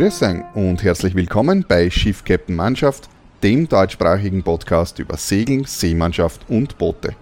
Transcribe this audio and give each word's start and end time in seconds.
Grüß 0.00 0.22
und 0.54 0.82
herzlich 0.82 1.14
willkommen 1.14 1.66
bei 1.68 1.90
Schiff 1.90 2.24
Captain 2.24 2.56
Mannschaft, 2.56 3.10
dem 3.42 3.68
deutschsprachigen 3.68 4.42
Podcast 4.42 4.98
über 4.98 5.18
Segeln, 5.18 5.66
Seemannschaft 5.66 6.40
und 6.48 6.78
Boote. 6.78 7.14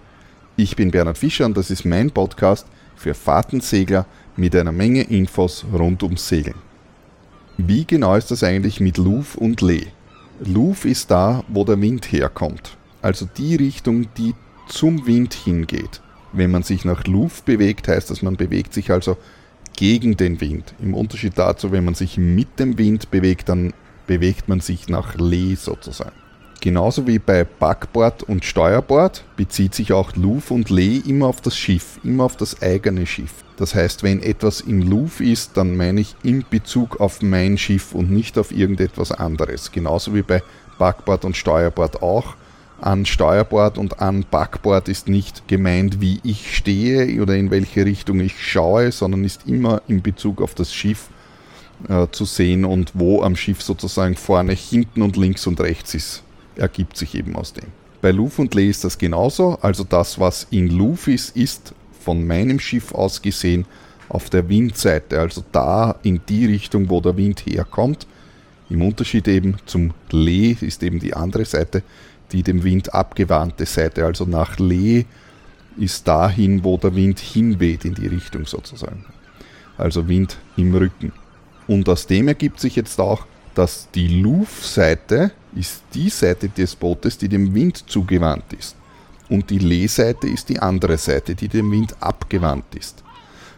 Ich 0.55 0.77
bin 0.77 0.89
Bernhard 0.89 1.17
Fischer 1.17 1.45
und 1.45 1.57
das 1.57 1.71
ist 1.71 1.83
mein 1.83 2.09
Podcast 2.09 2.65
für 2.95 3.13
Fahrtensegler 3.13 4.05
mit 4.37 4.55
einer 4.55 4.71
Menge 4.71 5.01
Infos 5.01 5.65
rund 5.73 6.03
ums 6.03 6.29
Segeln. 6.29 6.55
Wie 7.57 7.83
genau 7.83 8.15
ist 8.15 8.31
das 8.31 8.45
eigentlich 8.45 8.79
mit 8.79 8.97
Luf 8.97 9.35
und 9.35 9.59
Lee? 9.59 9.87
Luf 10.45 10.85
ist 10.85 11.11
da, 11.11 11.43
wo 11.49 11.65
der 11.65 11.81
Wind 11.81 12.09
herkommt, 12.13 12.77
also 13.01 13.27
die 13.37 13.57
Richtung, 13.57 14.07
die 14.15 14.33
zum 14.69 15.05
Wind 15.05 15.33
hingeht. 15.33 15.99
Wenn 16.31 16.51
man 16.51 16.63
sich 16.63 16.85
nach 16.85 17.03
Luf 17.07 17.43
bewegt, 17.43 17.89
heißt 17.89 18.09
das, 18.09 18.21
man 18.21 18.37
bewegt 18.37 18.73
sich 18.73 18.89
also 18.89 19.17
gegen 19.79 20.17
den 20.17 20.41
Wind. 20.41 20.73
Im 20.81 20.93
Unterschied 20.93 21.37
dazu, 21.37 21.71
wenn 21.71 21.85
man 21.85 21.93
sich 21.93 22.17
mit 22.17 22.59
dem 22.59 22.77
Wind 22.77 23.11
bewegt, 23.11 23.47
dann 23.47 23.71
bewegt 24.07 24.49
man 24.49 24.59
sich 24.59 24.89
nach 24.89 25.15
Lee 25.15 25.55
sozusagen. 25.55 26.17
Genauso 26.59 27.07
wie 27.07 27.17
bei 27.17 27.45
Backbord 27.45 28.23
und 28.23 28.43
Steuerbord 28.43 29.23
bezieht 29.37 29.73
sich 29.73 29.93
auch 29.93 30.17
Luf 30.17 30.51
und 30.51 30.69
Lee 30.69 30.97
immer 31.07 31.27
auf 31.27 31.39
das 31.39 31.55
Schiff, 31.55 31.97
immer 32.03 32.25
auf 32.25 32.35
das 32.35 32.61
eigene 32.61 33.05
Schiff. 33.05 33.31
Das 33.55 33.73
heißt, 33.73 34.03
wenn 34.03 34.21
etwas 34.21 34.59
in 34.59 34.81
Luf 34.81 35.21
ist, 35.21 35.55
dann 35.55 35.77
meine 35.77 36.01
ich 36.01 36.13
in 36.23 36.43
Bezug 36.49 36.99
auf 36.99 37.21
mein 37.21 37.57
Schiff 37.57 37.95
und 37.95 38.11
nicht 38.11 38.37
auf 38.37 38.51
irgendetwas 38.51 39.13
anderes. 39.13 39.71
Genauso 39.71 40.13
wie 40.13 40.23
bei 40.23 40.43
Backbord 40.77 41.23
und 41.23 41.37
Steuerbord 41.37 42.01
auch 42.01 42.35
an 42.81 43.05
Steuerbord 43.05 43.77
und 43.77 44.01
an 44.01 44.25
Backbord 44.29 44.89
ist 44.89 45.07
nicht 45.07 45.47
gemeint, 45.47 46.01
wie 46.01 46.19
ich 46.23 46.55
stehe 46.55 47.21
oder 47.21 47.35
in 47.35 47.51
welche 47.51 47.85
Richtung 47.85 48.19
ich 48.19 48.41
schaue, 48.41 48.91
sondern 48.91 49.23
ist 49.23 49.47
immer 49.47 49.81
in 49.87 50.01
Bezug 50.01 50.41
auf 50.41 50.53
das 50.53 50.73
Schiff 50.73 51.09
äh, 51.87 52.07
zu 52.11 52.25
sehen 52.25 52.65
und 52.65 52.91
wo 52.93 53.23
am 53.23 53.35
Schiff 53.35 53.61
sozusagen 53.61 54.15
vorne, 54.15 54.53
hinten 54.53 55.01
und 55.01 55.17
links 55.17 55.47
und 55.47 55.59
rechts 55.61 55.93
ist, 55.93 56.23
ergibt 56.55 56.97
sich 56.97 57.15
eben 57.15 57.35
aus 57.35 57.53
dem. 57.53 57.65
Bei 58.01 58.11
Luf 58.11 58.39
und 58.39 58.53
Lee 58.55 58.69
ist 58.69 58.83
das 58.83 58.97
genauso, 58.97 59.57
also 59.61 59.83
das, 59.83 60.19
was 60.19 60.47
in 60.51 60.69
Luf 60.69 61.07
ist, 61.07 61.35
ist 61.35 61.73
von 61.99 62.25
meinem 62.25 62.59
Schiff 62.59 62.93
aus 62.93 63.21
gesehen 63.21 63.65
auf 64.07 64.29
der 64.29 64.49
Windseite, 64.49 65.19
also 65.19 65.43
da 65.51 65.95
in 66.03 66.21
die 66.27 66.45
Richtung, 66.45 66.89
wo 66.89 67.01
der 67.01 67.15
Wind 67.17 67.41
herkommt. 67.45 68.07
Im 68.69 68.81
Unterschied 68.81 69.27
eben 69.27 69.57
zum 69.65 69.93
Lee 70.11 70.55
ist 70.61 70.83
eben 70.83 70.99
die 70.99 71.13
andere 71.13 71.45
Seite, 71.45 71.83
die 72.31 72.43
dem 72.43 72.63
Wind 72.63 72.93
abgewandte 72.93 73.65
Seite, 73.65 74.05
also 74.05 74.25
nach 74.25 74.59
Lee 74.59 75.05
ist 75.77 76.07
dahin, 76.07 76.63
wo 76.63 76.77
der 76.77 76.95
Wind 76.95 77.19
hinweht 77.19 77.85
in 77.85 77.95
die 77.95 78.07
Richtung 78.07 78.45
sozusagen. 78.45 79.05
Also 79.77 80.07
Wind 80.07 80.37
im 80.57 80.75
Rücken. 80.75 81.13
Und 81.67 81.87
aus 81.87 82.05
dem 82.07 82.27
ergibt 82.27 82.59
sich 82.59 82.75
jetzt 82.75 82.99
auch, 82.99 83.25
dass 83.55 83.89
die 83.91 84.07
Luf-Seite 84.07 85.31
ist 85.55 85.83
die 85.93 86.09
Seite 86.09 86.49
des 86.49 86.75
Bootes, 86.75 87.17
die 87.17 87.29
dem 87.29 87.53
Wind 87.53 87.89
zugewandt 87.89 88.53
ist. 88.53 88.75
Und 89.29 89.49
die 89.49 89.59
Lee-Seite 89.59 90.27
ist 90.27 90.49
die 90.49 90.59
andere 90.59 90.97
Seite, 90.97 91.35
die 91.35 91.47
dem 91.47 91.71
Wind 91.71 91.95
abgewandt 91.99 92.75
ist. 92.75 93.03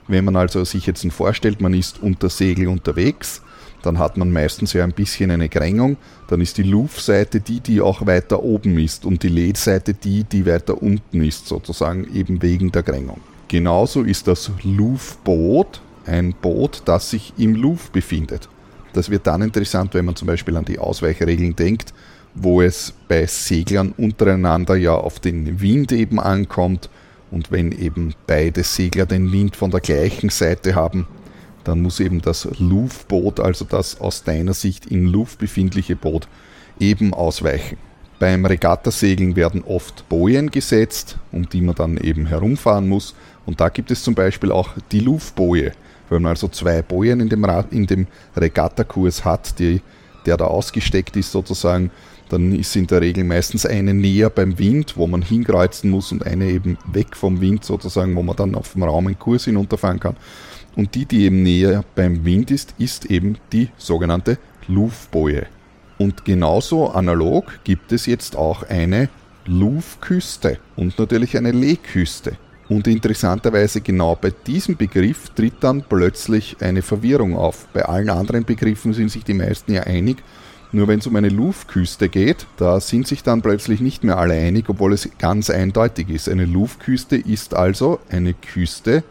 Wenn 0.08 0.26
man 0.26 0.36
also 0.36 0.64
sich 0.66 0.86
jetzt 0.86 1.06
vorstellt, 1.12 1.62
man 1.62 1.74
ist 1.74 2.02
unter 2.02 2.30
Segel 2.30 2.68
unterwegs, 2.68 3.42
dann 3.84 4.00
hat 4.00 4.18
man 4.18 4.32
meistens 4.32 4.74
ja 4.74 4.84
ein 4.84 4.94
bisschen 4.94 5.32
eine 5.32 5.50
Grängung. 5.50 5.98
Dann 6.28 6.42
ist 6.42 6.58
die 6.58 6.64
Luftseite 6.64 7.40
die, 7.40 7.60
die 7.60 7.82
auch 7.82 8.06
weiter 8.06 8.44
oben 8.44 8.78
ist 8.78 9.06
und 9.06 9.24
die 9.24 9.30
LED-Seite 9.30 9.94
die, 9.94 10.24
die 10.24 10.46
weiter 10.46 10.82
unten 10.82 11.24
ist, 11.24 11.48
sozusagen 11.48 12.08
eben 12.14 12.42
wegen 12.42 12.72
der 12.72 12.84
Grängung. 12.84 13.20
Genauso 13.48 14.04
ist 14.04 14.28
das 14.28 14.52
Luftboot 14.64 15.82
ein 16.06 16.34
Boot, 16.34 16.84
das 16.86 17.10
sich 17.10 17.34
im 17.38 17.56
Luft 17.56 17.92
befindet. 17.94 18.48
Das 18.94 19.10
wird 19.10 19.28
dann 19.28 19.42
interessant, 19.42 19.94
wenn 19.94 20.06
man 20.06 20.16
zum 20.16 20.28
Beispiel 20.28 20.58
an 20.58 20.66
die 20.66 20.80
Ausweichregeln 20.80 21.56
denkt, 21.56 21.94
wo 22.34 22.62
es 22.62 22.94
bei 23.08 23.26
Seglern 23.26 23.94
untereinander 23.98 24.76
ja 24.76 24.94
auf 24.94 25.20
den 25.20 25.62
Wind 25.62 25.92
eben 25.92 26.20
ankommt 26.20 26.90
und 27.30 27.52
wenn 27.52 27.72
eben 27.72 28.14
beide 28.28 28.64
Segler 28.64 29.06
den 29.06 29.32
Wind 29.32 29.56
von 29.56 29.72
der 29.72 29.80
gleichen 29.80 30.30
Seite 30.30 30.76
haben, 30.76 31.08
dann 31.64 31.82
muss 31.82 32.00
eben 32.00 32.22
das 32.22 32.48
Luftboot, 32.60 33.40
also 33.40 33.66
das 33.66 34.00
aus 34.00 34.24
deiner 34.24 34.54
Sicht 34.54 34.86
in 34.88 35.06
Luft 35.06 35.40
befindliche 35.40 35.96
Boot, 35.96 36.28
eben 36.80 37.14
ausweichen. 37.14 37.78
Beim 38.20 38.46
Regattasegeln 38.46 39.36
werden 39.36 39.64
oft 39.64 40.08
Bojen 40.08 40.52
gesetzt, 40.52 41.18
um 41.32 41.50
die 41.50 41.62
man 41.62 41.76
dann 41.76 41.98
eben 41.98 42.28
herumfahren 42.28 42.88
muss. 42.88 43.16
Und 43.48 43.60
da 43.60 43.70
gibt 43.70 43.90
es 43.90 44.04
zum 44.04 44.14
Beispiel 44.14 44.52
auch 44.52 44.70
die 44.92 45.00
Luftboje. 45.00 45.72
Wenn 46.10 46.22
man 46.22 46.30
also 46.32 46.48
zwei 46.48 46.82
Bojen 46.84 47.20
in 47.20 47.30
dem, 47.30 47.46
in 47.72 47.88
dem 47.88 48.08
Regattakurs 48.36 49.26
hat, 49.26 49.58
die, 49.58 49.82
der 50.26 50.38
da 50.38 50.46
ausgesteckt 50.46 51.16
ist 51.16 51.32
sozusagen, 51.32 51.90
dann 52.30 52.54
ist 52.54 52.76
in 52.76 52.88
der 52.88 53.02
Regel 53.02 53.24
meistens 53.24 53.66
eine 53.66 53.94
näher 53.94 54.30
beim 54.30 54.58
Wind, 54.58 54.96
wo 54.98 55.08
man 55.08 55.22
hinkreuzen 55.22 55.90
muss 55.90 56.12
und 56.12 56.26
eine 56.26 56.46
eben 56.46 56.78
weg 56.92 57.16
vom 57.16 57.42
Wind 57.42 57.66
sozusagen, 57.66 58.16
wo 58.16 58.24
man 58.24 58.36
dann 58.36 58.56
auf 58.56 58.74
dem 58.74 58.84
Raum 58.84 59.08
einen 59.08 59.20
Kurs 59.20 59.46
hinunterfahren 59.46 60.00
kann. 60.00 60.16
Und 60.76 60.96
die, 60.96 61.06
die 61.06 61.26
eben 61.26 61.44
näher 61.44 61.84
beim 61.96 62.24
Wind 62.26 62.52
ist, 62.52 62.76
ist 62.78 63.06
eben 63.06 63.38
die 63.52 63.70
sogenannte 63.78 64.38
Luftboje. 64.68 65.48
Und 65.98 66.26
genauso 66.26 66.90
analog 66.90 67.60
gibt 67.64 67.92
es 67.92 68.06
jetzt 68.06 68.36
auch 68.36 68.64
eine 68.64 69.10
Luftküste 69.46 70.60
und 70.76 70.98
natürlich 70.98 71.38
eine 71.38 71.52
Lehküste. 71.52 72.38
Und 72.70 72.88
interessanterweise 72.88 73.82
genau 73.82 74.16
bei 74.16 74.32
diesem 74.32 74.78
Begriff 74.78 75.30
tritt 75.30 75.56
dann 75.60 75.84
plötzlich 75.84 76.56
eine 76.62 76.82
Verwirrung 76.82 77.36
auf. 77.36 77.68
Bei 77.74 77.84
allen 77.84 78.10
anderen 78.10 78.46
Begriffen 78.46 78.94
sind 78.94 79.12
sich 79.12 79.26
die 79.26 79.34
meisten 79.34 79.74
ja 79.74 79.84
einig. 79.84 80.24
Nur 80.72 80.88
wenn 80.88 81.00
es 81.00 81.08
um 81.08 81.18
eine 81.18 81.28
Luftküste 81.28 82.08
geht, 82.08 82.48
da 82.56 82.80
sind 82.80 83.08
sich 83.08 83.24
dann 83.24 83.42
plötzlich 83.42 83.82
nicht 83.82 84.06
mehr 84.06 84.18
alle 84.18 84.36
einig, 84.36 84.70
obwohl 84.70 84.94
es 84.94 85.10
ganz 85.20 85.50
eindeutig 85.50 86.10
ist. 86.10 86.30
Eine 86.30 86.46
Luftküste 86.46 87.18
ist 87.18 87.54
also 87.54 88.00
eine 88.10 88.34
Küste, 88.34 89.04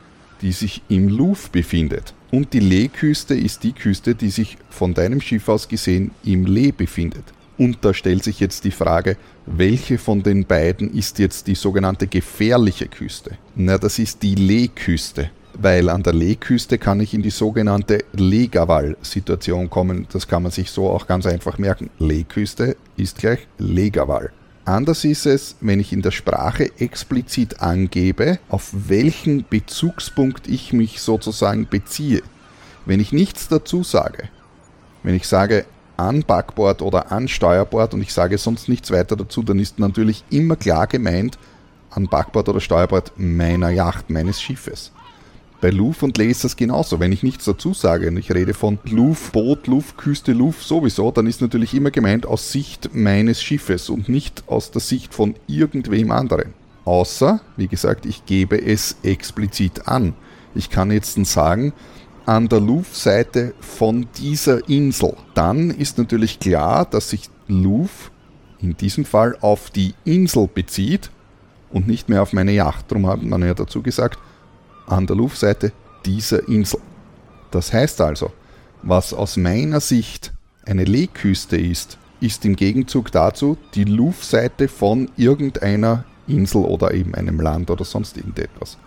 die 0.43 0.53
sich 0.53 0.83
im 0.89 1.09
Louvre 1.09 1.51
befindet. 1.51 2.15
Und 2.31 2.53
die 2.53 2.61
Lee-Küste 2.61 3.35
ist 3.35 3.65
die 3.65 3.73
Küste, 3.73 4.15
die 4.15 4.31
sich 4.31 4.57
von 4.69 4.95
deinem 4.95 5.21
Schiff 5.21 5.49
aus 5.49 5.69
gesehen 5.69 6.13
im 6.25 6.47
Lee 6.47 6.73
befindet. 6.73 7.25
Und 7.59 7.79
da 7.83 7.93
stellt 7.93 8.25
sich 8.25 8.41
jetzt 8.41 8.65
die 8.65 8.71
Frage, 8.71 9.17
welche 9.45 9.99
von 9.99 10.23
den 10.23 10.47
beiden 10.47 10.95
ist 10.95 11.19
jetzt 11.19 11.47
die 11.47 11.55
sogenannte 11.55 12.07
gefährliche 12.07 12.87
Küste? 12.87 13.37
Na, 13.55 13.77
das 13.77 13.99
ist 13.99 14.23
die 14.23 14.35
Lee-Küste, 14.35 15.31
weil 15.59 15.91
an 15.91 16.03
der 16.03 16.15
Lee-Küste 16.15 16.79
kann 16.79 17.01
ich 17.01 17.13
in 17.13 17.23
die 17.23 17.31
sogenannte 17.31 18.05
Legaval-Situation 18.13 19.69
kommen. 19.69 20.07
Das 20.11 20.27
kann 20.27 20.43
man 20.43 20.53
sich 20.53 20.71
so 20.71 20.89
auch 20.89 21.07
ganz 21.07 21.27
einfach 21.27 21.59
merken. 21.59 21.91
Lee-Küste 21.99 22.77
ist 22.97 23.19
gleich 23.19 23.41
Legaval. 23.59 24.31
Anders 24.65 25.05
ist 25.05 25.27
es, 25.27 25.57
wenn 25.61 25.81
ich 25.81 25.93
in 25.93 26.03
der 26.03 26.11
Sprache 26.11 26.71
explizit 26.79 27.61
angebe, 27.61 28.39
auf 28.49 28.71
welchen 28.73 29.45
Bezugspunkt 29.49 30.47
ich 30.49 30.73
mich 30.73 31.01
sozusagen 31.01 31.67
beziehe. 31.69 32.23
Wenn 32.85 33.01
ich 33.01 33.13
nichts 33.13 33.49
dazu 33.49 33.83
sage, 33.83 34.29
wenn 35.03 35.15
ich 35.15 35.27
sage 35.27 35.65
an 35.97 36.23
Backbord 36.23 36.83
oder 36.83 37.11
an 37.11 37.29
Steuerbord 37.29 37.95
und 37.95 38.03
ich 38.03 38.13
sage 38.13 38.39
sonst 38.39 38.69
nichts 38.69 38.91
weiter 38.91 39.17
dazu, 39.17 39.43
dann 39.43 39.59
ist 39.59 39.79
natürlich 39.79 40.25
immer 40.31 40.57
klar 40.57 40.87
gemeint 40.87 41.39
an 41.91 42.07
Backbord 42.09 42.49
oder 42.49 42.61
Steuerbord 42.61 43.13
meiner 43.17 43.71
Yacht, 43.71 44.11
meines 44.11 44.41
Schiffes. 44.41 44.93
Bei 45.61 45.69
Luf 45.69 46.03
und 46.03 46.17
Lee 46.17 46.31
ist 46.31 46.43
das 46.43 46.57
genauso. 46.57 47.01
Wenn 47.01 47.13
ich 47.13 47.23
nichts 47.23 47.45
dazu 47.45 47.75
sage 47.75 48.09
und 48.09 48.17
ich 48.17 48.33
rede 48.33 48.55
von 48.55 48.79
Luf, 48.85 49.31
Boot, 49.31 49.67
Luf, 49.67 49.97
Küste, 49.97 50.33
Luf 50.33 50.63
sowieso, 50.63 51.11
dann 51.11 51.27
ist 51.27 51.43
natürlich 51.43 51.75
immer 51.75 51.91
gemeint 51.91 52.25
aus 52.25 52.51
Sicht 52.51 52.95
meines 52.95 53.43
Schiffes 53.43 53.91
und 53.91 54.09
nicht 54.09 54.45
aus 54.47 54.71
der 54.71 54.81
Sicht 54.81 55.13
von 55.13 55.35
irgendwem 55.47 56.13
anderen. 56.13 56.55
Außer, 56.87 57.43
wie 57.59 57.69
gesagt, 57.69 58.07
ich 58.07 58.25
gebe 58.25 58.61
es 58.61 58.97
explizit 59.03 59.87
an. 59.87 60.15
Ich 60.55 60.71
kann 60.71 60.91
jetzt 60.91 61.23
sagen, 61.27 61.75
an 62.25 62.49
der 62.49 62.61
Luf-Seite 62.61 63.55
von 63.61 64.07
dieser 64.17 64.67
Insel. 64.69 65.15
Dann 65.35 65.71
ist 65.71 65.99
natürlich 65.99 66.41
klar, 66.41 66.87
dass 66.87 67.11
sich 67.11 67.29
Luf 67.49 68.11
in 68.63 68.77
diesem 68.77 69.05
Fall 69.05 69.37
auf 69.43 69.69
die 69.71 69.95
Insel 70.05 70.49
bezieht 70.53 71.11
und 71.71 71.87
nicht 71.87 72.09
mehr 72.09 72.23
auf 72.23 72.33
meine 72.33 72.53
Yacht. 72.53 72.87
Darum 72.89 73.07
hat 73.07 73.23
man 73.23 73.43
ja 73.43 73.53
dazu 73.53 73.83
gesagt, 73.83 74.19
an 74.91 75.07
der 75.07 75.17
Luftseite 75.17 75.73
dieser 76.05 76.47
Insel. 76.49 76.81
Das 77.51 77.73
heißt 77.73 78.01
also, 78.01 78.33
was 78.83 79.13
aus 79.13 79.37
meiner 79.37 79.81
Sicht 79.81 80.33
eine 80.67 80.85
Lehküste 80.85 81.57
ist, 81.57 81.99
ist 82.21 82.45
im 82.45 82.57
Gegenzug 82.57 83.11
dazu 83.13 83.57
die 83.75 83.85
Luftseite 83.85 84.69
von 84.69 85.11
irgendeiner 85.17 86.05
Insel 86.27 86.65
oder 86.65 86.93
eben 86.95 87.15
einem 87.15 87.41
Land 87.41 87.71
oder 87.71 87.85
sonst 87.85 88.17
irgendetwas. 88.17 88.79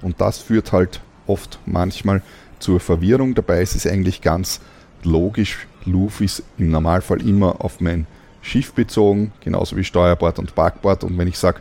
Und 0.00 0.20
das 0.20 0.38
führt 0.38 0.72
halt 0.72 1.00
oft 1.26 1.58
manchmal 1.64 2.22
zur 2.58 2.80
Verwirrung. 2.80 3.34
Dabei 3.34 3.62
ist 3.62 3.76
es 3.76 3.86
eigentlich 3.86 4.20
ganz 4.20 4.60
logisch. 5.02 5.66
Luft 5.84 6.20
ist 6.20 6.42
im 6.58 6.70
Normalfall 6.70 7.26
immer 7.26 7.64
auf 7.64 7.80
mein 7.80 8.06
Schiff 8.40 8.72
bezogen, 8.72 9.32
genauso 9.40 9.76
wie 9.76 9.84
Steuerbord 9.84 10.38
und 10.38 10.54
Backbord. 10.54 11.04
Und 11.04 11.16
wenn 11.18 11.28
ich 11.28 11.38
sage 11.38 11.60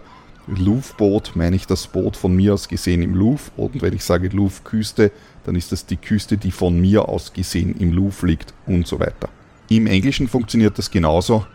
Louvre-Boot 0.57 1.31
meine 1.35 1.55
ich 1.55 1.65
das 1.65 1.87
Boot 1.87 2.17
von 2.17 2.35
mir 2.35 2.53
aus 2.53 2.67
gesehen 2.67 3.01
im 3.01 3.15
Louvre. 3.15 3.51
Und 3.57 3.81
wenn 3.81 3.93
ich 3.93 4.03
sage 4.03 4.29
Louvre-Küste, 4.29 5.11
dann 5.45 5.55
ist 5.55 5.71
das 5.71 5.85
die 5.85 5.97
Küste, 5.97 6.37
die 6.37 6.51
von 6.51 6.79
mir 6.79 7.09
aus 7.09 7.33
gesehen 7.33 7.75
im 7.79 7.93
Louvre 7.93 8.27
liegt 8.27 8.53
und 8.67 8.87
so 8.87 8.99
weiter. 8.99 9.29
Im 9.69 9.87
Englischen 9.87 10.27
funktioniert 10.27 10.77
das 10.77 10.91
genauso. 10.91 11.45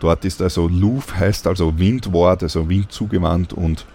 Dort 0.00 0.24
ist 0.24 0.42
also 0.42 0.66
Louvre 0.66 1.18
heißt 1.18 1.46
also 1.46 1.78
Windward, 1.78 2.42
also 2.42 2.68
Wind 2.68 2.90
zugewandt 2.90 3.52
und 3.52 3.86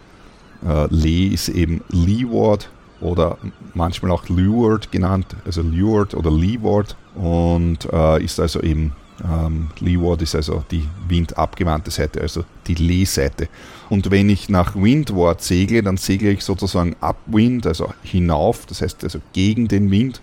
äh, 0.66 0.88
Lee 0.90 1.28
ist 1.28 1.50
eben 1.50 1.81
Leeward 1.90 2.69
oder 3.02 3.38
manchmal 3.74 4.12
auch 4.12 4.30
Leeward 4.30 4.92
genannt, 4.92 5.36
also 5.46 5.62
Leeward 5.62 6.13
oder 6.13 6.31
Leeward 6.31 6.96
und 7.16 7.88
äh, 7.92 8.24
ist 8.24 8.40
also 8.40 8.62
eben 8.62 8.94
ähm, 9.23 9.69
Leeward 9.79 10.21
ist 10.21 10.35
also 10.35 10.63
die 10.71 10.88
windabgewandte 11.07 11.91
Seite, 11.91 12.21
also 12.21 12.44
die 12.67 12.75
Lee-Seite. 12.75 13.47
Und 13.89 14.12
wenn 14.12 14.29
ich 14.29 14.50
nach 14.50 14.75
Windward 14.75 15.41
segle, 15.41 15.83
dann 15.83 15.97
segle 15.97 16.31
ich 16.31 16.44
sozusagen 16.44 16.95
upwind, 17.01 17.65
also 17.67 17.94
hinauf, 18.03 18.65
das 18.65 18.81
heißt 18.81 19.03
also 19.03 19.19
gegen 19.33 19.67
den 19.67 19.91
Wind. 19.91 20.21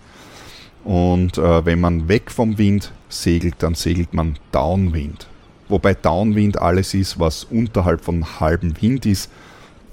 Und 0.83 1.37
äh, 1.37 1.65
wenn 1.65 1.79
man 1.79 2.07
weg 2.07 2.29
vom 2.29 2.57
Wind 2.57 2.91
segelt, 3.09 3.55
dann 3.59 3.73
segelt 3.73 4.13
man 4.13 4.37
downwind. 4.51 5.27
Wobei 5.69 5.93
downwind 5.93 6.61
alles 6.61 6.93
ist, 6.93 7.19
was 7.19 7.45
unterhalb 7.45 8.01
von 8.03 8.39
halbem 8.39 8.79
Wind 8.81 9.05
ist 9.05 9.29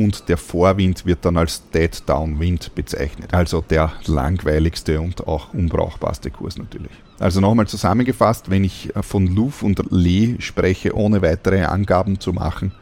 und 0.00 0.30
der 0.30 0.38
Vorwind 0.38 1.04
wird 1.04 1.26
dann 1.26 1.36
als 1.36 1.68
Dead 1.70 1.90
Downwind 2.06 2.74
bezeichnet. 2.74 3.34
Also 3.34 3.60
der 3.60 3.92
langweiligste 4.06 4.98
und 4.98 5.26
auch 5.28 5.52
unbrauchbarste 5.52 6.30
Kurs 6.30 6.56
natürlich. 6.56 6.92
Also 7.18 7.40
nochmal 7.42 7.66
zusammengefasst, 7.66 8.48
wenn 8.48 8.64
ich 8.64 8.90
von 9.02 9.26
Luf 9.26 9.62
und 9.62 9.82
Lee 9.90 10.36
spreche, 10.38 10.96
ohne 10.96 11.20
weitere 11.20 11.64
Angaben 11.64 12.18
zu 12.18 12.32
machen, 12.32 12.72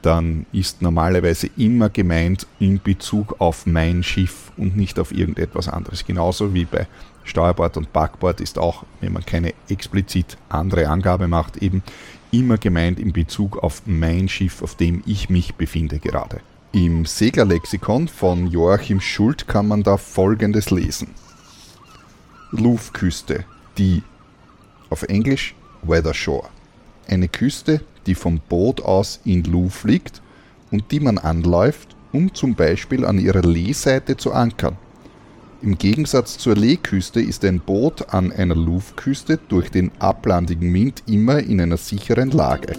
dann 0.00 0.46
ist 0.50 0.80
normalerweise 0.80 1.50
immer 1.58 1.90
gemeint 1.90 2.46
in 2.58 2.80
Bezug 2.80 3.38
auf 3.40 3.66
mein 3.66 4.02
Schiff 4.02 4.50
und 4.56 4.74
nicht 4.74 4.98
auf 4.98 5.12
irgendetwas 5.12 5.68
anderes. 5.68 6.06
Genauso 6.06 6.54
wie 6.54 6.64
bei 6.64 6.86
Steuerbord 7.24 7.76
und 7.76 7.92
Backbord 7.92 8.40
ist 8.40 8.58
auch, 8.58 8.84
wenn 9.02 9.12
man 9.12 9.26
keine 9.26 9.52
explizit 9.68 10.38
andere 10.48 10.88
Angabe 10.88 11.28
macht, 11.28 11.58
eben 11.58 11.82
immer 12.30 12.58
gemeint 12.58 12.98
in 12.98 13.12
Bezug 13.12 13.58
auf 13.58 13.82
mein 13.86 14.28
Schiff, 14.28 14.62
auf 14.62 14.74
dem 14.74 15.02
ich 15.06 15.30
mich 15.30 15.54
befinde 15.54 15.98
gerade. 15.98 16.40
Im 16.72 17.06
Seglerlexikon 17.06 18.08
von 18.08 18.46
Joachim 18.46 19.00
Schult 19.00 19.48
kann 19.48 19.68
man 19.68 19.82
da 19.82 19.96
folgendes 19.96 20.70
lesen. 20.70 21.08
Louvre-Küste 22.50 23.44
die 23.78 24.02
auf 24.90 25.04
Englisch 25.04 25.54
Weather 25.82 26.14
Shore. 26.14 26.48
Eine 27.06 27.28
Küste, 27.28 27.80
die 28.06 28.14
vom 28.14 28.40
Boot 28.40 28.80
aus 28.82 29.20
in 29.24 29.44
Louvre 29.44 29.88
liegt 29.88 30.20
und 30.70 30.90
die 30.90 31.00
man 31.00 31.18
anläuft, 31.18 31.96
um 32.12 32.34
zum 32.34 32.54
Beispiel 32.54 33.04
an 33.04 33.18
ihrer 33.18 33.42
Lehseite 33.42 34.16
zu 34.16 34.32
ankern. 34.32 34.76
Im 35.60 35.76
Gegensatz 35.76 36.38
zur 36.38 36.54
Lehküste 36.54 37.20
ist 37.20 37.44
ein 37.44 37.58
Boot 37.58 38.14
an 38.14 38.30
einer 38.30 38.54
Louvre-Küste 38.54 39.40
durch 39.48 39.72
den 39.72 39.90
ablandigen 39.98 40.72
Wind 40.72 41.02
immer 41.06 41.40
in 41.40 41.60
einer 41.60 41.76
sicheren 41.76 42.30
Lage. 42.30 42.74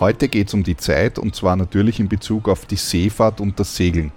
Heute 0.00 0.28
geht 0.28 0.48
es 0.48 0.54
um 0.54 0.64
die 0.64 0.76
Zeit 0.76 1.18
und 1.18 1.34
zwar 1.34 1.56
natürlich 1.56 1.98
in 1.98 2.10
Bezug 2.10 2.46
auf 2.46 2.66
die 2.66 2.76
Seefahrt 2.76 3.40
und 3.40 3.58
das 3.58 3.74
Segeln. 3.74 4.12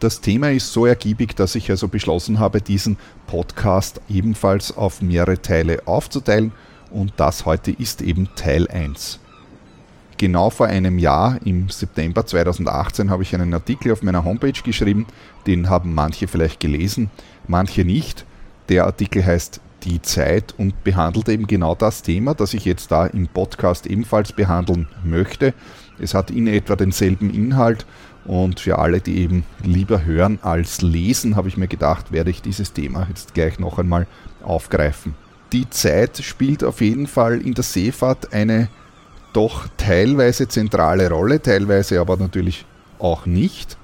Das 0.00 0.20
Thema 0.20 0.52
ist 0.52 0.72
so 0.72 0.86
ergiebig, 0.86 1.34
dass 1.34 1.56
ich 1.56 1.70
also 1.70 1.88
beschlossen 1.88 2.38
habe, 2.38 2.60
diesen 2.60 2.98
Podcast 3.26 4.00
ebenfalls 4.08 4.76
auf 4.76 5.02
mehrere 5.02 5.42
Teile 5.42 5.82
aufzuteilen 5.86 6.52
und 6.92 7.14
das 7.16 7.46
heute 7.46 7.72
ist 7.72 8.00
eben 8.00 8.28
Teil 8.36 8.68
1. 8.68 9.18
Genau 10.16 10.50
vor 10.50 10.68
einem 10.68 11.00
Jahr, 11.00 11.40
im 11.44 11.68
September 11.68 12.24
2018, 12.24 13.10
habe 13.10 13.24
ich 13.24 13.34
einen 13.34 13.52
Artikel 13.52 13.90
auf 13.90 14.04
meiner 14.04 14.24
Homepage 14.24 14.52
geschrieben, 14.52 15.06
den 15.48 15.68
haben 15.68 15.94
manche 15.94 16.28
vielleicht 16.28 16.60
gelesen, 16.60 17.10
manche 17.48 17.84
nicht. 17.84 18.24
Der 18.68 18.84
Artikel 18.84 19.26
heißt 19.26 19.60
die 19.82 20.00
Zeit 20.02 20.54
und 20.58 20.84
behandelt 20.84 21.28
eben 21.28 21.48
genau 21.48 21.74
das 21.74 22.02
Thema, 22.02 22.34
das 22.34 22.54
ich 22.54 22.64
jetzt 22.64 22.92
da 22.92 23.06
im 23.06 23.26
Podcast 23.26 23.86
ebenfalls 23.86 24.32
behandeln 24.32 24.86
möchte. 25.04 25.54
Es 25.98 26.14
hat 26.14 26.30
in 26.30 26.46
etwa 26.46 26.76
denselben 26.76 27.30
Inhalt 27.30 27.84
und 28.28 28.60
für 28.60 28.78
alle, 28.78 29.00
die 29.00 29.18
eben 29.18 29.44
lieber 29.64 30.04
hören 30.04 30.38
als 30.42 30.82
lesen, 30.82 31.34
habe 31.34 31.48
ich 31.48 31.56
mir 31.56 31.66
gedacht, 31.66 32.12
werde 32.12 32.30
ich 32.30 32.42
dieses 32.42 32.74
Thema 32.74 33.06
jetzt 33.08 33.32
gleich 33.32 33.58
noch 33.58 33.78
einmal 33.78 34.06
aufgreifen. 34.42 35.14
Die 35.52 35.68
Zeit 35.70 36.18
spielt 36.18 36.62
auf 36.62 36.82
jeden 36.82 37.06
Fall 37.06 37.40
in 37.40 37.54
der 37.54 37.64
Seefahrt 37.64 38.34
eine 38.34 38.68
doch 39.32 39.66
teilweise 39.78 40.46
zentrale 40.46 41.08
Rolle, 41.08 41.40
teilweise 41.40 42.00
aber 42.00 42.18
natürlich 42.18 42.66
auch 42.98 43.24
nicht. 43.24 43.78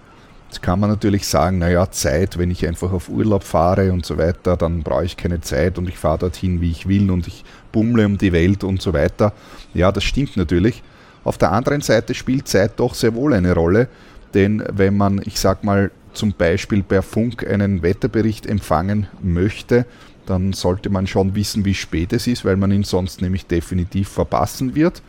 Jetzt 0.50 0.60
kann 0.60 0.78
man 0.78 0.90
natürlich 0.90 1.26
sagen, 1.26 1.58
naja, 1.58 1.90
Zeit, 1.90 2.36
wenn 2.38 2.50
ich 2.50 2.66
einfach 2.68 2.92
auf 2.92 3.08
Urlaub 3.08 3.44
fahre 3.44 3.92
und 3.92 4.04
so 4.04 4.18
weiter, 4.18 4.58
dann 4.58 4.82
brauche 4.82 5.06
ich 5.06 5.16
keine 5.16 5.40
Zeit 5.40 5.78
und 5.78 5.88
ich 5.88 5.96
fahre 5.96 6.18
dorthin, 6.18 6.60
wie 6.60 6.70
ich 6.70 6.86
will 6.86 7.10
und 7.10 7.26
ich 7.26 7.44
bummle 7.72 8.04
um 8.04 8.18
die 8.18 8.32
Welt 8.32 8.62
und 8.62 8.82
so 8.82 8.92
weiter. 8.92 9.32
Ja, 9.72 9.90
das 9.90 10.04
stimmt 10.04 10.36
natürlich. 10.36 10.82
Auf 11.24 11.38
der 11.38 11.52
anderen 11.52 11.80
Seite 11.80 12.12
spielt 12.12 12.46
Zeit 12.46 12.72
doch 12.76 12.94
sehr 12.94 13.14
wohl 13.14 13.32
eine 13.32 13.54
Rolle, 13.54 13.88
denn 14.34 14.62
wenn 14.72 14.96
man, 14.96 15.20
ich 15.24 15.38
sag 15.38 15.64
mal, 15.64 15.90
zum 16.12 16.32
Beispiel 16.32 16.82
per 16.82 17.02
Funk 17.02 17.46
einen 17.46 17.82
Wetterbericht 17.82 18.46
empfangen 18.46 19.08
möchte, 19.22 19.86
dann 20.26 20.52
sollte 20.52 20.90
man 20.90 21.06
schon 21.06 21.34
wissen, 21.34 21.64
wie 21.64 21.74
spät 21.74 22.12
es 22.12 22.26
ist, 22.26 22.44
weil 22.44 22.56
man 22.56 22.72
ihn 22.72 22.84
sonst 22.84 23.20
nämlich 23.20 23.46
definitiv 23.46 24.08
verpassen 24.08 24.74
wird. 24.74 25.02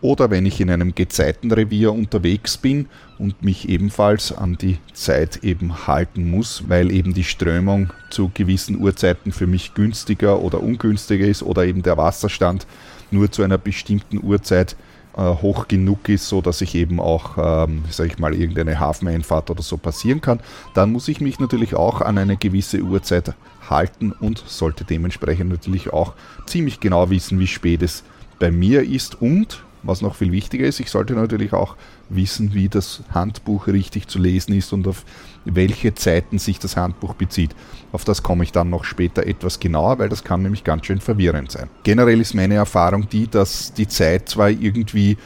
Oder 0.00 0.30
wenn 0.30 0.46
ich 0.46 0.60
in 0.60 0.70
einem 0.70 0.94
Gezeitenrevier 0.94 1.92
unterwegs 1.92 2.56
bin 2.56 2.86
und 3.18 3.42
mich 3.42 3.68
ebenfalls 3.68 4.30
an 4.30 4.56
die 4.56 4.78
Zeit 4.92 5.42
eben 5.42 5.88
halten 5.88 6.30
muss, 6.30 6.64
weil 6.68 6.92
eben 6.92 7.14
die 7.14 7.24
Strömung 7.24 7.92
zu 8.10 8.30
gewissen 8.32 8.78
Uhrzeiten 8.78 9.32
für 9.32 9.48
mich 9.48 9.74
günstiger 9.74 10.40
oder 10.40 10.62
ungünstiger 10.62 11.26
ist 11.26 11.42
oder 11.42 11.64
eben 11.64 11.82
der 11.82 11.96
Wasserstand 11.96 12.66
nur 13.10 13.32
zu 13.32 13.42
einer 13.42 13.58
bestimmten 13.58 14.22
Uhrzeit 14.22 14.76
hoch 15.22 15.68
genug 15.68 16.08
ist, 16.08 16.28
so 16.28 16.40
dass 16.40 16.60
ich 16.60 16.74
eben 16.74 17.00
auch, 17.00 17.36
ähm, 17.38 17.84
sag 17.90 18.06
ich 18.06 18.18
mal, 18.18 18.34
irgendeine 18.34 18.78
Hafeneinfahrt 18.78 19.50
oder 19.50 19.62
so 19.62 19.76
passieren 19.76 20.20
kann, 20.20 20.40
dann 20.74 20.92
muss 20.92 21.08
ich 21.08 21.20
mich 21.20 21.38
natürlich 21.40 21.74
auch 21.74 22.00
an 22.00 22.18
eine 22.18 22.36
gewisse 22.36 22.80
Uhrzeit 22.80 23.34
halten 23.68 24.12
und 24.12 24.42
sollte 24.46 24.84
dementsprechend 24.84 25.50
natürlich 25.50 25.92
auch 25.92 26.14
ziemlich 26.46 26.80
genau 26.80 27.10
wissen, 27.10 27.38
wie 27.38 27.46
spät 27.46 27.82
es 27.82 28.04
bei 28.38 28.50
mir 28.50 28.82
ist 28.82 29.20
und 29.20 29.62
was 29.82 30.02
noch 30.02 30.14
viel 30.14 30.32
wichtiger 30.32 30.66
ist, 30.66 30.80
ich 30.80 30.90
sollte 30.90 31.14
natürlich 31.14 31.52
auch 31.52 31.76
wissen, 32.08 32.54
wie 32.54 32.68
das 32.68 33.02
Handbuch 33.10 33.66
richtig 33.66 34.08
zu 34.08 34.18
lesen 34.18 34.54
ist 34.54 34.72
und 34.72 34.86
auf 34.86 35.04
welche 35.44 35.94
Zeiten 35.94 36.38
sich 36.38 36.58
das 36.58 36.76
Handbuch 36.76 37.14
bezieht. 37.14 37.54
Auf 37.92 38.04
das 38.04 38.22
komme 38.22 38.44
ich 38.44 38.52
dann 38.52 38.70
noch 38.70 38.84
später 38.84 39.26
etwas 39.26 39.60
genauer, 39.60 39.98
weil 39.98 40.08
das 40.08 40.24
kann 40.24 40.42
nämlich 40.42 40.64
ganz 40.64 40.86
schön 40.86 41.00
verwirrend 41.00 41.50
sein. 41.50 41.68
Generell 41.84 42.20
ist 42.20 42.34
meine 42.34 42.54
Erfahrung 42.54 43.08
die, 43.08 43.28
dass 43.28 43.72
die 43.72 43.88
Zeit 43.88 44.28
zwar 44.28 44.50
irgendwie 44.50 45.16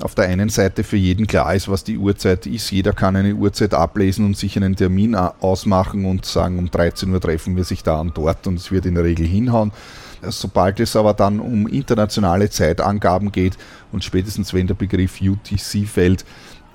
auf 0.00 0.14
der 0.14 0.26
einen 0.26 0.48
Seite 0.48 0.84
für 0.84 0.96
jeden 0.96 1.26
klar 1.26 1.54
ist, 1.54 1.68
was 1.68 1.84
die 1.84 1.98
Uhrzeit 1.98 2.46
ist. 2.46 2.70
Jeder 2.70 2.92
kann 2.92 3.16
eine 3.16 3.34
Uhrzeit 3.34 3.74
ablesen 3.74 4.24
und 4.24 4.36
sich 4.36 4.56
einen 4.56 4.74
Termin 4.74 5.14
ausmachen 5.14 6.04
und 6.06 6.24
sagen, 6.24 6.58
um 6.58 6.70
13 6.70 7.12
Uhr 7.12 7.20
treffen 7.20 7.56
wir 7.56 7.64
sich 7.64 7.82
da 7.82 8.00
und 8.00 8.16
dort 8.16 8.46
und 8.46 8.58
es 8.58 8.72
wird 8.72 8.86
in 8.86 8.94
der 8.94 9.04
Regel 9.04 9.26
hinhauen. 9.26 9.72
Sobald 10.28 10.80
es 10.80 10.94
aber 10.94 11.14
dann 11.14 11.40
um 11.40 11.66
internationale 11.66 12.48
Zeitangaben 12.48 13.32
geht 13.32 13.58
und 13.90 14.04
spätestens 14.04 14.54
wenn 14.54 14.66
der 14.66 14.74
Begriff 14.74 15.20
UTC 15.20 15.86
fällt, 15.86 16.24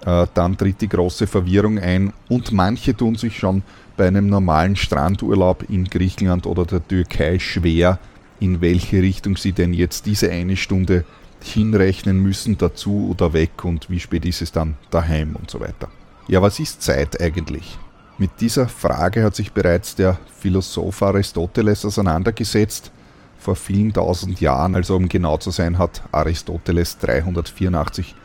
äh, 0.05 0.27
dann 0.33 0.57
tritt 0.57 0.81
die 0.81 0.89
große 0.89 1.27
Verwirrung 1.27 1.79
ein 1.79 2.13
und 2.29 2.51
manche 2.51 2.95
tun 2.95 3.15
sich 3.15 3.37
schon 3.37 3.63
bei 3.95 4.07
einem 4.07 4.27
normalen 4.27 4.75
Strandurlaub 4.75 5.69
in 5.69 5.85
Griechenland 5.85 6.45
oder 6.45 6.65
der 6.65 6.87
Türkei 6.87 7.39
schwer, 7.39 7.99
in 8.39 8.61
welche 8.61 9.01
Richtung 9.01 9.37
sie 9.37 9.53
denn 9.53 9.73
jetzt 9.73 10.05
diese 10.05 10.29
eine 10.29 10.55
Stunde 10.55 11.03
hinrechnen 11.41 12.21
müssen, 12.21 12.57
dazu 12.57 13.09
oder 13.11 13.33
weg 13.33 13.63
und 13.63 13.89
wie 13.89 13.99
spät 13.99 14.25
ist 14.25 14.41
es 14.41 14.51
dann 14.51 14.75
daheim 14.91 15.35
und 15.35 15.49
so 15.49 15.59
weiter. 15.59 15.89
Ja, 16.27 16.41
was 16.41 16.59
ist 16.59 16.81
Zeit 16.81 17.21
eigentlich? 17.21 17.77
Mit 18.17 18.31
dieser 18.41 18.67
Frage 18.67 19.23
hat 19.23 19.35
sich 19.35 19.51
bereits 19.51 19.95
der 19.95 20.17
Philosoph 20.39 21.01
Aristoteles 21.01 21.85
auseinandergesetzt 21.85 22.91
vor 23.39 23.56
vielen 23.56 23.94
tausend 23.94 24.41
Jahren, 24.41 24.75
also 24.75 24.96
um 24.96 25.08
genau 25.08 25.38
zu 25.38 25.51
sein, 25.51 25.77
hat 25.77 26.01
Aristoteles 26.12 26.98
384 26.98 28.15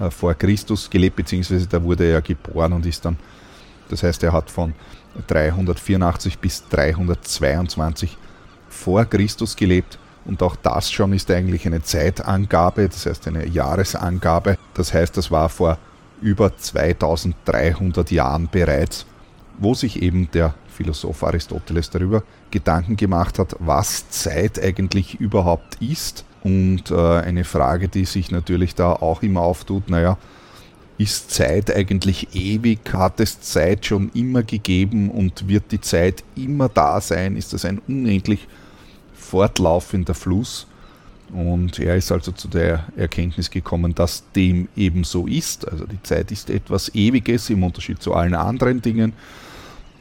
äh, 0.00 0.10
vor 0.10 0.34
Christus 0.34 0.90
gelebt, 0.90 1.16
beziehungsweise 1.16 1.66
da 1.66 1.82
wurde 1.82 2.04
er 2.04 2.20
geboren 2.20 2.72
und 2.72 2.86
ist 2.86 3.04
dann, 3.04 3.16
das 3.88 4.02
heißt, 4.02 4.22
er 4.22 4.32
hat 4.32 4.50
von 4.50 4.74
384 5.26 6.38
bis 6.38 6.68
322 6.68 8.16
vor 8.68 9.04
Christus 9.04 9.56
gelebt 9.56 9.98
und 10.28 10.42
auch 10.42 10.56
das 10.56 10.90
schon 10.90 11.14
ist 11.14 11.30
eigentlich 11.30 11.66
eine 11.66 11.82
Zeitangabe, 11.82 12.88
das 12.88 13.06
heißt 13.06 13.28
eine 13.28 13.46
Jahresangabe. 13.46 14.58
Das 14.74 14.92
heißt, 14.92 15.16
das 15.16 15.30
war 15.30 15.48
vor 15.48 15.78
über 16.20 16.54
2300 16.54 18.10
Jahren 18.10 18.48
bereits, 18.50 19.06
wo 19.58 19.74
sich 19.74 20.02
eben 20.02 20.30
der 20.32 20.54
Philosoph 20.68 21.22
Aristoteles 21.24 21.90
darüber 21.90 22.22
Gedanken 22.50 22.96
gemacht 22.96 23.38
hat, 23.38 23.56
was 23.58 24.08
Zeit 24.10 24.62
eigentlich 24.62 25.20
überhaupt 25.20 25.76
ist. 25.82 26.24
Und 26.42 26.90
äh, 26.90 26.94
eine 26.94 27.44
Frage, 27.44 27.88
die 27.88 28.04
sich 28.04 28.30
natürlich 28.30 28.74
da 28.74 28.92
auch 28.92 29.22
immer 29.22 29.40
auftut, 29.40 29.90
naja, 29.90 30.16
ist 30.98 31.30
Zeit 31.30 31.74
eigentlich 31.74 32.34
ewig? 32.34 32.80
Hat 32.92 33.20
es 33.20 33.40
Zeit 33.40 33.86
schon 33.86 34.10
immer 34.14 34.42
gegeben 34.42 35.10
und 35.10 35.48
wird 35.48 35.70
die 35.70 35.80
Zeit 35.80 36.24
immer 36.34 36.68
da 36.68 37.00
sein? 37.00 37.36
Ist 37.36 37.52
das 37.52 37.64
ein 37.64 37.80
unendlich 37.86 38.48
fortlaufender 39.14 40.14
Fluss? 40.14 40.66
Und 41.32 41.78
er 41.78 41.96
ist 41.96 42.10
also 42.10 42.32
zu 42.32 42.48
der 42.48 42.84
Erkenntnis 42.96 43.50
gekommen, 43.50 43.94
dass 43.94 44.24
dem 44.34 44.68
eben 44.76 45.04
so 45.04 45.26
ist. 45.26 45.68
Also 45.68 45.86
die 45.86 46.02
Zeit 46.02 46.32
ist 46.32 46.50
etwas 46.50 46.94
Ewiges 46.94 47.50
im 47.50 47.62
Unterschied 47.62 48.02
zu 48.02 48.14
allen 48.14 48.34
anderen 48.34 48.80
Dingen. 48.80 49.12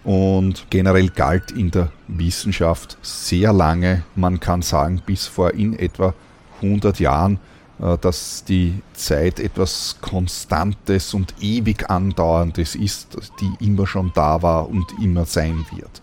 Und 0.07 0.67
generell 0.69 1.09
galt 1.09 1.51
in 1.51 1.69
der 1.69 1.91
Wissenschaft 2.07 2.97
sehr 3.01 3.51
lange, 3.51 4.03
man 4.15 4.39
kann 4.39 4.61
sagen 4.61 5.01
bis 5.05 5.27
vor 5.27 5.53
in 5.53 5.77
etwa 5.77 6.13
100 6.61 7.01
Jahren, 7.01 7.41
äh, 7.81 7.97
dass 7.97 8.45
die 8.45 8.75
Zeit 8.93 9.41
etwas 9.41 9.97
Konstantes 9.99 11.13
und 11.13 11.33
ewig 11.41 11.89
andauerndes 11.89 12.75
ist, 12.75 13.17
die 13.41 13.65
immer 13.65 13.85
schon 13.85 14.13
da 14.15 14.41
war 14.41 14.69
und 14.69 14.85
immer 15.03 15.25
sein 15.25 15.65
wird. 15.75 16.01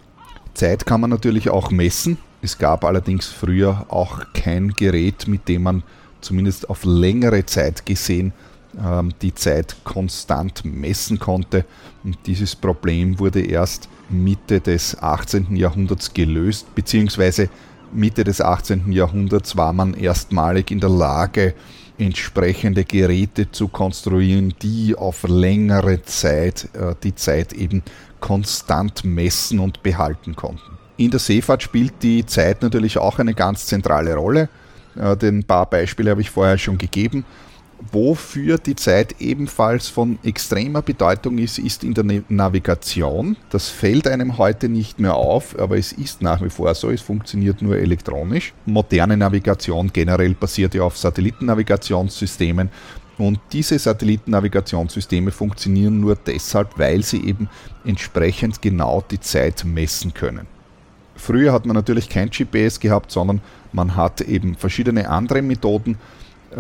Zeit 0.53 0.85
kann 0.85 1.01
man 1.01 1.09
natürlich 1.09 1.49
auch 1.49 1.71
messen. 1.71 2.19
Es 2.43 2.59
gab 2.59 2.85
allerdings 2.85 3.29
früher 3.29 3.87
auch 3.89 4.21
kein 4.35 4.69
Gerät, 4.75 5.27
mit 5.29 5.49
dem 5.49 5.63
man 5.63 5.83
zumindest 6.21 6.69
auf 6.69 6.85
längere 6.85 7.47
Zeit 7.47 7.87
gesehen 7.87 8.35
ähm, 8.79 9.15
die 9.23 9.35
Zeit 9.35 9.77
konstant 9.85 10.63
messen 10.65 11.19
konnte. 11.19 11.65
Und 12.03 12.19
dieses 12.27 12.55
Problem 12.55 13.19
wurde 13.19 13.41
erst 13.41 13.89
Mitte 14.09 14.61
des 14.61 14.99
18. 15.01 15.57
Jahrhunderts 15.57 16.13
gelöst, 16.13 16.75
beziehungsweise 16.75 17.49
Mitte 17.93 18.25
des 18.25 18.41
18. 18.41 18.93
Jahrhunderts 18.93 19.57
war 19.57 19.73
man 19.73 19.95
erstmalig 19.95 20.71
in 20.71 20.81
der 20.81 20.91
Lage, 20.91 21.55
entsprechende 21.97 22.85
Geräte 22.85 23.51
zu 23.51 23.69
konstruieren, 23.69 24.55
die 24.63 24.97
auf 24.97 25.23
längere 25.29 26.03
Zeit 26.03 26.69
äh, 26.75 26.95
die 27.03 27.15
Zeit 27.15 27.53
eben 27.53 27.83
konstant 28.21 29.05
messen 29.05 29.61
und 29.61 29.83
behalten 29.83 30.35
konnten. 30.35 30.79
In 30.97 31.11
der 31.11 31.21
Seefahrt 31.21 31.63
spielt 31.63 32.03
die 32.03 32.27
Zeit 32.27 32.63
natürlich 32.63 32.99
auch 32.99 33.19
eine 33.19 33.35
ganz 33.35 33.67
zentrale 33.67 34.15
Rolle. 34.15 34.49
Äh, 34.97 35.17
den 35.17 35.45
paar 35.45 35.67
Beispiele 35.67 36.11
habe 36.11 36.21
ich 36.21 36.31
vorher 36.31 36.59
schon 36.59 36.79
gegeben. 36.79 37.25
Wofür 37.93 38.59
die 38.59 38.77
Zeit 38.77 39.21
ebenfalls 39.21 39.89
von 39.89 40.19
extremer 40.23 40.83
Bedeutung 40.83 41.39
ist, 41.39 41.59
ist 41.59 41.85
in 41.85 41.95
der 41.95 42.05
Navigation. 42.29 43.37
Das 43.51 43.69
fällt 43.69 44.09
einem 44.09 44.39
heute 44.39 44.69
nicht 44.69 45.01
mehr 45.01 45.15
auf, 45.15 45.59
aber 45.59 45.77
es 45.77 45.93
ist 45.93 46.23
nach 46.23 46.43
wie 46.43 46.51
vor 46.51 46.75
so, 46.75 46.91
es 46.91 47.01
funktioniert 47.03 47.63
nur 47.63 47.77
elektronisch. 47.77 48.53
Moderne 48.65 49.17
Navigation 49.17 49.93
generell 49.93 50.35
basiert 50.35 50.75
ja 50.75 50.83
auf 50.83 50.97
Satellitennavigationssystemen 50.97 52.71
und 53.19 53.39
diese 53.53 53.79
Satellitennavigationssysteme 53.79 55.31
funktionieren 55.31 56.01
nur 56.01 56.17
deshalb, 56.17 56.79
weil 56.79 57.03
sie 57.03 57.25
eben 57.25 57.49
entsprechend 57.85 58.61
genau 58.61 59.05
die 59.09 59.21
Zeit 59.21 59.65
messen 59.65 60.15
können. 60.15 60.47
Früher 61.17 61.53
hat 61.53 61.65
man 61.65 61.77
natürlich 61.77 62.09
kein 62.09 62.31
GPS 62.31 62.81
gehabt, 62.81 63.13
sondern 63.13 63.41
man 63.73 63.95
hat 63.95 64.21
eben 64.21 64.57
verschiedene 64.57 65.09
andere 65.09 65.43
Methoden 65.43 65.97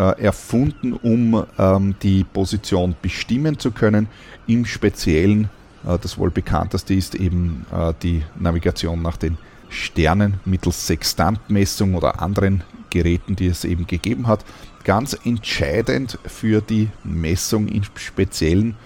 erfunden, 0.00 0.92
um 0.92 1.44
ähm, 1.58 1.94
die 2.02 2.24
Position 2.24 2.94
bestimmen 3.00 3.58
zu 3.58 3.70
können. 3.70 4.08
Im 4.46 4.64
Speziellen, 4.66 5.50
äh, 5.86 5.98
das 6.00 6.18
wohl 6.18 6.30
bekannteste 6.30 6.94
ist 6.94 7.14
eben 7.14 7.66
äh, 7.72 7.92
die 8.02 8.22
Navigation 8.38 9.02
nach 9.02 9.16
den 9.16 9.38
Sternen 9.68 10.34
mittels 10.44 10.86
Sextantmessung 10.86 11.94
oder 11.94 12.20
anderen 12.22 12.62
Geräten, 12.90 13.36
die 13.36 13.46
es 13.46 13.64
eben 13.64 13.86
gegeben 13.86 14.26
hat. 14.26 14.44
Ganz 14.84 15.18
entscheidend 15.24 16.18
für 16.26 16.60
die 16.60 16.90
Messung 17.02 17.68
im 17.68 17.82
Speziellen 17.94 18.76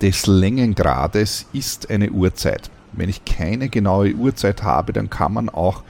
des 0.00 0.26
Längengrades 0.26 1.46
ist 1.52 1.90
eine 1.90 2.10
Uhrzeit. 2.10 2.70
Wenn 2.92 3.08
ich 3.08 3.24
keine 3.24 3.68
genaue 3.68 4.14
Uhrzeit 4.14 4.62
habe, 4.62 4.92
dann 4.92 5.10
kann 5.10 5.32
man 5.32 5.48
auch 5.48 5.82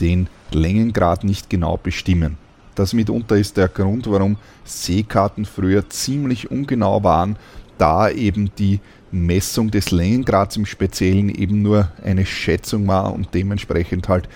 den 0.00 0.28
Längengrad 0.50 1.24
nicht 1.24 1.50
genau 1.50 1.76
bestimmen. 1.76 2.38
Das 2.76 2.92
mitunter 2.92 3.36
ist 3.36 3.56
der 3.56 3.68
Grund, 3.68 4.08
warum 4.08 4.36
Seekarten 4.64 5.46
früher 5.46 5.88
ziemlich 5.88 6.50
ungenau 6.50 7.02
waren, 7.02 7.36
da 7.78 8.08
eben 8.10 8.50
die 8.58 8.80
Messung 9.10 9.70
des 9.70 9.90
Längengrads 9.90 10.56
im 10.56 10.66
Speziellen 10.66 11.30
eben 11.30 11.62
nur 11.62 11.90
eine 12.04 12.26
Schätzung 12.26 12.86
war 12.86 13.12
und 13.14 13.34
dementsprechend 13.34 14.08
halt 14.08 14.28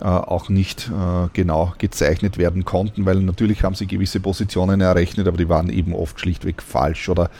äh, 0.00 0.04
auch 0.04 0.48
nicht 0.48 0.90
äh, 0.90 1.28
genau 1.32 1.74
gezeichnet 1.78 2.38
werden 2.38 2.64
konnten, 2.64 3.06
weil 3.06 3.20
natürlich 3.20 3.62
haben 3.62 3.76
sie 3.76 3.86
gewisse 3.86 4.18
Positionen 4.18 4.80
errechnet, 4.80 5.28
aber 5.28 5.36
die 5.36 5.48
waren 5.48 5.70
eben 5.70 5.94
oft 5.94 6.18
schlichtweg 6.20 6.62
falsch 6.62 7.08
oder, 7.08 7.30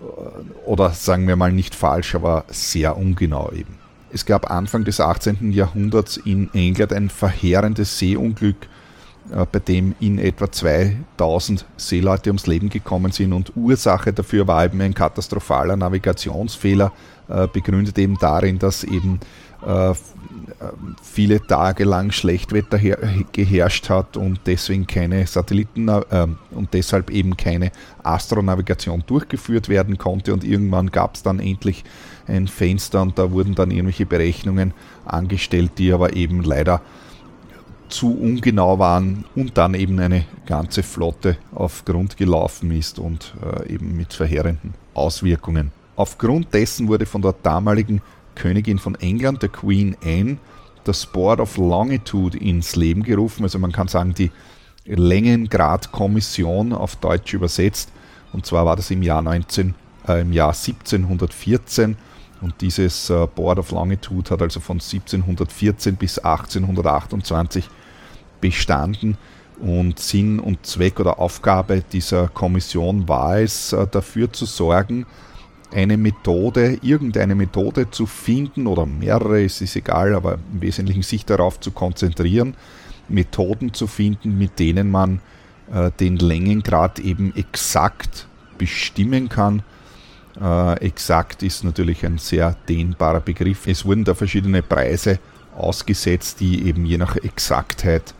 äh, 0.00 0.68
oder 0.68 0.90
sagen 0.90 1.28
wir 1.28 1.36
mal 1.36 1.52
nicht 1.52 1.76
falsch, 1.76 2.16
aber 2.16 2.44
sehr 2.48 2.96
ungenau 2.96 3.52
eben. 3.52 3.78
Es 4.12 4.26
gab 4.26 4.50
Anfang 4.50 4.84
des 4.84 5.00
18. 5.00 5.52
Jahrhunderts 5.52 6.16
in 6.16 6.52
England 6.54 6.92
ein 6.92 7.08
verheerendes 7.08 7.98
Seeunglück, 7.98 8.68
bei 9.30 9.58
dem 9.58 9.94
in 10.00 10.18
etwa 10.18 10.50
2000 10.50 11.64
Seeleute 11.76 12.30
ums 12.30 12.46
Leben 12.46 12.68
gekommen 12.68 13.12
sind 13.12 13.32
und 13.32 13.52
Ursache 13.56 14.12
dafür 14.12 14.46
war 14.46 14.64
eben 14.64 14.80
ein 14.80 14.94
katastrophaler 14.94 15.76
Navigationsfehler, 15.76 16.92
äh, 17.28 17.48
begründet 17.48 17.98
eben 17.98 18.16
darin, 18.18 18.58
dass 18.58 18.84
eben 18.84 19.20
äh, 19.66 19.94
viele 21.02 21.44
Tage 21.44 21.84
lang 21.84 22.12
Schlechtwetter 22.12 22.78
geherrscht 23.32 23.88
hat 23.90 24.16
und 24.16 24.40
deswegen 24.46 24.86
keine 24.86 25.26
Satelliten 25.26 25.88
und 25.88 26.72
deshalb 26.72 27.10
eben 27.10 27.36
keine 27.36 27.72
Astronavigation 28.02 29.04
durchgeführt 29.06 29.68
werden 29.68 29.98
konnte. 29.98 30.32
Und 30.32 30.44
irgendwann 30.44 30.90
gab 30.90 31.16
es 31.16 31.22
dann 31.22 31.40
endlich 31.40 31.84
ein 32.26 32.48
Fenster 32.48 33.02
und 33.02 33.18
da 33.18 33.32
wurden 33.32 33.54
dann 33.54 33.70
irgendwelche 33.70 34.06
Berechnungen 34.06 34.72
angestellt, 35.04 35.72
die 35.78 35.92
aber 35.92 36.14
eben 36.16 36.42
leider 36.42 36.80
zu 37.88 38.16
ungenau 38.18 38.78
waren 38.78 39.24
und 39.34 39.56
dann 39.56 39.74
eben 39.74 39.98
eine 40.00 40.24
ganze 40.46 40.82
Flotte 40.82 41.36
auf 41.54 41.84
Grund 41.84 42.16
gelaufen 42.16 42.70
ist 42.70 42.98
und 42.98 43.34
äh, 43.42 43.72
eben 43.72 43.96
mit 43.96 44.12
verheerenden 44.12 44.74
Auswirkungen. 44.94 45.72
Aufgrund 45.96 46.52
dessen 46.52 46.88
wurde 46.88 47.06
von 47.06 47.22
der 47.22 47.34
damaligen 47.42 48.02
Königin 48.34 48.78
von 48.78 48.94
England, 48.96 49.42
der 49.42 49.48
Queen 49.48 49.96
Anne, 50.04 50.38
das 50.84 51.06
Board 51.06 51.40
of 51.40 51.56
Longitude 51.56 52.38
ins 52.38 52.76
Leben 52.76 53.02
gerufen. 53.02 53.42
Also 53.42 53.58
man 53.58 53.72
kann 53.72 53.88
sagen, 53.88 54.14
die 54.14 54.30
Längengradkommission 54.84 56.72
auf 56.72 56.96
Deutsch 56.96 57.34
übersetzt. 57.34 57.90
Und 58.32 58.46
zwar 58.46 58.66
war 58.66 58.76
das 58.76 58.90
im 58.90 59.02
Jahr, 59.02 59.22
19, 59.22 59.74
äh, 60.06 60.20
im 60.20 60.32
Jahr 60.32 60.52
1714 60.52 61.96
und 62.40 62.54
dieses 62.60 63.10
äh, 63.10 63.26
Board 63.34 63.58
of 63.58 63.70
Longitude 63.70 64.30
hat 64.30 64.42
also 64.42 64.60
von 64.60 64.76
1714 64.76 65.96
bis 65.96 66.18
1828 66.18 67.68
bestanden. 68.40 69.16
Und 69.58 69.98
Sinn 69.98 70.38
und 70.38 70.66
Zweck 70.66 71.00
oder 71.00 71.18
Aufgabe 71.18 71.82
dieser 71.90 72.28
Kommission 72.28 73.08
war 73.08 73.38
es, 73.38 73.72
äh, 73.72 73.86
dafür 73.86 74.32
zu 74.32 74.44
sorgen, 74.44 75.06
eine 75.72 75.96
Methode, 75.96 76.78
irgendeine 76.82 77.34
Methode 77.34 77.90
zu 77.90 78.06
finden 78.06 78.66
oder 78.66 78.86
mehrere, 78.86 79.42
es 79.42 79.60
ist 79.60 79.74
egal, 79.74 80.14
aber 80.14 80.38
im 80.52 80.60
Wesentlichen 80.60 81.02
sich 81.02 81.24
darauf 81.24 81.58
zu 81.58 81.70
konzentrieren, 81.70 82.54
Methoden 83.08 83.72
zu 83.72 83.86
finden, 83.86 84.38
mit 84.38 84.58
denen 84.58 84.90
man 84.90 85.20
äh, 85.72 85.90
den 85.98 86.16
Längengrad 86.16 86.98
eben 86.98 87.34
exakt 87.34 88.28
bestimmen 88.58 89.28
kann 89.28 89.62
äh, 90.40 90.74
exakt 90.80 91.42
ist 91.42 91.64
natürlich 91.64 92.04
ein 92.04 92.18
sehr 92.18 92.56
dehnbarer 92.68 93.20
Begriff. 93.20 93.66
Es 93.66 93.84
wurden 93.84 94.04
da 94.04 94.14
verschiedene 94.14 94.62
Preise 94.62 95.18
ausgesetzt, 95.56 96.40
die 96.40 96.66
eben 96.66 96.84
je 96.84 96.98
nach 96.98 97.16
Exaktheit 97.16 98.14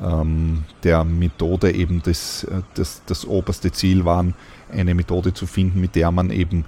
ähm, 0.00 0.64
der 0.82 1.04
Methode 1.04 1.72
eben 1.72 2.02
das, 2.02 2.44
äh, 2.44 2.62
das, 2.74 3.02
das 3.06 3.26
oberste 3.26 3.72
Ziel 3.72 4.04
waren, 4.04 4.34
eine 4.72 4.94
Methode 4.94 5.32
zu 5.32 5.46
finden, 5.46 5.80
mit 5.80 5.94
der 5.94 6.10
man 6.10 6.30
eben 6.30 6.64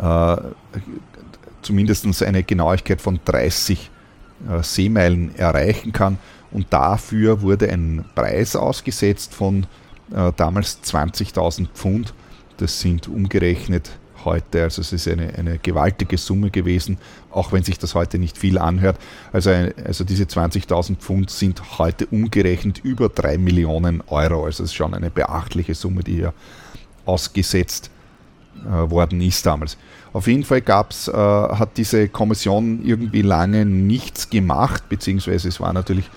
äh, 0.00 0.36
zumindest 1.60 2.22
eine 2.22 2.42
Genauigkeit 2.42 3.00
von 3.00 3.20
30 3.24 3.90
äh, 4.48 4.62
Seemeilen 4.62 5.34
erreichen 5.36 5.92
kann. 5.92 6.18
Und 6.50 6.66
dafür 6.70 7.42
wurde 7.42 7.70
ein 7.70 8.06
Preis 8.14 8.56
ausgesetzt 8.56 9.34
von 9.34 9.66
äh, 10.14 10.32
damals 10.36 10.82
20.000 10.82 11.68
Pfund. 11.74 12.14
Das 12.56 12.80
sind 12.80 13.08
umgerechnet 13.08 13.90
heute. 14.28 14.62
Also 14.62 14.82
es 14.82 14.92
ist 14.92 15.08
eine, 15.08 15.34
eine 15.34 15.58
gewaltige 15.58 16.18
Summe 16.18 16.50
gewesen, 16.50 16.98
auch 17.30 17.52
wenn 17.52 17.62
sich 17.62 17.78
das 17.78 17.94
heute 17.94 18.18
nicht 18.18 18.36
viel 18.36 18.58
anhört. 18.58 18.98
Also, 19.32 19.50
also 19.84 20.04
diese 20.04 20.24
20.000 20.24 20.96
Pfund 20.96 21.30
sind 21.30 21.78
heute 21.78 22.06
umgerechnet 22.06 22.78
über 22.84 23.08
3 23.08 23.38
Millionen 23.38 24.02
Euro. 24.08 24.44
Also 24.44 24.62
es 24.62 24.70
ist 24.70 24.74
schon 24.74 24.94
eine 24.94 25.10
beachtliche 25.10 25.74
Summe, 25.74 26.02
die 26.02 26.16
hier 26.16 26.34
ausgesetzt 27.04 27.90
äh, 28.64 28.90
worden 28.90 29.20
ist 29.20 29.46
damals. 29.46 29.78
Auf 30.12 30.26
jeden 30.26 30.44
Fall 30.44 30.60
gab's, 30.60 31.08
äh, 31.08 31.12
hat 31.12 31.76
diese 31.76 32.08
Kommission 32.08 32.84
irgendwie 32.84 33.22
lange 33.22 33.64
nichts 33.64 34.30
gemacht, 34.30 34.88
beziehungsweise 34.88 35.48
es 35.48 35.60
war 35.60 35.72
natürlich 35.72 36.10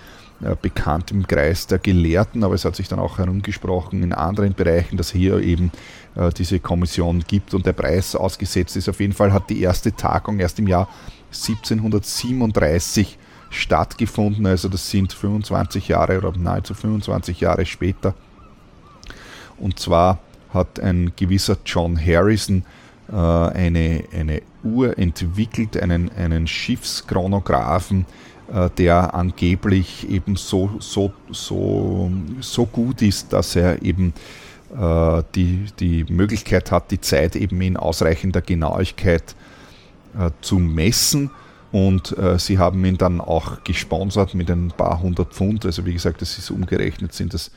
bekannt 0.61 1.11
im 1.11 1.27
Kreis 1.27 1.67
der 1.67 1.79
Gelehrten, 1.79 2.43
aber 2.43 2.55
es 2.55 2.65
hat 2.65 2.75
sich 2.75 2.87
dann 2.87 2.99
auch 2.99 3.17
herumgesprochen 3.17 4.03
in 4.03 4.13
anderen 4.13 4.53
Bereichen, 4.53 4.97
dass 4.97 5.11
hier 5.11 5.39
eben 5.39 5.71
äh, 6.15 6.31
diese 6.31 6.59
Kommission 6.59 7.23
gibt 7.27 7.53
und 7.53 7.65
der 7.65 7.73
Preis 7.73 8.15
ausgesetzt 8.15 8.75
ist. 8.75 8.89
Auf 8.89 8.99
jeden 8.99 9.13
Fall 9.13 9.33
hat 9.33 9.49
die 9.49 9.61
erste 9.61 9.95
Tagung 9.95 10.39
erst 10.39 10.59
im 10.59 10.67
Jahr 10.67 10.87
1737 11.31 13.17
stattgefunden, 13.49 14.45
also 14.45 14.69
das 14.69 14.89
sind 14.89 15.13
25 15.13 15.89
Jahre 15.89 16.17
oder 16.17 16.33
nahezu 16.37 16.73
25 16.73 17.41
Jahre 17.41 17.65
später. 17.65 18.13
Und 19.57 19.79
zwar 19.79 20.19
hat 20.53 20.79
ein 20.79 21.11
gewisser 21.15 21.57
John 21.65 21.99
Harrison 22.03 22.63
äh, 23.11 23.15
eine, 23.15 24.03
eine 24.13 24.41
Uhr 24.63 24.97
entwickelt, 24.97 25.77
einen, 25.77 26.11
einen 26.15 26.47
Schiffschronographen, 26.47 28.01
äh, 28.01 28.30
der 28.77 29.13
angeblich 29.13 30.09
eben 30.09 30.35
so, 30.35 30.71
so, 30.79 31.13
so, 31.31 32.11
so 32.41 32.65
gut 32.65 33.01
ist, 33.01 33.31
dass 33.31 33.55
er 33.55 33.81
eben 33.81 34.13
äh, 34.77 35.23
die, 35.35 35.65
die 35.79 36.05
Möglichkeit 36.05 36.71
hat, 36.71 36.91
die 36.91 37.01
Zeit 37.01 37.35
eben 37.35 37.61
in 37.61 37.77
ausreichender 37.77 38.41
Genauigkeit 38.41 39.35
äh, 40.17 40.31
zu 40.41 40.59
messen. 40.59 41.31
Und 41.71 42.17
äh, 42.17 42.37
sie 42.37 42.59
haben 42.59 42.83
ihn 42.83 42.97
dann 42.97 43.21
auch 43.21 43.63
gesponsert 43.63 44.33
mit 44.33 44.49
ein 44.49 44.73
paar 44.75 45.01
hundert 45.01 45.33
Pfund. 45.33 45.65
Also 45.65 45.85
wie 45.85 45.93
gesagt, 45.93 46.21
das 46.21 46.37
ist 46.37 46.51
umgerechnet, 46.51 47.13
sind 47.13 47.33
das 47.33 47.51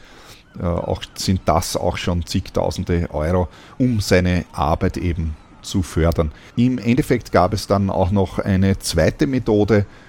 äh, 0.61 0.65
auch, 0.65 1.03
sind 1.15 1.41
das 1.47 1.77
auch 1.77 1.97
schon 1.97 2.25
zigtausende 2.25 3.09
Euro, 3.13 3.49
um 3.79 4.01
seine 4.01 4.45
Arbeit 4.53 4.97
eben 4.97 5.37
zu 5.63 5.83
fördern. 5.83 6.31
Im 6.57 6.79
Endeffekt 6.79 7.33
gab 7.33 7.53
es 7.53 7.67
dann 7.67 7.91
auch 7.91 8.13
noch 8.13 8.39
eine 8.39 8.79
zweite 8.79 9.27
Methode, 9.27 9.79
äh, 9.79 10.04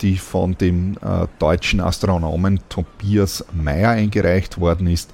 die 0.00 0.16
von 0.16 0.56
dem 0.58 0.96
äh, 1.02 1.26
deutschen 1.38 1.80
Astronomen 1.80 2.60
Tobias 2.68 3.44
Meyer 3.52 3.90
eingereicht 3.90 4.60
worden 4.60 4.86
ist. 4.86 5.12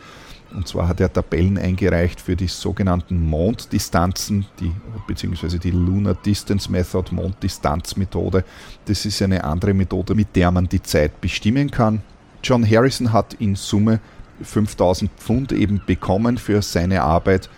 Und 0.55 0.69
zwar 0.69 0.89
hat 0.89 1.01
er 1.01 1.13
Tabellen 1.13 1.59
eingereicht 1.59 2.21
für 2.21 2.37
die 2.37 2.49
sogenannten 2.49 3.25
Monddistanzen, 3.25 4.47
die, 4.61 4.73
beziehungsweise 5.07 5.59
die 5.59 5.71
Lunar 5.71 6.15
Distance 6.15 6.71
Method, 6.71 7.15
Monddistanzmethode. 7.15 8.45
Das 8.85 9.07
ist 9.07 9.23
eine 9.23 9.45
andere 9.45 9.73
Methode, 9.73 10.15
mit 10.15 10.37
der 10.37 10.51
man 10.51 10.69
die 10.69 10.83
Zeit 10.83 11.21
bestimmen 11.21 11.71
kann. 11.71 12.03
John 12.45 12.69
Harrison 12.69 13.13
hat 13.13 13.35
in 13.35 13.55
Summe 13.55 14.01
5000 14.43 15.11
Pfund 15.17 15.53
eben 15.53 15.81
bekommen 15.87 16.37
für 16.37 16.61
seine 16.61 17.03
Arbeit. 17.03 17.49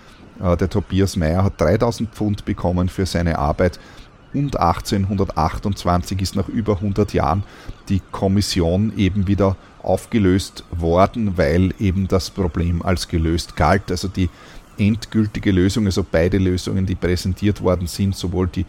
Äh, 0.42 0.56
der 0.56 0.68
Tobias 0.68 1.16
Meyer 1.16 1.44
hat 1.44 1.60
3000 1.60 2.10
Pfund 2.10 2.44
bekommen 2.44 2.88
für 2.88 3.06
seine 3.06 3.38
Arbeit 3.38 3.80
und 4.34 4.58
1828 4.58 6.20
ist 6.20 6.36
nach 6.36 6.48
über 6.48 6.74
100 6.74 7.14
Jahren 7.14 7.44
die 7.88 8.02
Kommission 8.10 8.92
eben 8.96 9.26
wieder 9.26 9.56
aufgelöst 9.82 10.64
worden, 10.70 11.38
weil 11.38 11.72
eben 11.78 12.08
das 12.08 12.30
Problem 12.30 12.82
als 12.82 13.08
gelöst 13.08 13.56
galt. 13.56 13.90
Also 13.90 14.08
die 14.08 14.28
endgültige 14.78 15.52
Lösung, 15.52 15.86
also 15.86 16.04
beide 16.10 16.38
Lösungen, 16.38 16.84
die 16.84 16.96
präsentiert 16.96 17.62
worden 17.62 17.86
sind, 17.86 18.16
sowohl 18.16 18.48
die 18.48 18.66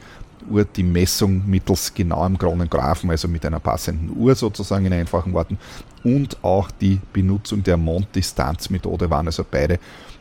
Uhr, 0.50 0.63
die 0.63 0.84
Messung 0.84 1.43
mittels 1.48 1.93
genauem 1.93 2.38
Chronographen, 2.38 3.10
also 3.10 3.27
mit 3.27 3.45
einer 3.45 3.60
passenden 3.60 4.15
Uhr 4.15 4.36
sozusagen 4.36 4.86
in 4.86 4.93
einfachen 4.93 5.34
Worten, 5.34 5.57
und 6.03 6.43
auch 6.43 6.69
die 6.69 7.00
Benutzung 7.13 7.63
der 7.63 7.77
Monddistanzmethode 7.77 9.10
waren 9.10 9.25
also 9.25 9.43
beide 9.50 9.79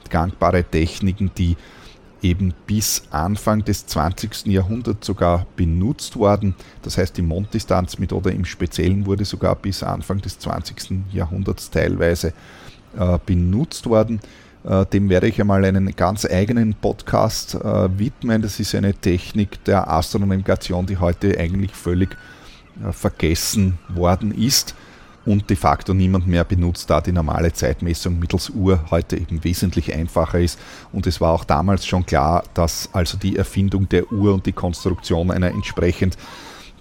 gangbare 0.09 0.65
Techniken, 0.65 1.31
die 1.37 1.57
eben 2.25 2.55
bis 2.67 3.03
Anfang 3.11 3.65
des 3.65 3.87
20. 3.87 4.47
Jahrhunderts 4.47 5.07
sogar 5.07 5.47
benutzt 5.57 6.17
worden. 6.17 6.55
Das 6.83 6.99
heißt, 6.99 7.17
die 7.17 7.23
Monddistanzmethode 7.23 8.31
im 8.31 8.45
Speziellen 8.45 9.07
wurde 9.07 9.25
sogar 9.25 9.55
bis 9.55 9.83
Anfang 9.83 10.21
des 10.21 10.39
20. 10.39 11.13
Jahrhunderts 11.13 11.71
teilweise 11.71 12.33
äh, 12.99 13.19
benutzt 13.25 13.87
worden. 13.87 14.21
Äh, 14.65 14.87
dem 14.87 15.11
werde 15.11 15.29
ich 15.29 15.39
einmal 15.41 15.65
einen 15.65 15.95
ganz 15.95 16.25
eigenen 16.25 16.75
Podcast 16.75 17.55
äh, 17.57 17.99
widmen. 17.99 18.41
Das 18.41 18.59
ist 18.59 18.75
eine 18.75 18.95
Technik 18.95 19.63
der 19.65 19.91
Astronomikation, 19.91 20.87
die 20.87 20.97
heute 20.97 21.39
eigentlich 21.39 21.73
völlig 21.73 22.17
äh, 22.83 22.91
vergessen 22.91 23.79
worden 23.89 24.35
ist 24.35 24.75
und 25.27 25.49
de 25.49 25.57
facto 25.57 25.95
niemand 25.95 26.27
mehr 26.27 26.45
benutzt, 26.45 26.91
da 26.91 27.01
die 27.01 27.13
normale 27.13 27.53
Zeitmessung 27.53 28.19
mittels 28.19 28.51
Uhr 28.51 28.85
heute 28.91 29.17
eben 29.17 29.43
wesentlich 29.43 29.95
einfacher 29.95 30.41
ist. 30.41 30.59
Und 30.93 31.07
es 31.07 31.21
war 31.21 31.33
auch 31.33 31.45
damals 31.45 31.87
schon 31.87 32.05
klar, 32.05 32.45
dass 32.55 32.91
also 32.93 33.17
die 33.17 33.37
Erfindung 33.37 33.89
der 33.89 34.13
Uhr 34.13 34.35
und 34.35 34.47
die 34.47 34.53
Konstruktion 34.53 35.31
einer 35.31 35.49
entsprechend 35.49 36.17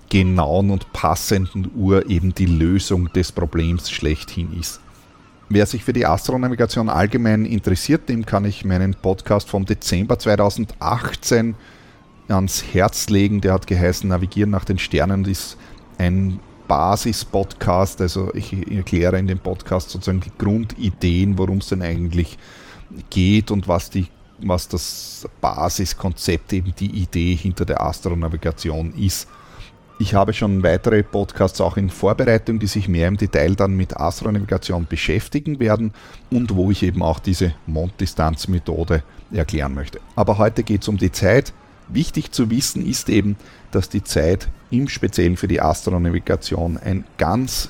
genauen 0.10 0.70
und 0.70 0.92
passenden 0.94 1.72
Uhr 1.76 2.10
eben 2.10 2.36
die 2.36 2.46
Lösung 2.46 3.12
des 3.14 3.32
Problems 3.32 3.90
schlechthin 3.90 4.60
ist. 4.60 4.80
Wer 5.50 5.66
sich 5.66 5.84
für 5.84 5.94
die 5.94 6.06
Astronavigation 6.06 6.90
allgemein 6.90 7.46
interessiert, 7.46 8.10
dem 8.10 8.26
kann 8.26 8.46
ich 8.46 8.66
meinen 8.66 8.96
Podcast 8.96 9.50
vom 9.50 9.66
Dezember 9.66 10.18
2018 10.20 11.56
ans 12.28 12.64
Herz 12.74 13.10
legen. 13.10 13.42
Der 13.42 13.54
hat 13.54 13.68
geheißen 13.68 14.10
Navigieren 14.10 14.50
nach 14.50 14.66
den 14.66 14.80
Sternen 14.80 15.22
und 15.22 15.28
ist 15.28 15.58
ein 15.98 16.40
Basis-Podcast. 16.74 18.02
Also 18.02 18.34
ich 18.34 18.52
erkläre 18.72 19.20
in 19.20 19.28
dem 19.28 19.38
Podcast 19.38 19.92
sozusagen 19.92 20.22
die 20.22 20.32
Grundideen, 20.36 21.38
worum 21.38 21.60
es 21.60 21.68
denn 21.68 21.84
eigentlich 21.84 22.40
geht 23.12 23.52
und 23.52 23.68
was, 23.68 23.92
die, 23.92 24.08
was 24.40 24.70
das 24.70 25.30
Basiskonzept, 25.40 26.52
eben 26.52 26.74
die 26.74 26.90
Idee 26.90 27.36
hinter 27.36 27.66
der 27.66 27.80
Astronavigation 27.80 28.92
ist. 28.96 29.28
Ich 30.00 30.16
habe 30.16 30.34
schon 30.34 30.64
weitere 30.64 31.04
Podcasts 31.04 31.62
auch 31.62 31.78
in 31.78 31.92
Vorbereitung, 31.92 32.58
die 32.58 32.66
sich 32.66 32.88
mehr 32.88 33.08
im 33.08 33.18
Detail 33.18 33.54
dann 33.54 33.76
mit 33.76 33.96
Astronavigation 33.96 34.88
beschäftigen 34.90 35.60
werden 35.60 35.94
und 36.32 36.56
wo 36.56 36.72
ich 36.72 36.82
eben 36.82 37.04
auch 37.04 37.20
diese 37.20 37.54
Monddistanzmethode 37.68 39.04
erklären 39.32 39.76
möchte. 39.76 40.00
Aber 40.16 40.40
heute 40.40 40.64
geht 40.64 40.82
es 40.82 40.88
um 40.88 40.98
die 40.98 41.12
Zeit. 41.12 41.54
Wichtig 41.88 42.32
zu 42.32 42.50
wissen 42.50 42.86
ist 42.86 43.10
eben, 43.10 43.36
dass 43.72 43.90
die 43.90 44.04
Zeit 44.04 44.48
im 44.72 44.88
Speziellen 44.88 45.38
für 45.38 45.48
die 45.48 45.62
Astronavigation 45.62 46.78
ein 46.78 47.06
ganz 47.18 47.70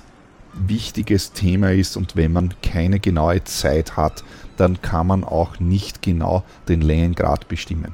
wichtiges 0.54 1.32
Thema 1.32 1.71
ist 1.71 1.97
und 1.97 2.15
wenn 2.15 2.32
man 2.32 2.54
keine 2.62 2.99
genaue 2.99 3.43
Zeit 3.43 3.97
hat, 3.97 4.23
dann 4.58 4.82
kann 4.82 5.08
man 5.08 5.23
auch 5.23 5.60
nicht 5.60 6.02
genau 6.02 6.43
den 6.67 6.82
Längengrad 6.82 7.47
bestimmen. 7.47 7.93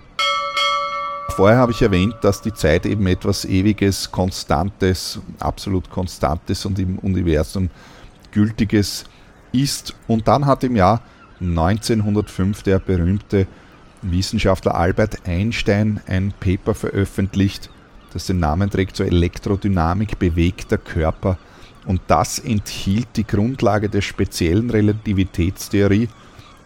Vorher 1.29 1.57
habe 1.57 1.71
ich 1.71 1.81
erwähnt, 1.81 2.15
dass 2.21 2.41
die 2.41 2.53
Zeit 2.53 2.85
eben 2.85 3.07
etwas 3.07 3.45
Ewiges, 3.45 4.11
Konstantes, 4.11 5.19
absolut 5.39 5.89
Konstantes 5.89 6.65
und 6.65 6.77
im 6.79 6.99
Universum 6.99 7.69
Gültiges 8.31 9.05
ist. 9.53 9.95
Und 10.07 10.27
dann 10.27 10.45
hat 10.45 10.63
im 10.65 10.75
Jahr 10.75 11.01
1905 11.39 12.63
der 12.63 12.79
berühmte 12.79 13.47
Wissenschaftler 14.01 14.75
Albert 14.75 15.27
Einstein 15.27 15.99
ein 16.07 16.33
Paper 16.39 16.73
veröffentlicht, 16.73 17.69
das 18.13 18.25
den 18.25 18.39
Namen 18.39 18.69
trägt 18.69 18.95
zur 18.95 19.05
Elektrodynamik 19.05 20.19
bewegter 20.19 20.77
Körper. 20.77 21.37
Und 21.85 22.01
das 22.07 22.39
enthielt 22.39 23.07
die 23.15 23.25
Grundlage 23.25 23.89
der 23.89 24.01
speziellen 24.01 24.69
Relativitätstheorie 24.69 26.09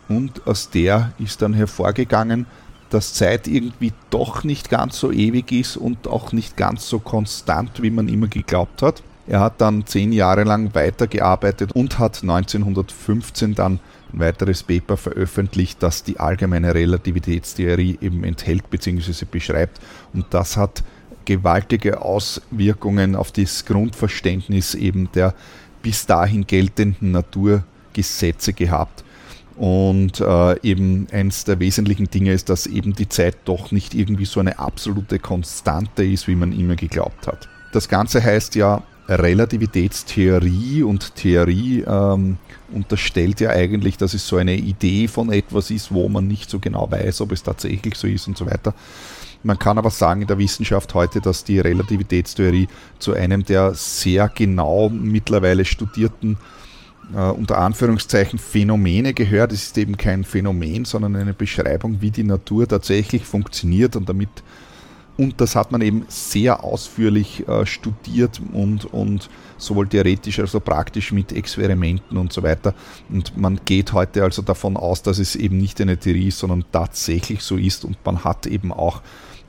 und 0.10 0.46
aus 0.48 0.70
der 0.70 1.14
ist 1.20 1.42
dann 1.42 1.54
hervorgegangen, 1.54 2.46
dass 2.90 3.14
Zeit 3.14 3.48
irgendwie 3.48 3.94
doch 4.10 4.44
nicht 4.44 4.70
ganz 4.70 5.00
so 5.00 5.12
ewig 5.12 5.52
ist 5.52 5.78
und 5.78 6.08
auch 6.08 6.32
nicht 6.32 6.58
ganz 6.58 6.88
so 6.88 7.00
konstant, 7.00 7.82
wie 7.82 7.90
man 7.90 8.08
immer 8.08 8.28
geglaubt 8.28 8.82
hat. 8.82 9.02
Er 9.26 9.40
hat 9.40 9.62
dann 9.62 9.86
zehn 9.86 10.12
Jahre 10.12 10.44
lang 10.44 10.76
weitergearbeitet 10.76 11.72
und 11.74 11.98
hat 11.98 12.22
1915 12.22 13.56
dann 13.56 13.80
weiteres 14.14 14.64
Paper 14.64 14.98
veröffentlicht, 14.98 15.82
das 15.84 16.04
die 16.04 16.20
allgemeine 16.20 16.74
Relativitätstheorie 16.74 17.98
eben 18.02 18.24
enthält 18.24 18.70
bzw. 18.70 19.26
beschreibt. 19.30 19.80
Und 20.14 20.26
das 20.32 20.56
hat 20.58 20.84
gewaltige 21.26 22.02
Auswirkungen 22.02 23.16
auf 23.16 23.32
das 23.32 23.66
Grundverständnis 23.66 24.76
eben 24.76 25.10
der 25.14 25.34
bis 25.82 26.06
dahin 26.06 26.48
geltenden 26.48 27.12
Naturgesetze 27.12 28.54
gehabt. 28.54 29.04
Und 29.56 30.20
äh, 30.20 30.60
eben 30.62 31.08
eins 31.12 31.44
der 31.44 31.60
wesentlichen 31.60 32.10
Dinge 32.10 32.34
ist, 32.34 32.50
dass 32.50 32.66
eben 32.66 32.94
die 32.94 33.10
Zeit 33.10 33.38
doch 33.46 33.72
nicht 33.72 33.94
irgendwie 33.94 34.26
so 34.26 34.40
eine 34.40 34.58
absolute 34.58 35.20
Konstante 35.20 36.04
ist, 36.04 36.28
wie 36.28 36.36
man 36.36 36.58
immer 36.58 36.76
geglaubt 36.76 37.28
hat. 37.28 37.48
Das 37.72 37.88
Ganze 37.88 38.24
heißt 38.24 38.56
ja 38.56 38.82
Relativitätstheorie 39.08 40.82
und 40.84 41.16
Theorie 41.16 41.84
ähm, 41.86 42.38
unterstellt 42.74 43.40
ja 43.40 43.52
eigentlich, 43.52 43.98
dass 43.98 44.14
es 44.14 44.28
so 44.28 44.38
eine 44.38 44.56
Idee 44.56 45.08
von 45.08 45.32
etwas 45.32 45.72
ist, 45.72 45.94
wo 45.94 46.10
man 46.10 46.28
nicht 46.28 46.50
so 46.50 46.60
genau 46.60 46.90
weiß, 46.90 47.22
ob 47.22 47.32
es 47.32 47.44
tatsächlich 47.44 47.96
so 47.96 48.08
ist 48.08 48.28
und 48.28 48.38
so 48.38 48.46
weiter. 48.46 48.74
Man 49.44 49.60
kann 49.60 49.78
aber 49.78 49.90
sagen 49.90 50.22
in 50.22 50.28
der 50.28 50.38
Wissenschaft 50.38 50.94
heute, 50.94 51.20
dass 51.20 51.44
die 51.44 51.60
Relativitätstheorie 51.60 52.68
zu 53.00 53.14
einem 53.14 53.44
der 53.44 53.74
sehr 53.74 54.30
genau 54.30 54.90
mittlerweile 54.90 55.66
studierten 55.66 56.38
äh, 57.14 57.18
unter 57.18 57.58
Anführungszeichen 57.58 58.40
Phänomene 58.40 59.14
gehört. 59.14 59.52
Es 59.52 59.64
ist 59.64 59.78
eben 59.78 59.98
kein 59.98 60.24
Phänomen, 60.24 60.86
sondern 60.86 61.18
eine 61.18 61.34
Beschreibung, 61.34 62.02
wie 62.02 62.12
die 62.12 62.24
Natur 62.24 62.68
tatsächlich 62.68 63.26
funktioniert 63.26 63.96
und 63.98 64.08
damit 64.08 64.30
und 65.16 65.40
das 65.40 65.56
hat 65.56 65.72
man 65.72 65.82
eben 65.82 66.06
sehr 66.08 66.64
ausführlich 66.64 67.48
äh, 67.48 67.66
studiert 67.68 68.42
und, 68.52 68.86
und 68.86 69.30
sowohl 69.58 69.88
theoretisch 69.88 70.40
als 70.40 70.56
auch 70.56 70.64
praktisch 70.64 71.12
mit 71.12 71.32
Experimenten 71.32 72.18
und 72.18 72.34
so 72.34 72.42
weiter. 72.42 72.74
Und 73.10 73.38
man 73.38 73.60
geht 73.64 73.94
heute 73.94 74.24
also 74.24 74.42
davon 74.42 74.76
aus, 74.76 75.04
dass 75.04 75.20
es 75.20 75.36
eben 75.36 75.58
nicht 75.58 75.80
eine 75.82 75.98
Theorie 75.98 76.30
ist, 76.30 76.40
sondern 76.40 76.66
tatsächlich 76.72 77.42
so 77.44 77.58
ist. 77.58 77.86
Und 77.86 77.98
man 78.04 78.24
hat 78.24 78.48
eben 78.48 78.72
auch 78.74 79.02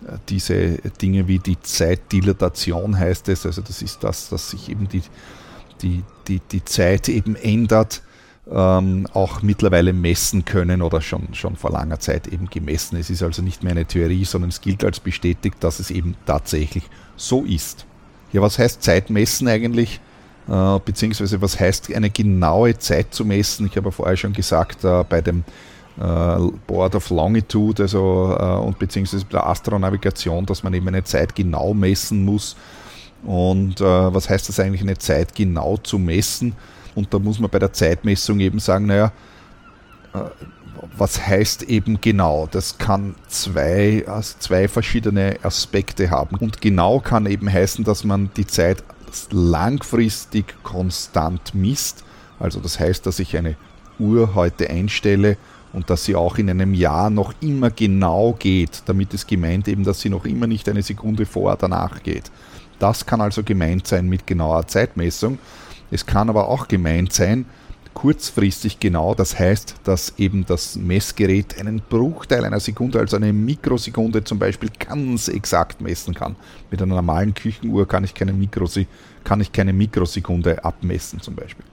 äh, 0.06 0.18
diese 0.28 0.76
Dinge 1.00 1.28
wie 1.28 1.38
die 1.38 1.58
Zeitdilatation 1.58 2.98
heißt 2.98 3.30
es. 3.30 3.46
Also 3.46 3.62
das 3.62 3.80
ist 3.80 4.04
das, 4.04 4.28
dass 4.28 4.50
sich 4.50 4.68
eben 4.68 4.86
die, 4.88 5.02
die, 5.80 6.02
die, 6.28 6.40
die 6.40 6.64
Zeit 6.64 7.08
eben 7.08 7.36
ändert 7.36 8.02
ähm, 8.50 9.06
auch 9.12 9.42
mittlerweile 9.42 9.92
messen 9.92 10.44
können 10.44 10.82
oder 10.82 11.00
schon, 11.00 11.32
schon 11.32 11.56
vor 11.56 11.70
langer 11.70 11.98
Zeit 11.98 12.26
eben 12.26 12.50
gemessen. 12.50 12.96
Es 12.96 13.10
ist 13.10 13.22
also 13.22 13.42
nicht 13.42 13.62
mehr 13.62 13.72
eine 13.72 13.86
Theorie, 13.86 14.24
sondern 14.24 14.50
es 14.50 14.60
gilt 14.60 14.84
als 14.84 15.00
bestätigt, 15.00 15.56
dass 15.60 15.80
es 15.80 15.90
eben 15.90 16.14
tatsächlich 16.26 16.84
so 17.16 17.44
ist. 17.44 17.86
Ja, 18.32 18.42
was 18.42 18.58
heißt 18.58 18.82
Zeitmessen 18.82 19.48
eigentlich? 19.48 20.00
Äh, 20.48 20.78
beziehungsweise 20.84 21.40
was 21.40 21.58
heißt 21.58 21.94
eine 21.94 22.10
genaue 22.10 22.76
Zeit 22.78 23.14
zu 23.14 23.24
messen? 23.24 23.66
Ich 23.66 23.76
habe 23.76 23.86
ja 23.86 23.90
vorher 23.92 24.16
schon 24.16 24.34
gesagt, 24.34 24.84
äh, 24.84 25.04
bei 25.08 25.22
dem 25.22 25.44
äh, 25.98 26.38
Board 26.66 26.94
of 26.96 27.08
Longitude, 27.10 27.82
also 27.82 28.36
äh, 28.38 28.58
und 28.58 28.78
beziehungsweise 28.78 29.24
bei 29.24 29.38
der 29.38 29.46
Astronavigation, 29.46 30.44
dass 30.44 30.62
man 30.62 30.74
eben 30.74 30.88
eine 30.88 31.04
Zeit 31.04 31.34
genau 31.34 31.72
messen 31.72 32.24
muss. 32.24 32.56
Und 33.22 33.80
äh, 33.80 33.84
was 33.84 34.28
heißt 34.28 34.48
das 34.50 34.60
eigentlich, 34.60 34.82
eine 34.82 34.98
Zeit 34.98 35.34
genau 35.34 35.78
zu 35.78 35.98
messen? 35.98 36.54
Und 36.94 37.12
da 37.12 37.18
muss 37.18 37.38
man 37.38 37.50
bei 37.50 37.58
der 37.58 37.72
Zeitmessung 37.72 38.40
eben 38.40 38.58
sagen, 38.58 38.86
naja, 38.86 39.12
äh, 40.14 40.18
was 40.96 41.26
heißt 41.26 41.64
eben 41.64 42.00
genau? 42.00 42.48
Das 42.50 42.78
kann 42.78 43.14
zwei, 43.28 44.04
also 44.06 44.36
zwei 44.38 44.68
verschiedene 44.68 45.38
Aspekte 45.42 46.10
haben. 46.10 46.36
Und 46.36 46.60
genau 46.60 47.00
kann 47.00 47.26
eben 47.26 47.50
heißen, 47.50 47.84
dass 47.84 48.04
man 48.04 48.30
die 48.36 48.46
Zeit 48.46 48.84
langfristig 49.30 50.54
konstant 50.62 51.54
misst. 51.54 52.04
Also 52.38 52.60
das 52.60 52.78
heißt, 52.78 53.06
dass 53.06 53.18
ich 53.18 53.36
eine 53.36 53.56
Uhr 53.98 54.34
heute 54.34 54.68
einstelle 54.68 55.36
und 55.72 55.90
dass 55.90 56.04
sie 56.04 56.14
auch 56.14 56.38
in 56.38 56.50
einem 56.50 56.74
Jahr 56.74 57.10
noch 57.10 57.34
immer 57.40 57.70
genau 57.70 58.34
geht. 58.38 58.82
Damit 58.86 59.14
ist 59.14 59.26
gemeint 59.26 59.68
eben, 59.68 59.84
dass 59.84 60.00
sie 60.00 60.10
noch 60.10 60.24
immer 60.24 60.46
nicht 60.46 60.68
eine 60.68 60.82
Sekunde 60.82 61.26
vor 61.26 61.44
oder 61.44 61.56
danach 61.56 62.02
geht. 62.02 62.30
Das 62.78 63.06
kann 63.06 63.20
also 63.20 63.42
gemeint 63.42 63.86
sein 63.86 64.08
mit 64.08 64.26
genauer 64.26 64.66
Zeitmessung. 64.66 65.38
Es 65.94 66.06
kann 66.06 66.28
aber 66.28 66.48
auch 66.48 66.66
gemeint 66.66 67.12
sein, 67.12 67.46
kurzfristig 67.94 68.80
genau, 68.80 69.14
das 69.14 69.38
heißt, 69.38 69.76
dass 69.84 70.14
eben 70.18 70.44
das 70.44 70.74
Messgerät 70.74 71.56
einen 71.60 71.80
Bruchteil 71.88 72.44
einer 72.44 72.58
Sekunde, 72.58 72.98
also 72.98 73.14
eine 73.16 73.32
Mikrosekunde 73.32 74.24
zum 74.24 74.40
Beispiel, 74.40 74.70
ganz 74.76 75.28
exakt 75.28 75.80
messen 75.80 76.12
kann. 76.12 76.34
Mit 76.72 76.82
einer 76.82 76.96
normalen 76.96 77.32
Küchenuhr 77.32 77.86
kann 77.86 78.02
ich 78.02 78.12
keine, 78.12 78.32
Mikrosi 78.32 78.88
kann 79.22 79.40
ich 79.40 79.52
keine 79.52 79.72
Mikrosekunde 79.72 80.64
abmessen 80.64 81.20
zum 81.20 81.36
Beispiel. 81.36 81.64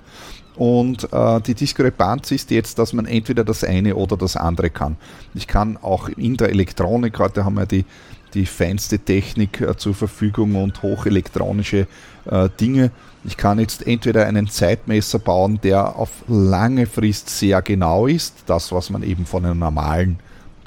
Und 0.55 1.11
äh, 1.11 1.41
die 1.41 1.55
Diskrepanz 1.55 2.29
ist 2.29 2.51
jetzt, 2.51 2.77
dass 2.77 2.93
man 2.93 3.07
entweder 3.07 3.43
das 3.43 3.63
eine 3.63 3.95
oder 3.95 4.17
das 4.17 4.35
andere 4.35 4.69
kann. 4.69 4.97
Ich 5.33 5.47
kann 5.47 5.77
auch 5.77 6.09
in 6.09 6.37
der 6.37 6.49
Elektronik, 6.49 7.17
heute 7.17 7.43
haben 7.43 7.55
wir 7.55 7.65
die 7.65 7.85
die 8.33 8.45
feinste 8.45 8.99
Technik 8.99 9.61
äh, 9.61 9.75
zur 9.77 9.93
Verfügung 9.93 10.55
und 10.55 10.81
hochelektronische 10.81 11.87
äh, 12.25 12.49
Dinge. 12.59 12.91
Ich 13.23 13.37
kann 13.37 13.59
jetzt 13.59 13.85
entweder 13.85 14.25
einen 14.25 14.47
Zeitmesser 14.47 15.19
bauen, 15.19 15.59
der 15.61 15.95
auf 15.95 16.09
lange 16.27 16.87
Frist 16.87 17.29
sehr 17.29 17.61
genau 17.61 18.07
ist, 18.07 18.43
das 18.47 18.71
was 18.71 18.89
man 18.89 19.03
eben 19.03 19.25
von 19.25 19.45
einer 19.45 19.53
normalen 19.53 20.19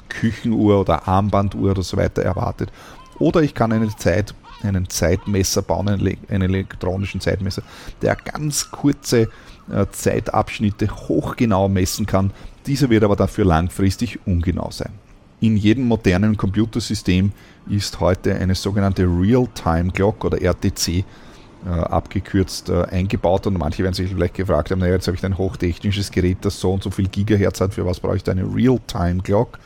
Küchenuhr 0.07 0.79
oder 0.79 1.07
Armbanduhr 1.07 1.71
oder 1.71 1.83
so 1.83 1.97
weiter 1.97 2.21
erwartet, 2.21 2.71
oder 3.19 3.41
ich 3.41 3.53
kann 3.53 3.73
eine 3.73 3.93
Zeit, 3.97 4.33
einen 4.63 4.89
Zeitmesser 4.89 5.61
bauen, 5.61 5.89
einen, 5.89 6.17
einen 6.29 6.41
elektronischen 6.43 7.19
Zeitmesser, 7.19 7.61
der 8.01 8.15
ganz 8.15 8.71
kurze 8.71 9.29
äh, 9.71 9.85
Zeitabschnitte 9.91 10.89
hochgenau 10.89 11.67
messen 11.67 12.05
kann. 12.05 12.31
Dieser 12.65 12.89
wird 12.89 13.03
aber 13.03 13.15
dafür 13.15 13.45
langfristig 13.45 14.19
ungenau 14.25 14.71
sein. 14.71 14.91
In 15.41 15.57
jedem 15.57 15.87
modernen 15.87 16.37
Computersystem 16.37 17.33
ist 17.69 17.99
heute 17.99 18.35
eine 18.35 18.55
sogenannte 18.55 19.03
Real-Time 19.03 19.91
Clock 19.91 20.23
oder 20.23 20.41
RTC 20.41 21.03
abgekürzt 21.69 22.69
äh, 22.69 22.83
eingebaut 22.83 23.47
und 23.47 23.57
manche 23.57 23.83
werden 23.83 23.93
sich 23.93 24.11
vielleicht 24.11 24.35
gefragt 24.35 24.71
haben, 24.71 24.79
naja, 24.79 24.93
jetzt 24.93 25.07
habe 25.07 25.17
ich 25.17 25.25
ein 25.25 25.37
hochtechnisches 25.37 26.11
Gerät, 26.11 26.39
das 26.41 26.59
so 26.59 26.73
und 26.73 26.83
so 26.83 26.91
viel 26.91 27.07
Gigahertz 27.07 27.61
hat, 27.61 27.73
für 27.73 27.85
was 27.85 27.99
brauche 27.99 28.17
ich 28.17 28.23
da 28.23 28.31
eine 28.31 28.43
Real-Time 28.43 29.21
Clock? 29.23 29.59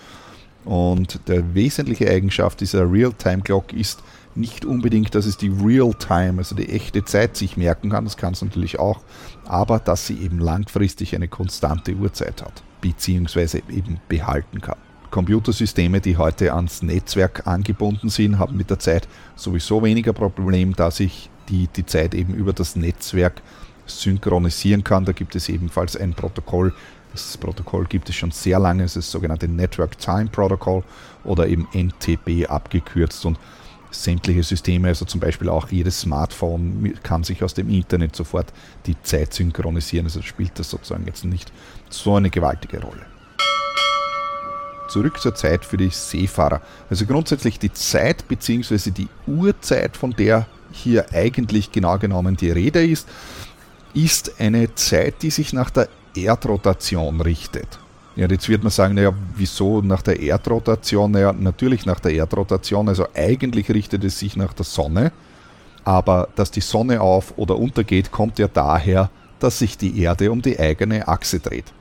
Und 0.65 1.27
der 1.27 1.53
wesentliche 1.53 2.09
Eigenschaft 2.09 2.61
dieser 2.61 2.91
Real-Time 2.91 3.41
Clock 3.41 3.73
ist 3.73 4.03
nicht 4.35 4.65
unbedingt, 4.65 5.15
dass 5.15 5.25
es 5.25 5.37
die 5.37 5.49
Real-Time, 5.49 6.37
also 6.37 6.55
die 6.55 6.69
echte 6.69 7.03
Zeit 7.03 7.35
sich 7.35 7.57
merken 7.57 7.89
kann, 7.89 8.05
das 8.05 8.17
kann 8.17 8.33
es 8.33 8.41
natürlich 8.41 8.79
auch, 8.79 9.01
aber 9.45 9.79
dass 9.79 10.07
sie 10.07 10.19
eben 10.19 10.39
langfristig 10.39 11.15
eine 11.15 11.27
konstante 11.27 11.93
Uhrzeit 11.93 12.41
hat, 12.41 12.63
beziehungsweise 12.81 13.61
eben 13.69 13.99
behalten 14.07 14.61
kann. 14.61 14.77
Computersysteme, 15.11 16.01
die 16.01 16.17
heute 16.17 16.53
ans 16.53 16.83
Netzwerk 16.83 17.47
angebunden 17.47 18.09
sind, 18.09 18.37
haben 18.37 18.55
mit 18.55 18.69
der 18.69 18.79
Zeit 18.79 19.07
sowieso 19.35 19.81
weniger 19.83 20.13
Problem, 20.13 20.75
da 20.75 20.91
sich 20.91 21.29
die, 21.49 21.67
die 21.67 21.85
Zeit 21.85 22.13
eben 22.13 22.33
über 22.33 22.53
das 22.53 22.75
Netzwerk 22.75 23.41
synchronisieren 23.85 24.83
kann. 24.83 25.05
Da 25.05 25.11
gibt 25.11 25.35
es 25.35 25.49
ebenfalls 25.49 25.95
ein 25.97 26.13
Protokoll. 26.13 26.73
Das 27.11 27.37
Protokoll 27.37 27.85
gibt 27.85 28.09
es 28.09 28.15
schon 28.15 28.31
sehr 28.31 28.59
lange. 28.59 28.83
Es 28.83 28.95
ist 28.95 29.07
das 29.07 29.11
sogenannte 29.11 29.47
Network 29.47 29.97
Time 29.97 30.27
Protocol 30.27 30.83
oder 31.23 31.47
eben 31.47 31.67
NTP 31.73 32.47
abgekürzt. 32.47 33.25
Und 33.25 33.39
sämtliche 33.91 34.43
Systeme, 34.43 34.89
also 34.89 35.05
zum 35.05 35.19
Beispiel 35.19 35.49
auch 35.49 35.69
jedes 35.69 36.01
Smartphone, 36.01 36.93
kann 37.01 37.23
sich 37.23 37.43
aus 37.43 37.55
dem 37.55 37.69
Internet 37.69 38.15
sofort 38.15 38.53
die 38.85 39.01
Zeit 39.01 39.33
synchronisieren. 39.33 40.05
Also 40.05 40.21
spielt 40.21 40.59
das 40.59 40.69
sozusagen 40.69 41.05
jetzt 41.07 41.25
nicht 41.25 41.51
so 41.89 42.15
eine 42.15 42.29
gewaltige 42.29 42.81
Rolle 42.81 43.05
zurück 44.89 45.19
zur 45.21 45.35
Zeit 45.35 45.65
für 45.65 45.77
die 45.77 45.89
Seefahrer. 45.89 46.61
Also 46.89 47.05
grundsätzlich 47.05 47.59
die 47.59 47.71
Zeit 47.71 48.27
bzw. 48.27 48.89
die 48.89 49.07
Uhrzeit, 49.27 49.95
von 49.95 50.11
der 50.11 50.47
hier 50.79 51.05
eigentlich 51.13 51.71
genau 51.71 51.97
genommen 51.97 52.37
die 52.37 52.51
Rede 52.51 52.85
ist, 52.85 53.07
ist 53.93 54.39
eine 54.39 54.73
Zeit, 54.75 55.21
die 55.21 55.31
sich 55.31 55.53
nach 55.53 55.69
der 55.69 55.89
Erdrotation 56.15 57.21
richtet. 57.21 57.79
Ja, 58.15 58.27
jetzt 58.27 58.49
wird 58.49 58.63
man 58.63 58.71
sagen, 58.71 58.95
naja, 58.95 59.13
wieso 59.35 59.81
nach 59.81 60.01
der 60.01 60.19
Erdrotation? 60.19 61.11
Naja, 61.11 61.31
natürlich 61.31 61.85
nach 61.85 61.99
der 61.99 62.13
Erdrotation, 62.13 62.89
also 62.89 63.07
eigentlich 63.13 63.69
richtet 63.69 64.03
es 64.03 64.19
sich 64.19 64.35
nach 64.35 64.53
der 64.53 64.65
Sonne, 64.65 65.11
aber 65.85 66.27
dass 66.35 66.51
die 66.51 66.61
Sonne 66.61 67.01
auf 67.01 67.33
oder 67.37 67.57
untergeht, 67.57 68.11
kommt 68.11 68.37
ja 68.37 68.47
daher, 68.47 69.09
dass 69.39 69.59
sich 69.59 69.77
die 69.77 70.01
Erde 70.01 70.31
um 70.31 70.41
die 70.41 70.59
eigene 70.59 71.07
Achse 71.07 71.39
dreht. 71.39 71.71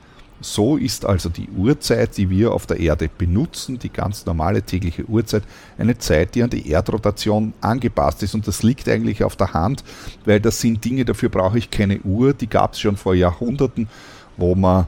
So 0.41 0.77
ist 0.77 1.05
also 1.05 1.27
die 1.27 1.49
Uhrzeit, 1.49 2.15
die 2.17 2.29
wir 2.29 2.53
auf 2.53 2.65
der 2.65 2.79
Erde 2.79 3.09
benutzen, 3.09 3.77
die 3.77 3.89
ganz 3.89 4.25
normale 4.25 4.61
tägliche 4.61 5.03
Uhrzeit, 5.05 5.43
eine 5.77 5.97
Zeit, 5.97 6.35
die 6.35 6.43
an 6.43 6.49
die 6.49 6.69
Erdrotation 6.69 7.53
angepasst 7.59 8.23
ist. 8.23 8.35
Und 8.35 8.47
das 8.47 8.63
liegt 8.63 8.87
eigentlich 8.87 9.23
auf 9.23 9.35
der 9.35 9.53
Hand, 9.53 9.83
weil 10.25 10.39
das 10.39 10.61
sind 10.61 10.83
Dinge, 10.85 11.03
dafür 11.03 11.29
brauche 11.29 11.57
ich 11.57 11.69
keine 11.69 11.99
Uhr, 12.01 12.33
die 12.33 12.47
gab 12.47 12.73
es 12.73 12.79
schon 12.79 12.95
vor 12.95 13.15
Jahrhunderten, 13.15 13.89
wo 14.37 14.55
man 14.55 14.87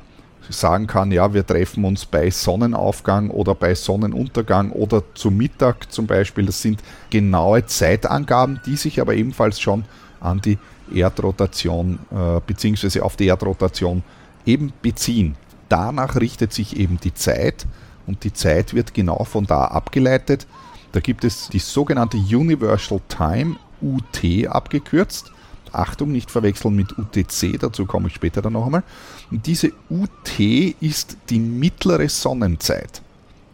sagen 0.50 0.88
kann, 0.88 1.12
ja, 1.12 1.34
wir 1.34 1.46
treffen 1.46 1.86
uns 1.86 2.06
bei 2.06 2.30
Sonnenaufgang 2.30 3.30
oder 3.30 3.54
bei 3.54 3.76
Sonnenuntergang 3.76 4.72
oder 4.72 5.04
zu 5.14 5.32
Mittag 5.32 5.92
zum 5.92 6.08
Beispiel. 6.08 6.46
Das 6.46 6.62
sind 6.62 6.82
genaue 7.10 7.66
Zeitangaben, 7.66 8.60
die 8.66 8.76
sich 8.76 9.00
aber 9.00 9.14
ebenfalls 9.14 9.60
schon 9.60 9.86
an 10.20 10.42
die 10.42 10.58
Erdrotation 10.94 12.00
äh, 12.12 12.40
bzw. 12.46 13.02
auf 13.02 13.16
die 13.16 13.28
Erdrotation 13.28 14.04
eben 14.46 14.74
beziehen. 14.82 15.36
Danach 15.70 16.16
richtet 16.18 16.54
sich 16.54 16.78
eben 16.78 17.00
die 17.00 17.14
Zeit 17.14 17.66
und 18.08 18.24
die 18.24 18.34
Zeit 18.34 18.74
wird 18.74 18.94
genau 18.94 19.24
von 19.24 19.46
da 19.46 19.66
abgeleitet. 19.66 20.48
Da 20.92 21.00
gibt 21.00 21.24
es 21.24 21.48
die 21.50 21.60
sogenannte 21.60 22.18
Universal 22.18 23.00
Time, 23.08 23.56
UT 23.82 24.48
abgekürzt. 24.48 25.32
Achtung, 25.72 26.12
nicht 26.12 26.30
verwechseln 26.30 26.76
mit 26.76 26.98
UTC, 26.98 27.58
dazu 27.58 27.86
komme 27.86 28.08
ich 28.08 28.16
später 28.16 28.42
dann 28.42 28.54
noch 28.54 28.66
einmal. 28.66 28.84
Und 29.32 29.48
diese 29.48 29.72
UT 29.90 30.40
ist 30.82 31.16
die 31.30 31.40
mittlere 31.40 32.10
Sonnenzeit. 32.10 33.02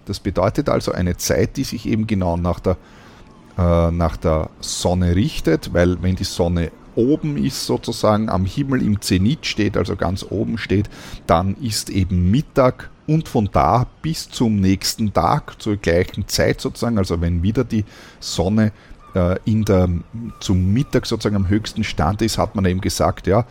Das 0.06 0.20
bedeutet 0.20 0.70
also 0.70 0.94
eine 0.94 1.18
Zeit, 1.18 1.58
die 1.58 1.64
sich 1.64 1.86
eben 1.86 2.08
genau 2.08 2.38
nach 2.38 2.60
der, 2.60 2.78
äh, 3.58 3.92
nach 3.92 4.18
der 4.18 4.50
Sonne 4.62 5.16
richtet, 5.16 5.74
weil 5.74 6.02
wenn 6.02 6.16
die 6.16 6.24
Sonne 6.24 6.72
oben 6.98 7.38
ist, 7.38 7.66
sozusagen 7.66 8.30
am 8.30 8.46
Himmel 8.46 8.82
im 8.82 9.02
Zenit 9.02 9.46
steht, 9.46 9.78
also 9.78 9.96
ganz 9.96 10.26
oben 10.30 10.58
steht, 10.58 10.90
dann 11.28 11.56
ist 11.62 11.90
eben 11.90 12.32
Mittag 12.32 12.90
und 13.06 13.30
von 13.30 13.50
da 13.52 13.88
bis 14.02 14.30
zum 14.30 14.60
nächsten 14.60 15.14
Tag 15.14 15.62
zur 15.62 15.78
gleichen 15.78 16.28
Zeit 16.28 16.60
sozusagen, 16.60 16.98
also 16.98 17.22
wenn 17.22 17.44
wieder 17.44 17.64
die 17.64 17.86
Sonne 18.20 18.72
äh, 19.16 19.38
in 19.46 19.64
der, 19.64 19.90
zum 20.40 20.74
Mittag 20.74 21.06
sozusagen 21.06 21.36
am 21.36 21.48
höchsten 21.48 21.84
Stand 21.84 22.22
ist, 22.22 22.38
hat 22.38 22.56
man 22.56 22.66
eben 22.66 22.82
gesagt, 22.82 23.28
ja, 23.28 23.46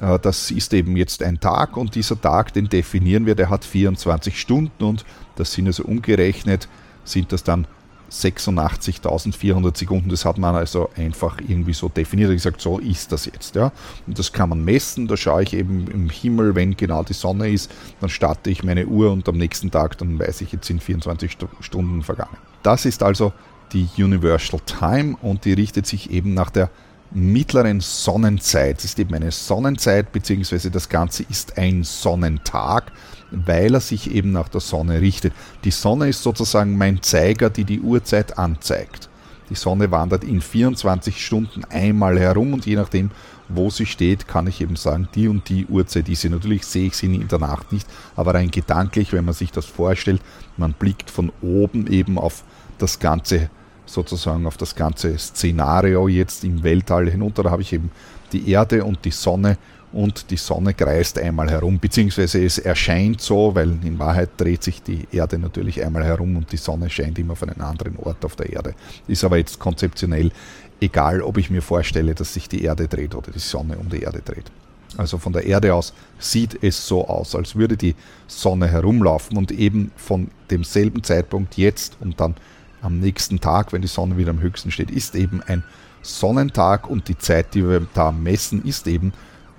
äh, 0.00 0.18
das 0.18 0.50
ist 0.50 0.74
eben 0.74 0.96
jetzt 0.96 1.22
ein 1.22 1.40
Tag 1.40 1.76
und 1.76 1.94
dieser 1.94 2.20
Tag, 2.20 2.52
den 2.52 2.68
definieren 2.68 3.26
wir, 3.26 3.34
der 3.34 3.48
hat 3.48 3.64
24 3.64 4.38
Stunden 4.38 4.84
und 4.84 5.04
das 5.36 5.52
sind 5.52 5.66
also 5.66 5.84
umgerechnet, 5.84 6.68
sind 7.04 7.32
das 7.32 7.44
dann 7.44 7.66
86.400 8.12 9.76
Sekunden. 9.76 10.10
Das 10.10 10.24
hat 10.24 10.38
man 10.38 10.54
also 10.54 10.90
einfach 10.96 11.38
irgendwie 11.46 11.72
so 11.72 11.88
definiert 11.88 12.28
und 12.28 12.36
gesagt, 12.36 12.60
so 12.60 12.78
ist 12.78 13.10
das 13.10 13.24
jetzt. 13.24 13.54
Ja. 13.54 13.72
Und 14.06 14.18
das 14.18 14.32
kann 14.32 14.50
man 14.50 14.64
messen. 14.64 15.08
Da 15.08 15.16
schaue 15.16 15.42
ich 15.42 15.54
eben 15.54 15.88
im 15.88 16.10
Himmel, 16.10 16.54
wenn 16.54 16.76
genau 16.76 17.02
die 17.02 17.14
Sonne 17.14 17.48
ist, 17.50 17.70
dann 18.00 18.10
starte 18.10 18.50
ich 18.50 18.62
meine 18.62 18.86
Uhr 18.86 19.10
und 19.10 19.28
am 19.28 19.38
nächsten 19.38 19.70
Tag, 19.70 19.98
dann 19.98 20.18
weiß 20.18 20.42
ich, 20.42 20.52
jetzt 20.52 20.66
sind 20.66 20.82
24 20.82 21.36
Stunden 21.60 22.02
vergangen. 22.02 22.36
Das 22.62 22.84
ist 22.84 23.02
also 23.02 23.32
die 23.72 23.88
Universal 23.96 24.60
Time 24.66 25.16
und 25.22 25.44
die 25.44 25.54
richtet 25.54 25.86
sich 25.86 26.10
eben 26.10 26.34
nach 26.34 26.50
der 26.50 26.70
mittleren 27.10 27.80
Sonnenzeit. 27.80 28.78
Es 28.78 28.84
ist 28.86 28.98
eben 28.98 29.14
eine 29.14 29.30
Sonnenzeit, 29.30 30.12
beziehungsweise 30.12 30.70
das 30.70 30.88
Ganze 30.88 31.24
ist 31.28 31.58
ein 31.58 31.84
Sonnentag, 31.84 32.92
weil 33.32 33.74
er 33.74 33.80
sich 33.80 34.10
eben 34.10 34.32
nach 34.32 34.48
der 34.48 34.60
Sonne 34.60 35.00
richtet. 35.00 35.32
Die 35.64 35.70
Sonne 35.70 36.08
ist 36.08 36.22
sozusagen 36.22 36.76
mein 36.76 37.02
Zeiger, 37.02 37.50
die 37.50 37.64
die 37.64 37.80
Uhrzeit 37.80 38.38
anzeigt. 38.38 39.08
Die 39.50 39.54
Sonne 39.54 39.90
wandert 39.90 40.24
in 40.24 40.40
24 40.40 41.24
Stunden 41.24 41.64
einmal 41.64 42.18
herum 42.18 42.54
und 42.54 42.64
je 42.64 42.76
nachdem, 42.76 43.10
wo 43.48 43.70
sie 43.70 43.86
steht, 43.86 44.26
kann 44.28 44.46
ich 44.46 44.60
eben 44.60 44.76
sagen, 44.76 45.08
die 45.14 45.28
und 45.28 45.48
die 45.48 45.66
Uhrzeit 45.66 46.08
ist 46.08 46.22
sie. 46.22 46.30
Natürlich 46.30 46.64
sehe 46.64 46.86
ich 46.86 46.96
sie 46.96 47.14
in 47.14 47.28
der 47.28 47.38
Nacht 47.38 47.72
nicht, 47.72 47.86
aber 48.16 48.34
rein 48.34 48.50
gedanklich, 48.50 49.12
wenn 49.12 49.24
man 49.24 49.34
sich 49.34 49.50
das 49.50 49.66
vorstellt, 49.66 50.22
man 50.56 50.72
blickt 50.72 51.10
von 51.10 51.32
oben 51.42 51.86
eben 51.86 52.18
auf 52.18 52.44
das 52.78 52.98
ganze 52.98 53.50
sozusagen 53.84 54.46
auf 54.46 54.56
das 54.56 54.74
ganze 54.74 55.18
Szenario 55.18 56.08
jetzt 56.08 56.44
im 56.44 56.62
Weltall 56.62 57.10
hinunter. 57.10 57.42
Da 57.42 57.50
habe 57.50 57.62
ich 57.62 57.72
eben 57.72 57.90
die 58.32 58.50
Erde 58.50 58.84
und 58.84 59.04
die 59.04 59.10
Sonne 59.10 59.58
und 59.92 60.30
die 60.30 60.36
Sonne 60.36 60.74
kreist 60.74 61.18
einmal 61.18 61.50
herum, 61.50 61.78
beziehungsweise 61.78 62.44
es 62.44 62.58
erscheint 62.58 63.20
so, 63.20 63.54
weil 63.54 63.70
in 63.84 63.98
Wahrheit 63.98 64.30
dreht 64.36 64.62
sich 64.62 64.82
die 64.82 65.06
Erde 65.12 65.38
natürlich 65.38 65.84
einmal 65.84 66.04
herum 66.04 66.36
und 66.36 66.50
die 66.52 66.56
Sonne 66.56 66.88
scheint 66.88 67.18
immer 67.18 67.32
auf 67.32 67.42
einen 67.42 67.60
anderen 67.60 67.96
Ort 67.96 68.24
auf 68.24 68.36
der 68.36 68.50
Erde. 68.50 68.74
Ist 69.06 69.24
aber 69.24 69.36
jetzt 69.36 69.58
konzeptionell 69.58 70.32
egal, 70.80 71.22
ob 71.22 71.38
ich 71.38 71.50
mir 71.50 71.62
vorstelle, 71.62 72.14
dass 72.14 72.34
sich 72.34 72.48
die 72.48 72.64
Erde 72.64 72.88
dreht 72.88 73.14
oder 73.14 73.30
die 73.30 73.38
Sonne 73.38 73.76
um 73.76 73.88
die 73.88 74.00
Erde 74.00 74.20
dreht. 74.20 74.50
Also 74.96 75.18
von 75.18 75.32
der 75.32 75.46
Erde 75.46 75.74
aus 75.74 75.94
sieht 76.18 76.62
es 76.62 76.86
so 76.86 77.06
aus, 77.08 77.34
als 77.34 77.56
würde 77.56 77.76
die 77.76 77.94
Sonne 78.26 78.68
herumlaufen 78.68 79.38
und 79.38 79.50
eben 79.50 79.90
von 79.96 80.30
demselben 80.50 81.02
Zeitpunkt 81.02 81.56
jetzt 81.56 81.96
und 82.00 82.20
dann 82.20 82.34
am 82.82 82.98
nächsten 82.98 83.40
Tag, 83.40 83.72
wenn 83.72 83.80
die 83.80 83.88
Sonne 83.88 84.16
wieder 84.18 84.30
am 84.30 84.40
höchsten 84.40 84.70
steht, 84.70 84.90
ist 84.90 85.14
eben 85.14 85.40
ein 85.46 85.62
Sonnentag 86.02 86.90
und 86.90 87.08
die 87.08 87.16
Zeit, 87.16 87.54
die 87.54 87.66
wir 87.66 87.86
da 87.94 88.10
messen, 88.10 88.64
ist 88.64 88.86
eben 88.88 89.12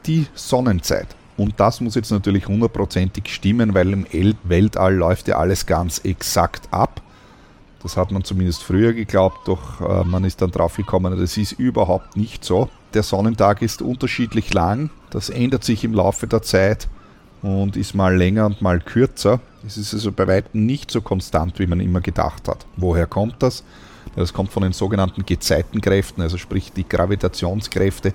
die 0.05 0.27
Sonnenzeit. 0.33 1.07
Und 1.35 1.59
das 1.59 1.81
muss 1.81 1.95
jetzt 1.95 2.11
natürlich 2.11 2.47
hundertprozentig 2.47 3.27
stimmen, 3.33 3.73
weil 3.73 3.91
im 3.91 4.05
Weltall 4.43 4.95
läuft 4.95 5.27
ja 5.27 5.37
alles 5.37 5.65
ganz 5.65 5.99
exakt 5.99 6.67
ab. 6.71 7.01
Das 7.81 7.97
hat 7.97 8.11
man 8.11 8.23
zumindest 8.23 8.63
früher 8.63 8.93
geglaubt, 8.93 9.47
doch 9.47 9.81
äh, 9.81 10.03
man 10.05 10.23
ist 10.23 10.41
dann 10.41 10.51
drauf 10.51 10.77
gekommen, 10.77 11.19
das 11.19 11.35
ist 11.35 11.51
überhaupt 11.53 12.15
nicht 12.15 12.45
so. 12.45 12.69
Der 12.93 13.03
Sonnentag 13.03 13.61
ist 13.61 13.81
unterschiedlich 13.81 14.53
lang, 14.53 14.89
das 15.09 15.29
ändert 15.29 15.65
sich 15.65 15.83
im 15.83 15.93
Laufe 15.93 16.27
der 16.27 16.43
Zeit 16.43 16.87
und 17.41 17.75
ist 17.75 17.93
mal 17.93 18.15
länger 18.15 18.45
und 18.45 18.61
mal 18.61 18.79
kürzer. 18.79 19.41
Es 19.67 19.77
ist 19.77 19.93
also 19.93 20.13
bei 20.13 20.27
weitem 20.27 20.65
nicht 20.65 20.91
so 20.91 21.01
konstant, 21.01 21.59
wie 21.59 21.67
man 21.67 21.81
immer 21.81 21.99
gedacht 21.99 22.47
hat. 22.47 22.65
Woher 22.77 23.05
kommt 23.05 23.43
das? 23.43 23.63
Das 24.15 24.33
kommt 24.33 24.51
von 24.51 24.63
den 24.63 24.73
sogenannten 24.73 25.25
Gezeitenkräften, 25.25 26.21
also 26.21 26.37
sprich 26.37 26.71
die 26.71 26.87
Gravitationskräfte, 26.87 28.13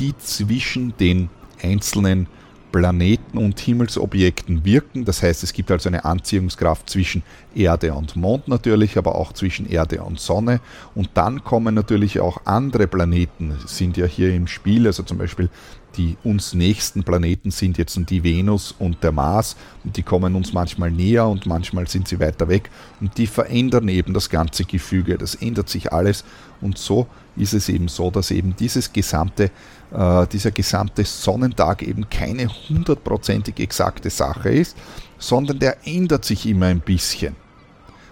die 0.00 0.16
zwischen 0.18 0.94
den 0.98 1.28
einzelnen 1.62 2.26
Planeten 2.72 3.36
und 3.36 3.58
Himmelsobjekten 3.58 4.64
wirken. 4.64 5.04
Das 5.04 5.22
heißt, 5.22 5.42
es 5.42 5.52
gibt 5.52 5.70
also 5.70 5.88
eine 5.88 6.04
Anziehungskraft 6.04 6.88
zwischen 6.88 7.22
Erde 7.54 7.94
und 7.94 8.16
Mond 8.16 8.48
natürlich, 8.48 8.96
aber 8.96 9.16
auch 9.16 9.32
zwischen 9.32 9.68
Erde 9.68 10.02
und 10.02 10.20
Sonne. 10.20 10.60
Und 10.94 11.10
dann 11.14 11.42
kommen 11.44 11.74
natürlich 11.74 12.20
auch 12.20 12.42
andere 12.44 12.86
Planeten, 12.86 13.56
sind 13.66 13.96
ja 13.96 14.06
hier 14.06 14.34
im 14.34 14.46
Spiel, 14.46 14.86
also 14.86 15.02
zum 15.02 15.18
Beispiel 15.18 15.50
die 15.96 16.16
uns 16.22 16.54
nächsten 16.54 17.02
Planeten 17.02 17.50
sind 17.50 17.78
jetzt 17.78 17.98
die 18.10 18.22
Venus 18.22 18.72
und 18.78 19.02
der 19.02 19.12
Mars. 19.12 19.56
Und 19.84 19.96
die 19.96 20.02
kommen 20.02 20.34
uns 20.34 20.52
manchmal 20.52 20.90
näher 20.90 21.26
und 21.26 21.46
manchmal 21.46 21.88
sind 21.88 22.08
sie 22.08 22.20
weiter 22.20 22.48
weg. 22.48 22.70
Und 23.00 23.18
die 23.18 23.26
verändern 23.26 23.88
eben 23.88 24.14
das 24.14 24.30
ganze 24.30 24.64
Gefüge, 24.64 25.18
das 25.18 25.34
ändert 25.34 25.68
sich 25.68 25.92
alles 25.92 26.24
und 26.60 26.78
so 26.78 27.06
ist 27.36 27.54
es 27.54 27.68
eben 27.68 27.88
so, 27.88 28.10
dass 28.10 28.30
eben 28.30 28.54
dieses 28.56 28.92
gesamte, 28.92 29.50
äh, 29.92 30.26
dieser 30.26 30.50
gesamte 30.50 31.04
Sonnentag 31.04 31.82
eben 31.82 32.08
keine 32.10 32.48
hundertprozentig 32.68 33.58
exakte 33.60 34.10
Sache 34.10 34.50
ist, 34.50 34.76
sondern 35.18 35.58
der 35.58 35.76
ändert 35.86 36.24
sich 36.24 36.46
immer 36.46 36.66
ein 36.66 36.80
bisschen. 36.80 37.36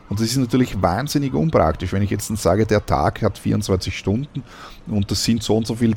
Und 0.09 0.21
das 0.21 0.29
ist 0.29 0.39
natürlich 0.39 0.81
wahnsinnig 0.81 1.35
unpraktisch, 1.35 1.93
wenn 1.93 2.03
ich 2.03 2.11
jetzt 2.11 2.35
sage, 2.39 2.65
der 2.65 2.85
Tag 2.85 3.21
hat 3.23 3.37
24 3.37 3.97
Stunden 3.97 4.43
und 4.87 5.11
das 5.11 5.23
sind 5.23 5.43
so 5.43 5.57
und 5.57 5.67
so 5.67 5.75
viele 5.75 5.97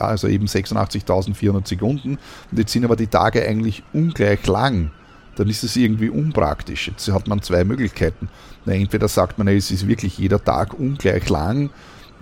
also 0.00 0.28
eben 0.28 0.46
86.400 0.46 1.68
Sekunden. 1.68 2.18
Und 2.50 2.58
jetzt 2.58 2.72
sind 2.72 2.84
aber 2.84 2.96
die 2.96 3.06
Tage 3.06 3.46
eigentlich 3.46 3.82
ungleich 3.92 4.46
lang. 4.46 4.90
Dann 5.38 5.48
ist 5.48 5.62
es 5.62 5.76
irgendwie 5.76 6.10
unpraktisch. 6.10 6.88
Jetzt 6.88 7.08
hat 7.10 7.28
man 7.28 7.42
zwei 7.42 7.64
Möglichkeiten. 7.64 8.28
Na, 8.64 8.72
entweder 8.74 9.08
sagt 9.08 9.38
man, 9.38 9.48
es 9.48 9.70
ist 9.70 9.86
wirklich 9.86 10.18
jeder 10.18 10.42
Tag 10.42 10.74
ungleich 10.78 11.28
lang, 11.28 11.70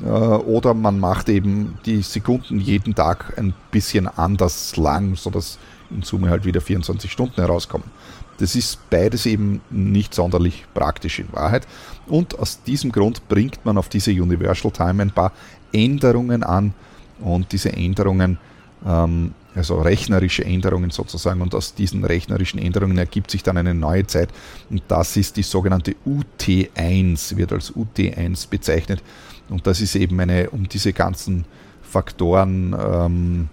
äh, 0.03 0.07
oder 0.07 0.75
man 0.75 1.01
macht 1.01 1.29
eben 1.29 1.79
die 1.87 2.03
Sekunden 2.03 2.61
jeden 2.61 2.95
Tag 2.95 3.39
ein 3.39 3.55
bisschen 3.71 4.07
anders 4.07 4.77
lang, 4.77 5.17
sodass 5.17 5.59
in 5.91 6.03
Summe 6.03 6.31
halt 6.31 6.45
wieder 6.45 6.61
24 6.61 7.11
Stunden 7.11 7.37
herauskommen. 7.37 7.91
Das 8.39 8.55
ist 8.55 8.91
beides 8.91 9.25
eben 9.25 9.63
nicht 9.71 10.15
sonderlich 10.15 10.67
praktisch 10.75 11.21
in 11.21 11.33
Wahrheit. 11.33 11.67
Und 12.07 12.39
aus 12.39 12.63
diesem 12.65 12.93
Grund 12.93 13.27
bringt 13.29 13.65
man 13.65 13.79
auf 13.79 13.89
diese 13.89 14.11
Universal 14.11 14.71
Time 14.73 15.03
ein 15.03 15.11
paar 15.11 15.33
Änderungen 15.73 16.43
an, 16.43 16.75
und 17.21 17.53
diese 17.53 17.73
Änderungen, 17.73 18.39
ähm, 18.87 19.35
also 19.57 19.81
rechnerische 19.81 20.45
Änderungen 20.45 20.91
sozusagen, 20.91 21.41
und 21.41 21.55
aus 21.55 21.75
diesen 21.75 22.05
rechnerischen 22.05 22.59
Änderungen 22.59 22.99
ergibt 22.99 23.31
sich 23.31 23.43
dann 23.43 23.57
eine 23.57 23.75
neue 23.75 24.07
Zeit. 24.07 24.29
Und 24.71 24.83
das 24.89 25.17
ist 25.17 25.37
die 25.37 25.43
sogenannte 25.43 25.97
UT1, 26.07 27.37
wird 27.37 27.53
als 27.53 27.73
UT1 27.75 28.49
bezeichnet. 28.49 29.03
Und 29.49 29.67
das 29.67 29.81
ist 29.81 29.95
eben 29.95 30.19
eine, 30.21 30.51
um 30.51 30.69
diese 30.69 30.93
ganzen 30.93 31.45
Faktoren 31.83 32.77
ähm, 32.79 33.49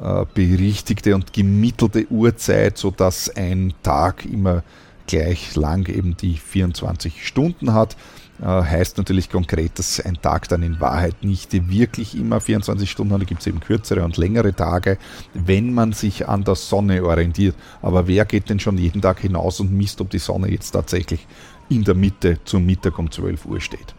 äh, 0.00 0.24
berichtigte 0.32 1.14
und 1.14 1.32
gemittelte 1.32 2.06
Uhrzeit, 2.10 2.78
sodass 2.78 3.28
ein 3.34 3.74
Tag 3.82 4.24
immer 4.24 4.62
gleich 5.06 5.56
lang 5.56 5.88
eben 5.88 6.16
die 6.16 6.36
24 6.36 7.26
Stunden 7.26 7.74
hat. 7.74 7.96
Äh, 8.40 8.46
heißt 8.46 8.96
natürlich 8.96 9.28
konkret, 9.28 9.78
dass 9.78 10.00
ein 10.00 10.20
Tag 10.20 10.48
dann 10.48 10.62
in 10.62 10.80
Wahrheit 10.80 11.22
nicht 11.22 11.52
wirklich 11.70 12.16
immer 12.16 12.40
24 12.40 12.90
Stunden 12.90 13.12
hat. 13.12 13.20
Da 13.20 13.24
gibt 13.26 13.40
es 13.40 13.46
eben 13.46 13.60
kürzere 13.60 14.02
und 14.02 14.16
längere 14.16 14.54
Tage, 14.54 14.96
wenn 15.34 15.74
man 15.74 15.92
sich 15.92 16.26
an 16.26 16.44
der 16.44 16.54
Sonne 16.54 17.04
orientiert. 17.04 17.54
Aber 17.82 18.06
wer 18.06 18.24
geht 18.24 18.48
denn 18.48 18.58
schon 18.58 18.78
jeden 18.78 19.02
Tag 19.02 19.20
hinaus 19.20 19.60
und 19.60 19.72
misst, 19.72 20.00
ob 20.00 20.08
die 20.10 20.18
Sonne 20.18 20.50
jetzt 20.50 20.70
tatsächlich 20.70 21.26
in 21.68 21.84
der 21.84 21.94
Mitte 21.94 22.38
zum 22.44 22.64
Mittag 22.64 22.98
um 22.98 23.10
12 23.10 23.44
Uhr 23.44 23.60
steht? 23.60 23.94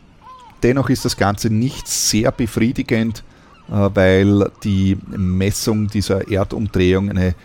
Dennoch 0.64 0.90
ist 0.90 1.06
das 1.06 1.18
Ganze 1.18 1.52
nicht 1.52 1.88
sehr 1.88 2.32
befriedigend, 2.32 3.24
äh, 3.70 3.90
weil 3.94 4.50
die 4.64 4.98
Messung 5.08 5.88
dieser 5.88 6.32
Erdumdrehung 6.32 7.12
eine 7.12 7.36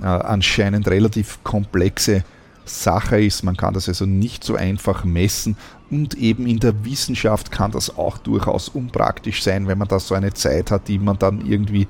äh, 0.00 0.06
anscheinend 0.06 0.88
relativ 0.88 1.40
komplexe 1.44 2.24
Sache 2.68 3.20
ist. 3.20 3.42
Man 3.42 3.56
kann 3.56 3.74
das 3.74 3.88
also 3.88 4.06
nicht 4.06 4.44
so 4.44 4.54
einfach 4.54 5.04
messen 5.04 5.56
und 5.90 6.14
eben 6.14 6.46
in 6.46 6.60
der 6.60 6.84
Wissenschaft 6.84 7.50
kann 7.50 7.72
das 7.72 7.96
auch 7.96 8.18
durchaus 8.18 8.68
unpraktisch 8.68 9.42
sein, 9.42 9.66
wenn 9.66 9.78
man 9.78 9.88
da 9.88 9.98
so 9.98 10.14
eine 10.14 10.34
Zeit 10.34 10.70
hat, 10.70 10.88
die 10.88 10.98
man 10.98 11.18
dann 11.18 11.44
irgendwie 11.46 11.88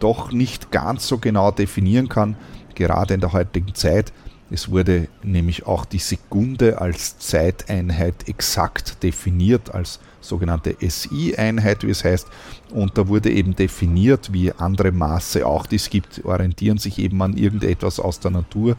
doch 0.00 0.32
nicht 0.32 0.70
ganz 0.70 1.06
so 1.06 1.18
genau 1.18 1.50
definieren 1.50 2.08
kann, 2.08 2.36
gerade 2.74 3.14
in 3.14 3.20
der 3.20 3.32
heutigen 3.32 3.74
Zeit. 3.74 4.12
Es 4.50 4.70
wurde 4.70 5.08
nämlich 5.22 5.66
auch 5.66 5.84
die 5.84 5.98
Sekunde 5.98 6.80
als 6.80 7.18
Zeiteinheit 7.18 8.28
exakt 8.28 9.02
definiert, 9.02 9.74
als 9.74 9.98
sogenannte 10.22 10.76
SI-Einheit, 10.80 11.84
wie 11.84 11.90
es 11.90 12.04
heißt. 12.04 12.26
Und 12.70 12.96
da 12.96 13.06
wurde 13.08 13.30
eben 13.30 13.54
definiert, 13.54 14.32
wie 14.32 14.52
andere 14.52 14.92
Maße 14.92 15.46
auch, 15.46 15.66
die 15.66 15.76
es 15.76 15.90
gibt, 15.90 16.24
orientieren 16.24 16.78
sich 16.78 16.98
eben 16.98 17.20
an 17.20 17.36
irgendetwas 17.36 18.00
aus 18.00 18.20
der 18.20 18.30
Natur. 18.30 18.76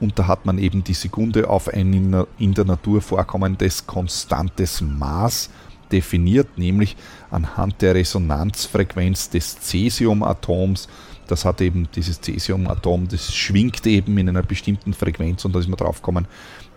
Und 0.00 0.18
da 0.18 0.26
hat 0.26 0.46
man 0.46 0.58
eben 0.58 0.82
die 0.82 0.94
Sekunde 0.94 1.50
auf 1.50 1.68
ein 1.68 2.24
in 2.38 2.54
der 2.54 2.64
Natur 2.64 3.02
vorkommendes 3.02 3.86
konstantes 3.86 4.80
Maß 4.80 5.50
definiert, 5.92 6.56
nämlich 6.56 6.96
anhand 7.30 7.82
der 7.82 7.94
Resonanzfrequenz 7.94 9.30
des 9.30 9.60
Cäsiumatoms. 9.60 10.88
Das 11.26 11.44
hat 11.44 11.60
eben 11.60 11.88
dieses 11.94 12.20
Cäsiumatom, 12.20 13.08
das 13.08 13.32
schwingt 13.34 13.86
eben 13.86 14.18
in 14.18 14.28
einer 14.28 14.42
bestimmten 14.42 14.92
Frequenz 14.92 15.44
und 15.44 15.54
da 15.54 15.58
ist 15.58 15.68
man 15.68 15.78
drauf 15.78 16.02
gekommen, 16.02 16.26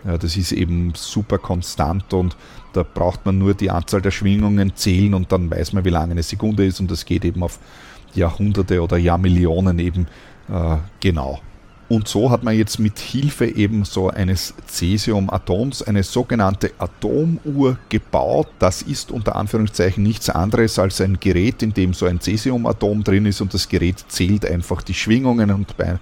das 0.04 0.36
ist 0.36 0.52
eben 0.52 0.92
super 0.94 1.38
konstant 1.38 2.14
und 2.14 2.36
da 2.72 2.82
braucht 2.82 3.26
man 3.26 3.38
nur 3.38 3.54
die 3.54 3.70
Anzahl 3.70 4.02
der 4.02 4.10
Schwingungen 4.10 4.74
zählen 4.74 5.14
und 5.14 5.32
dann 5.32 5.50
weiß 5.50 5.72
man, 5.72 5.84
wie 5.84 5.90
lange 5.90 6.12
eine 6.12 6.22
Sekunde 6.22 6.66
ist 6.66 6.80
und 6.80 6.90
das 6.90 7.04
geht 7.04 7.24
eben 7.24 7.42
auf 7.42 7.58
Jahrhunderte 8.14 8.82
oder 8.82 8.96
Jahrmillionen 8.96 9.78
eben 9.78 10.06
äh, 10.48 10.76
genau. 11.00 11.40
Und 11.88 12.06
so 12.06 12.30
hat 12.30 12.44
man 12.44 12.54
jetzt 12.54 12.78
mit 12.78 12.98
Hilfe 12.98 13.46
eben 13.46 13.84
so 13.84 14.10
eines 14.10 14.52
Cäsium-Atoms 14.66 15.82
eine 15.82 16.02
sogenannte 16.02 16.72
Atomuhr 16.78 17.78
gebaut. 17.88 18.48
Das 18.58 18.82
ist 18.82 19.10
unter 19.10 19.36
Anführungszeichen 19.36 20.02
nichts 20.02 20.28
anderes 20.28 20.78
als 20.78 21.00
ein 21.00 21.18
Gerät, 21.18 21.62
in 21.62 21.72
dem 21.72 21.94
so 21.94 22.04
ein 22.04 22.20
Cäsium-Atom 22.20 23.04
drin 23.04 23.24
ist 23.24 23.40
und 23.40 23.54
das 23.54 23.70
Gerät 23.70 24.04
zählt 24.08 24.44
einfach 24.44 24.82
die 24.82 24.92
Schwingungen 24.92 25.50
und 25.50 25.78
bei 25.78 25.98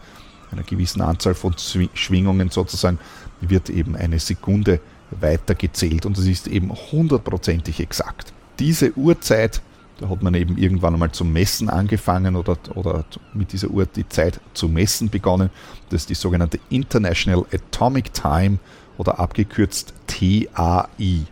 einer 0.51 0.63
gewissen 0.65 1.03
Anzahl 1.03 1.35
von 1.35 1.55
Schwingungen 1.95 2.51
sozusagen 2.51 2.99
wird 3.41 3.71
eben 3.71 3.95
eine 3.95 4.19
Sekunde 4.19 4.81
weitergezählt 5.11 6.07
und 6.07 6.19
das 6.19 6.27
ist 6.27 6.49
eben 6.49 6.73
hundertprozentig 6.93 7.81
exakt. 7.81 8.33
Diese 8.59 8.97
Uhrzeit 8.97 9.61
da 9.99 10.11
hat 10.11 10.23
man 10.23 10.35
eben 10.35 10.59
irgendwann 10.59 10.93
einmal 10.93 11.13
zum 11.13 11.33
Messen 11.33 11.71
angefangen 11.71 12.37
oder, 12.37 12.59
oder 12.75 13.05
mit 13.33 13.53
dieser 13.53 13.69
Uhr 13.69 13.87
die 13.87 14.07
Zeit 14.09 14.41
zu 14.53 14.69
messen 14.69 15.09
begonnen. 15.09 15.51
Das 15.89 16.03
ist 16.03 16.11
die 16.11 16.15
sogenannte 16.15 16.61
International 16.69 17.47
Atomic 17.53 18.13
Time 18.13 18.59
oder 18.99 19.19
abgekürzt 19.19 19.95
TAI. 20.07 21.27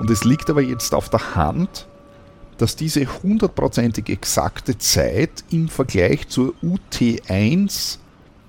Und 0.00 0.10
es 0.10 0.24
liegt 0.24 0.50
aber 0.50 0.60
jetzt 0.60 0.94
auf 0.94 1.08
der 1.08 1.34
Hand, 1.34 1.86
dass 2.58 2.76
diese 2.76 3.06
hundertprozentig 3.22 4.08
exakte 4.10 4.76
Zeit 4.76 5.44
im 5.50 5.68
Vergleich 5.68 6.28
zur 6.28 6.54
UT1, 6.62 7.98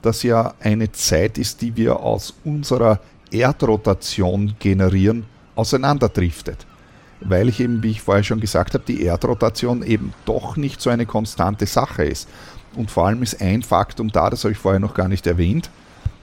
das 0.01 0.23
ja 0.23 0.53
eine 0.59 0.91
Zeit 0.91 1.37
ist, 1.37 1.61
die 1.61 1.77
wir 1.77 2.01
aus 2.01 2.33
unserer 2.43 2.99
Erdrotation 3.31 4.55
generieren, 4.59 5.25
auseinanderdriftet 5.55 6.65
weil 7.21 7.49
ich 7.49 7.59
eben, 7.59 7.83
wie 7.83 7.91
ich 7.91 8.01
vorher 8.01 8.23
schon 8.23 8.39
gesagt 8.39 8.73
habe, 8.73 8.83
die 8.87 9.03
Erdrotation 9.03 9.83
eben 9.83 10.13
doch 10.25 10.55
nicht 10.57 10.81
so 10.81 10.89
eine 10.89 11.05
konstante 11.05 11.65
Sache 11.65 12.05
ist. 12.05 12.29
Und 12.75 12.91
vor 12.91 13.07
allem 13.07 13.23
ist 13.23 13.41
ein 13.41 13.63
Faktum 13.63 14.09
da, 14.09 14.29
das 14.29 14.43
habe 14.43 14.53
ich 14.53 14.57
vorher 14.57 14.79
noch 14.79 14.93
gar 14.93 15.07
nicht 15.07 15.27
erwähnt, 15.27 15.69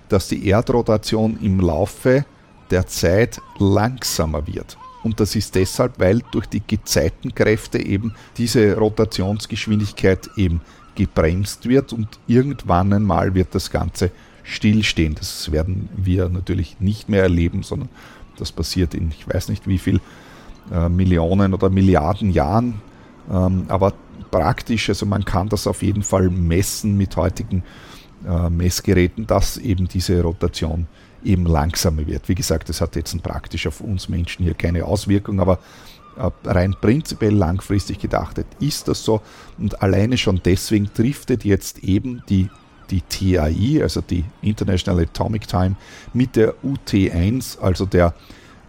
dass 0.08 0.28
die 0.28 0.46
Erdrotation 0.46 1.38
im 1.42 1.60
Laufe 1.60 2.24
der 2.70 2.86
Zeit 2.86 3.40
langsamer 3.58 4.46
wird. 4.46 4.78
Und 5.02 5.20
das 5.20 5.36
ist 5.36 5.54
deshalb, 5.54 5.98
weil 5.98 6.20
durch 6.30 6.46
die 6.46 6.62
Gezeitenkräfte 6.66 7.78
eben 7.78 8.14
diese 8.36 8.76
Rotationsgeschwindigkeit 8.76 10.30
eben 10.36 10.60
gebremst 10.94 11.68
wird 11.68 11.92
und 11.92 12.08
irgendwann 12.26 12.92
einmal 12.92 13.34
wird 13.34 13.54
das 13.54 13.70
Ganze 13.70 14.10
stillstehen. 14.46 15.14
Das 15.14 15.52
werden 15.52 15.88
wir 15.96 16.28
natürlich 16.28 16.80
nicht 16.80 17.08
mehr 17.08 17.22
erleben, 17.22 17.62
sondern 17.62 17.88
das 18.38 18.52
passiert 18.52 18.94
in 18.94 19.10
ich 19.10 19.28
weiß 19.28 19.48
nicht 19.48 19.66
wie 19.66 19.78
viel 19.78 20.00
äh, 20.72 20.88
Millionen 20.88 21.52
oder 21.54 21.68
Milliarden 21.68 22.30
Jahren. 22.30 22.80
Ähm, 23.30 23.64
aber 23.68 23.92
praktisch, 24.30 24.88
also 24.88 25.06
man 25.06 25.24
kann 25.24 25.48
das 25.48 25.66
auf 25.66 25.82
jeden 25.82 26.02
Fall 26.02 26.30
messen 26.30 26.96
mit 26.96 27.16
heutigen 27.16 27.62
äh, 28.26 28.50
Messgeräten, 28.50 29.26
dass 29.26 29.56
eben 29.56 29.88
diese 29.88 30.22
Rotation 30.22 30.86
eben 31.24 31.46
langsamer 31.46 32.06
wird. 32.06 32.28
Wie 32.28 32.34
gesagt, 32.34 32.68
das 32.68 32.80
hat 32.80 32.96
jetzt 32.96 33.20
praktisch 33.22 33.66
auf 33.66 33.80
uns 33.80 34.08
Menschen 34.08 34.44
hier 34.44 34.54
keine 34.54 34.84
Auswirkung, 34.84 35.40
aber 35.40 35.58
äh, 36.16 36.30
rein 36.44 36.74
prinzipiell 36.80 37.34
langfristig 37.34 37.98
gedachtet 37.98 38.46
ist 38.60 38.88
das 38.88 39.04
so 39.04 39.20
und 39.58 39.82
alleine 39.82 40.16
schon 40.16 40.40
deswegen 40.44 40.88
driftet 40.94 41.44
jetzt 41.44 41.80
eben 41.80 42.22
die, 42.28 42.48
die 42.90 43.02
TAI, 43.02 43.82
also 43.82 44.00
die 44.00 44.24
International 44.42 45.02
Atomic 45.02 45.46
Time, 45.46 45.76
mit 46.12 46.36
der 46.36 46.54
UT1, 46.64 47.60
also 47.60 47.86
der 47.86 48.14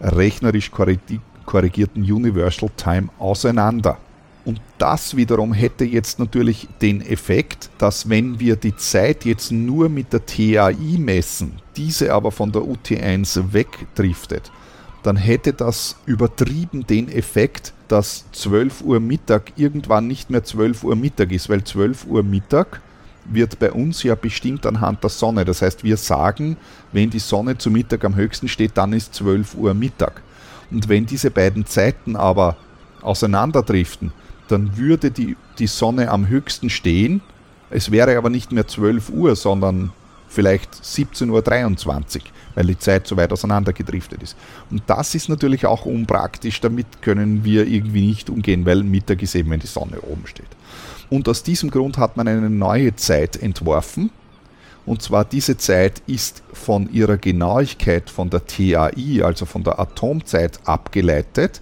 rechnerisch 0.00 0.70
korrigierten 0.70 2.02
Universal 2.02 2.70
Time 2.76 3.08
auseinander. 3.18 3.98
Und 4.44 4.60
das 4.78 5.16
wiederum 5.16 5.52
hätte 5.52 5.84
jetzt 5.84 6.18
natürlich 6.18 6.68
den 6.80 7.02
Effekt, 7.02 7.68
dass 7.76 8.08
wenn 8.08 8.40
wir 8.40 8.56
die 8.56 8.74
Zeit 8.76 9.26
jetzt 9.26 9.52
nur 9.52 9.88
mit 9.90 10.12
der 10.12 10.24
TAI 10.24 10.96
messen, 10.98 11.60
diese 11.76 12.14
aber 12.14 12.30
von 12.30 12.50
der 12.50 12.62
UT1 12.62 13.52
wegdriftet, 13.52 14.50
dann 15.02 15.16
hätte 15.16 15.52
das 15.52 15.96
übertrieben 16.06 16.86
den 16.86 17.08
Effekt, 17.08 17.72
dass 17.88 18.24
12 18.32 18.82
Uhr 18.82 19.00
Mittag 19.00 19.52
irgendwann 19.56 20.06
nicht 20.06 20.30
mehr 20.30 20.44
12 20.44 20.84
Uhr 20.84 20.96
Mittag 20.96 21.32
ist, 21.32 21.48
weil 21.48 21.64
12 21.64 22.06
Uhr 22.06 22.22
Mittag 22.22 22.80
wird 23.30 23.58
bei 23.58 23.72
uns 23.72 24.02
ja 24.02 24.14
bestimmt 24.14 24.66
anhand 24.66 25.02
der 25.02 25.10
Sonne. 25.10 25.44
Das 25.44 25.62
heißt, 25.62 25.84
wir 25.84 25.96
sagen, 25.96 26.56
wenn 26.92 27.10
die 27.10 27.18
Sonne 27.18 27.58
zu 27.58 27.70
Mittag 27.70 28.04
am 28.04 28.16
höchsten 28.16 28.48
steht, 28.48 28.76
dann 28.76 28.92
ist 28.92 29.14
12 29.14 29.54
Uhr 29.54 29.74
Mittag. 29.74 30.22
Und 30.70 30.88
wenn 30.88 31.06
diese 31.06 31.30
beiden 31.30 31.66
Zeiten 31.66 32.16
aber 32.16 32.56
auseinanderdriften, 33.02 34.12
dann 34.48 34.76
würde 34.76 35.10
die, 35.10 35.36
die 35.58 35.66
Sonne 35.66 36.10
am 36.10 36.28
höchsten 36.28 36.70
stehen. 36.70 37.20
Es 37.70 37.90
wäre 37.90 38.16
aber 38.16 38.30
nicht 38.30 38.52
mehr 38.52 38.66
12 38.66 39.10
Uhr, 39.10 39.36
sondern 39.36 39.92
vielleicht 40.28 40.74
17.23 40.74 41.30
Uhr, 42.16 42.22
weil 42.58 42.66
die 42.66 42.78
Zeit 42.78 43.06
so 43.06 43.16
weit 43.16 43.32
auseinandergedriftet 43.32 44.20
ist. 44.20 44.36
Und 44.68 44.82
das 44.88 45.14
ist 45.14 45.28
natürlich 45.28 45.64
auch 45.64 45.86
unpraktisch, 45.86 46.60
damit 46.60 47.02
können 47.02 47.44
wir 47.44 47.68
irgendwie 47.68 48.04
nicht 48.04 48.28
umgehen, 48.30 48.66
weil 48.66 48.82
Mittag 48.82 49.22
ist 49.22 49.36
eben, 49.36 49.50
wenn 49.50 49.60
die 49.60 49.68
Sonne 49.68 50.00
oben 50.00 50.26
steht. 50.26 50.48
Und 51.08 51.28
aus 51.28 51.44
diesem 51.44 51.70
Grund 51.70 51.98
hat 51.98 52.16
man 52.16 52.26
eine 52.26 52.50
neue 52.50 52.96
Zeit 52.96 53.36
entworfen, 53.40 54.10
und 54.86 55.02
zwar 55.02 55.24
diese 55.24 55.56
Zeit 55.56 56.02
ist 56.08 56.42
von 56.52 56.92
ihrer 56.92 57.16
Genauigkeit 57.16 58.10
von 58.10 58.28
der 58.28 58.44
TAI, 58.46 59.22
also 59.22 59.44
von 59.46 59.62
der 59.62 59.78
Atomzeit, 59.78 60.58
abgeleitet, 60.64 61.60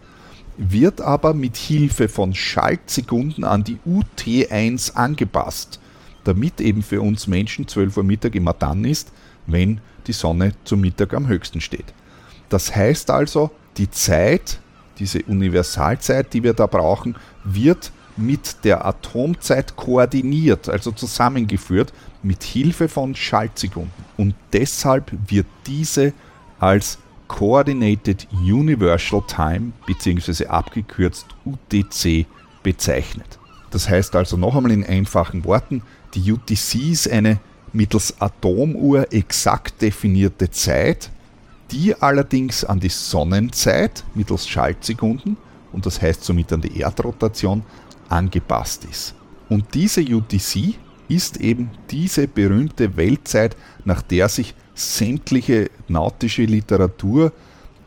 wird 0.57 1.03
aber 1.03 1.35
mit 1.35 1.59
Hilfe 1.59 2.09
von 2.09 2.35
Schaltsekunden 2.35 3.45
an 3.45 3.65
die 3.65 3.79
UT1 3.87 4.95
angepasst, 4.95 5.79
damit 6.25 6.59
eben 6.63 6.83
für 6.83 7.03
uns 7.03 7.27
Menschen 7.27 7.69
12 7.69 7.99
Uhr 7.99 8.05
Mittag 8.05 8.35
immer 8.35 8.55
dann 8.55 8.87
ist, 8.87 9.13
wenn 9.47 9.81
die 10.07 10.13
Sonne 10.13 10.53
zum 10.65 10.81
Mittag 10.81 11.15
am 11.15 11.29
höchsten 11.29 11.61
steht. 11.61 11.93
Das 12.49 12.75
heißt 12.75 13.11
also, 13.11 13.51
die 13.77 13.91
Zeit, 13.91 14.61
diese 14.99 15.23
Universalzeit, 15.23 16.33
die 16.33 16.43
wir 16.43 16.55
da 16.55 16.67
brauchen, 16.67 17.17
wird 17.45 17.93
mit 18.17 18.65
der 18.65 18.87
Atomzeit 18.87 19.77
koordiniert, 19.77 20.69
also 20.69 20.91
zusammengeführt, 20.91 21.93
mit 22.23 22.43
Hilfe 22.43 22.89
von 22.89 23.15
Schaltsekunden. 23.15 23.93
Und 24.17 24.35
deshalb 24.53 25.13
wird 25.29 25.47
diese 25.67 26.13
als 26.59 26.99
Coordinated 27.29 28.27
Universal 28.33 29.23
Time 29.27 29.73
bzw. 29.87 30.47
abgekürzt 30.47 31.27
UTC 31.45 32.27
bezeichnet. 32.63 33.39
Das 33.71 33.89
heißt 33.89 34.15
also 34.17 34.37
noch 34.37 34.57
einmal 34.57 34.73
in 34.73 34.87
einfachen 34.87 35.45
Worten, 35.45 35.83
die 36.15 36.33
UTC 36.33 36.77
ist 36.91 37.11
eine 37.11 37.39
mittels 37.77 38.21
Atomuhr 38.21 39.13
exakt 39.13 39.83
definierte 39.83 40.51
Zeit, 40.51 41.11
die 41.71 41.95
allerdings 41.95 42.65
an 42.65 42.81
die 42.81 42.89
Sonnenzeit 42.89 44.05
mittels 44.15 44.49
Schaltsekunden 44.49 45.37
und 45.73 45.85
das 45.85 46.01
heißt 46.01 46.25
somit 46.25 46.53
an 46.53 46.63
die 46.63 46.81
Erdrotation 46.81 47.63
angepasst 48.09 48.85
ist. 48.91 49.15
Und 49.49 49.75
diese 49.75 50.01
UTC 50.01 50.75
ist 51.09 51.37
eben 51.37 51.71
diese 51.91 52.27
berühmte 52.27 52.97
Weltzeit, 52.97 53.57
nach 53.85 54.03
der 54.03 54.29
sich 54.29 54.55
sämtliche 54.75 55.71
nautische 55.89 56.45
Literatur 56.45 57.33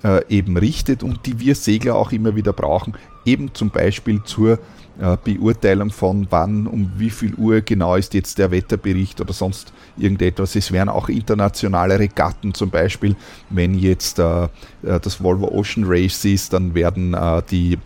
äh, 0.04 0.22
eben 0.30 0.58
richtet 0.58 1.04
und 1.04 1.26
die 1.26 1.40
wir 1.40 1.56
Segler 1.56 1.96
auch 1.96 2.12
immer 2.12 2.36
wieder 2.36 2.54
brauchen, 2.54 2.94
eben 3.26 3.54
zum 3.54 3.70
Beispiel 3.70 4.24
zur 4.24 4.60
äh, 5.00 5.16
Beurteilung 5.24 5.92
von 5.92 6.28
wann, 6.30 6.68
um 6.68 6.92
wie 6.98 7.10
viel 7.10 7.34
Uhr 7.36 7.62
genau 7.62 7.96
ist 7.96 8.14
jetzt 8.14 8.38
der 8.38 8.52
Wetterbericht 8.52 9.22
oder 9.22 9.32
sonst 9.32 9.72
irgendetwas. 9.98 10.56
Es 10.58 10.74
wären 10.74 10.90
auch 10.90 11.08
internationale 11.08 11.98
Regatten 11.98 12.54
zum 12.54 12.70
Beispiel, 12.70 13.16
wenn 13.50 13.76
jetzt 13.76 14.20
äh, 14.20 14.44
äh, 14.44 14.48
das 15.02 15.24
Volvo 15.24 15.48
Ocean 15.48 15.86
Race 15.88 16.26
ist, 16.26 16.52
dann 16.52 16.74
werden 16.74 17.14
äh, 17.14 17.42
die, 17.50 17.78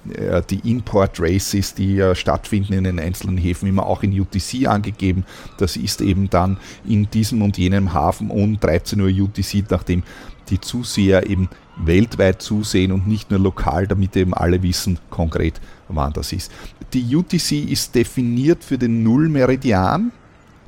die 0.50 0.72
Import 0.72 1.20
Races, 1.20 1.76
die 1.76 2.02
stattfinden 2.16 2.74
in 2.74 2.84
den 2.84 3.00
einzelnen 3.00 3.38
Häfen, 3.38 3.70
immer 3.70 3.86
auch 3.86 4.02
in 4.02 4.20
UTC 4.20 4.68
angegeben. 4.68 5.24
Das 5.58 5.76
ist 5.76 6.02
eben 6.02 6.30
dann 6.30 6.58
in 6.84 7.10
diesem 7.12 7.42
und 7.44 7.58
jenem 7.58 7.94
Hafen 7.94 8.32
um 8.32 8.60
13 8.60 9.00
Uhr 9.00 9.10
UTC, 9.10 9.66
nachdem 9.70 10.04
die 10.50 10.60
Zuseher 10.60 11.30
eben 11.30 11.50
weltweit 11.78 12.42
zusehen 12.42 12.92
und 12.92 13.08
nicht 13.08 13.32
nur 13.32 13.40
lokal, 13.40 13.88
damit 13.88 14.16
eben 14.16 14.34
alle 14.34 14.62
wissen 14.62 15.00
konkret, 15.10 15.60
wann 15.88 16.14
das 16.14 16.32
ist. 16.32 16.52
Die 16.94 17.16
UTC 17.16 17.52
ist 17.70 17.96
definiert 17.96 18.64
für 18.64 18.78
den 18.78 19.04
Nullmeridian. 19.04 20.12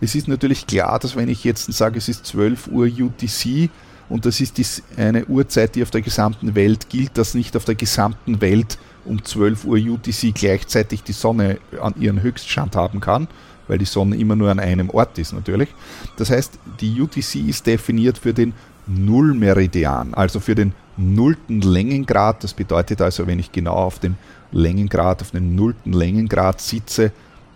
Es 0.02 0.16
ist 0.16 0.28
natürlich 0.28 0.68
klar, 0.68 1.00
dass 1.00 1.16
wenn 1.16 1.30
ich 1.30 1.44
jetzt 1.44 1.72
sage, 1.72 1.98
es 1.98 2.10
ist 2.10 2.26
12 2.26 2.68
Uhr 2.68 2.86
UTC, 2.86 3.70
und 4.08 4.26
das 4.26 4.40
ist 4.40 4.84
eine 4.98 5.26
Uhrzeit, 5.26 5.76
die 5.76 5.84
auf 5.84 5.90
der 5.90 6.02
gesamten 6.02 6.56
Welt 6.56 6.90
gilt, 6.90 7.18
dass 7.18 7.34
nicht 7.34 7.56
auf 7.58 7.66
der 7.66 7.76
gesamten 7.76 8.40
Welt 8.42 8.78
um 9.04 9.24
12 9.24 9.66
Uhr 9.66 9.78
UTC 9.78 10.34
gleichzeitig 10.34 11.04
die 11.04 11.14
Sonne 11.14 11.58
an 11.82 11.96
ihren 12.00 12.22
Höchststand 12.22 12.76
haben 12.76 13.00
kann, 13.00 13.28
weil 13.68 13.78
die 13.78 13.86
Sonne 13.86 14.16
immer 14.18 14.36
nur 14.36 14.52
an 14.52 14.60
einem 14.60 14.90
Ort 14.90 15.18
ist 15.18 15.34
natürlich. 15.34 15.70
Das 16.18 16.30
heißt, 16.30 16.60
die 16.82 17.02
UTC 17.02 17.36
ist 17.48 17.66
definiert 17.66 18.18
für 18.18 18.34
den 18.34 18.54
Nullmeridian, 18.88 20.14
also 20.14 20.40
für 20.40 20.54
den 20.54 20.74
nullten 20.98 21.62
Längengrad. 21.62 22.44
Das 22.44 22.54
bedeutet 22.54 23.02
also, 23.02 23.28
wenn 23.28 23.40
ich 23.40 23.52
genau 23.52 23.74
auf 23.76 24.00
dem 24.00 24.16
Längengrad, 24.52 25.22
auf 25.22 25.32
dem 25.32 25.56
nullten 25.56 25.94
Längengrad 25.94 26.62
sitze 26.62 27.12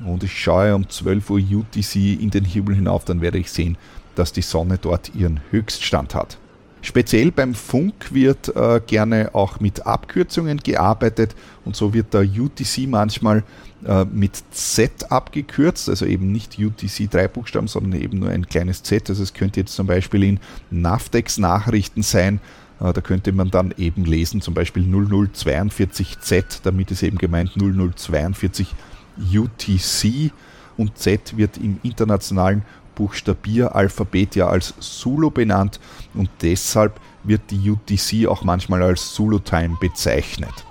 und 0.05 0.23
ich 0.23 0.37
schaue 0.37 0.75
um 0.75 0.87
12 0.87 1.29
Uhr 1.29 1.39
UTC 1.39 1.95
in 1.95 2.29
den 2.29 2.45
Himmel 2.45 2.75
hinauf, 2.75 3.05
dann 3.05 3.21
werde 3.21 3.37
ich 3.37 3.51
sehen, 3.51 3.77
dass 4.15 4.33
die 4.33 4.41
Sonne 4.41 4.77
dort 4.77 5.13
ihren 5.15 5.39
Höchststand 5.51 6.15
hat. 6.15 6.37
Speziell 6.81 7.31
beim 7.31 7.55
Funk 7.55 8.13
wird 8.13 8.55
äh, 8.55 8.79
gerne 8.85 9.35
auch 9.35 9.59
mit 9.59 9.85
Abkürzungen 9.85 10.59
gearbeitet 10.59 11.35
und 11.65 11.75
so 11.75 11.93
wird 11.93 12.13
der 12.13 12.21
UTC 12.21 12.87
manchmal 12.87 13.43
äh, 13.85 14.05
mit 14.05 14.41
Z 14.51 15.11
abgekürzt, 15.11 15.89
also 15.89 16.05
eben 16.05 16.31
nicht 16.31 16.57
UTC 16.57 17.11
drei 17.11 17.27
Buchstaben, 17.27 17.67
sondern 17.67 17.99
eben 17.99 18.19
nur 18.19 18.29
ein 18.29 18.47
kleines 18.47 18.81
Z. 18.81 19.09
Also 19.09 19.23
es 19.23 19.33
könnte 19.33 19.59
jetzt 19.59 19.75
zum 19.75 19.87
Beispiel 19.87 20.23
in 20.23 20.39
Navtex 20.71 21.37
Nachrichten 21.37 22.01
sein, 22.01 22.39
da 22.79 23.01
könnte 23.01 23.31
man 23.31 23.51
dann 23.51 23.73
eben 23.77 24.05
lesen, 24.05 24.41
zum 24.41 24.53
Beispiel 24.53 24.83
0042Z, 24.83 26.61
damit 26.63 26.91
ist 26.91 27.03
eben 27.03 27.17
gemeint 27.17 27.51
0042 27.57 28.73
UTC 29.17 30.31
und 30.77 30.97
Z 30.97 31.35
wird 31.35 31.57
im 31.57 31.79
internationalen 31.83 32.63
Buchstabieralphabet 32.95 34.35
ja 34.35 34.47
als 34.47 34.73
Zulu 34.79 35.29
benannt 35.29 35.79
und 36.13 36.29
deshalb 36.41 36.99
wird 37.23 37.41
die 37.49 37.69
UTC 37.69 38.27
auch 38.27 38.43
manchmal 38.43 38.81
als 38.83 39.13
Zulu 39.13 39.39
Time 39.39 39.77
bezeichnet. 39.79 40.65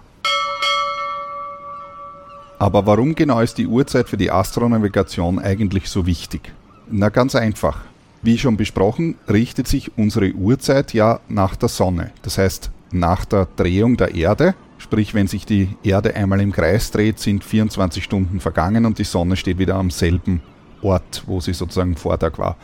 Aber 2.59 2.86
warum 2.86 3.14
genau 3.14 3.40
ist 3.40 3.59
die 3.59 3.66
Uhrzeit 3.66 4.09
für 4.09 4.16
die 4.16 4.30
Astronavigation 4.30 5.38
eigentlich 5.38 5.88
so 5.88 6.06
wichtig? 6.06 6.52
Na 6.90 7.09
ganz 7.09 7.34
einfach. 7.34 7.82
Wie 8.28 8.36
schon 8.36 8.58
besprochen, 8.58 9.14
richtet 9.26 9.68
sich 9.68 9.96
unsere 9.96 10.32
Uhrzeit 10.32 10.92
ja 10.92 11.20
nach 11.30 11.56
der 11.56 11.70
Sonne. 11.70 12.10
Das 12.20 12.36
heißt, 12.36 12.70
nach 12.92 13.24
der 13.24 13.48
Drehung 13.56 13.96
der 13.96 14.14
Erde, 14.14 14.54
sprich 14.76 15.14
wenn 15.14 15.26
sich 15.26 15.46
die 15.46 15.70
Erde 15.82 16.14
einmal 16.14 16.42
im 16.42 16.52
Kreis 16.52 16.90
dreht, 16.90 17.18
sind 17.18 17.42
24 17.42 18.04
Stunden 18.04 18.38
vergangen 18.40 18.84
und 18.84 18.98
die 18.98 19.04
Sonne 19.04 19.34
steht 19.36 19.56
wieder 19.58 19.76
am 19.76 19.90
selben 19.90 20.42
Ort, 20.82 21.22
wo 21.24 21.40
sie 21.40 21.54
sozusagen 21.54 21.96
Vortag 21.96 22.38
war. 22.38 22.58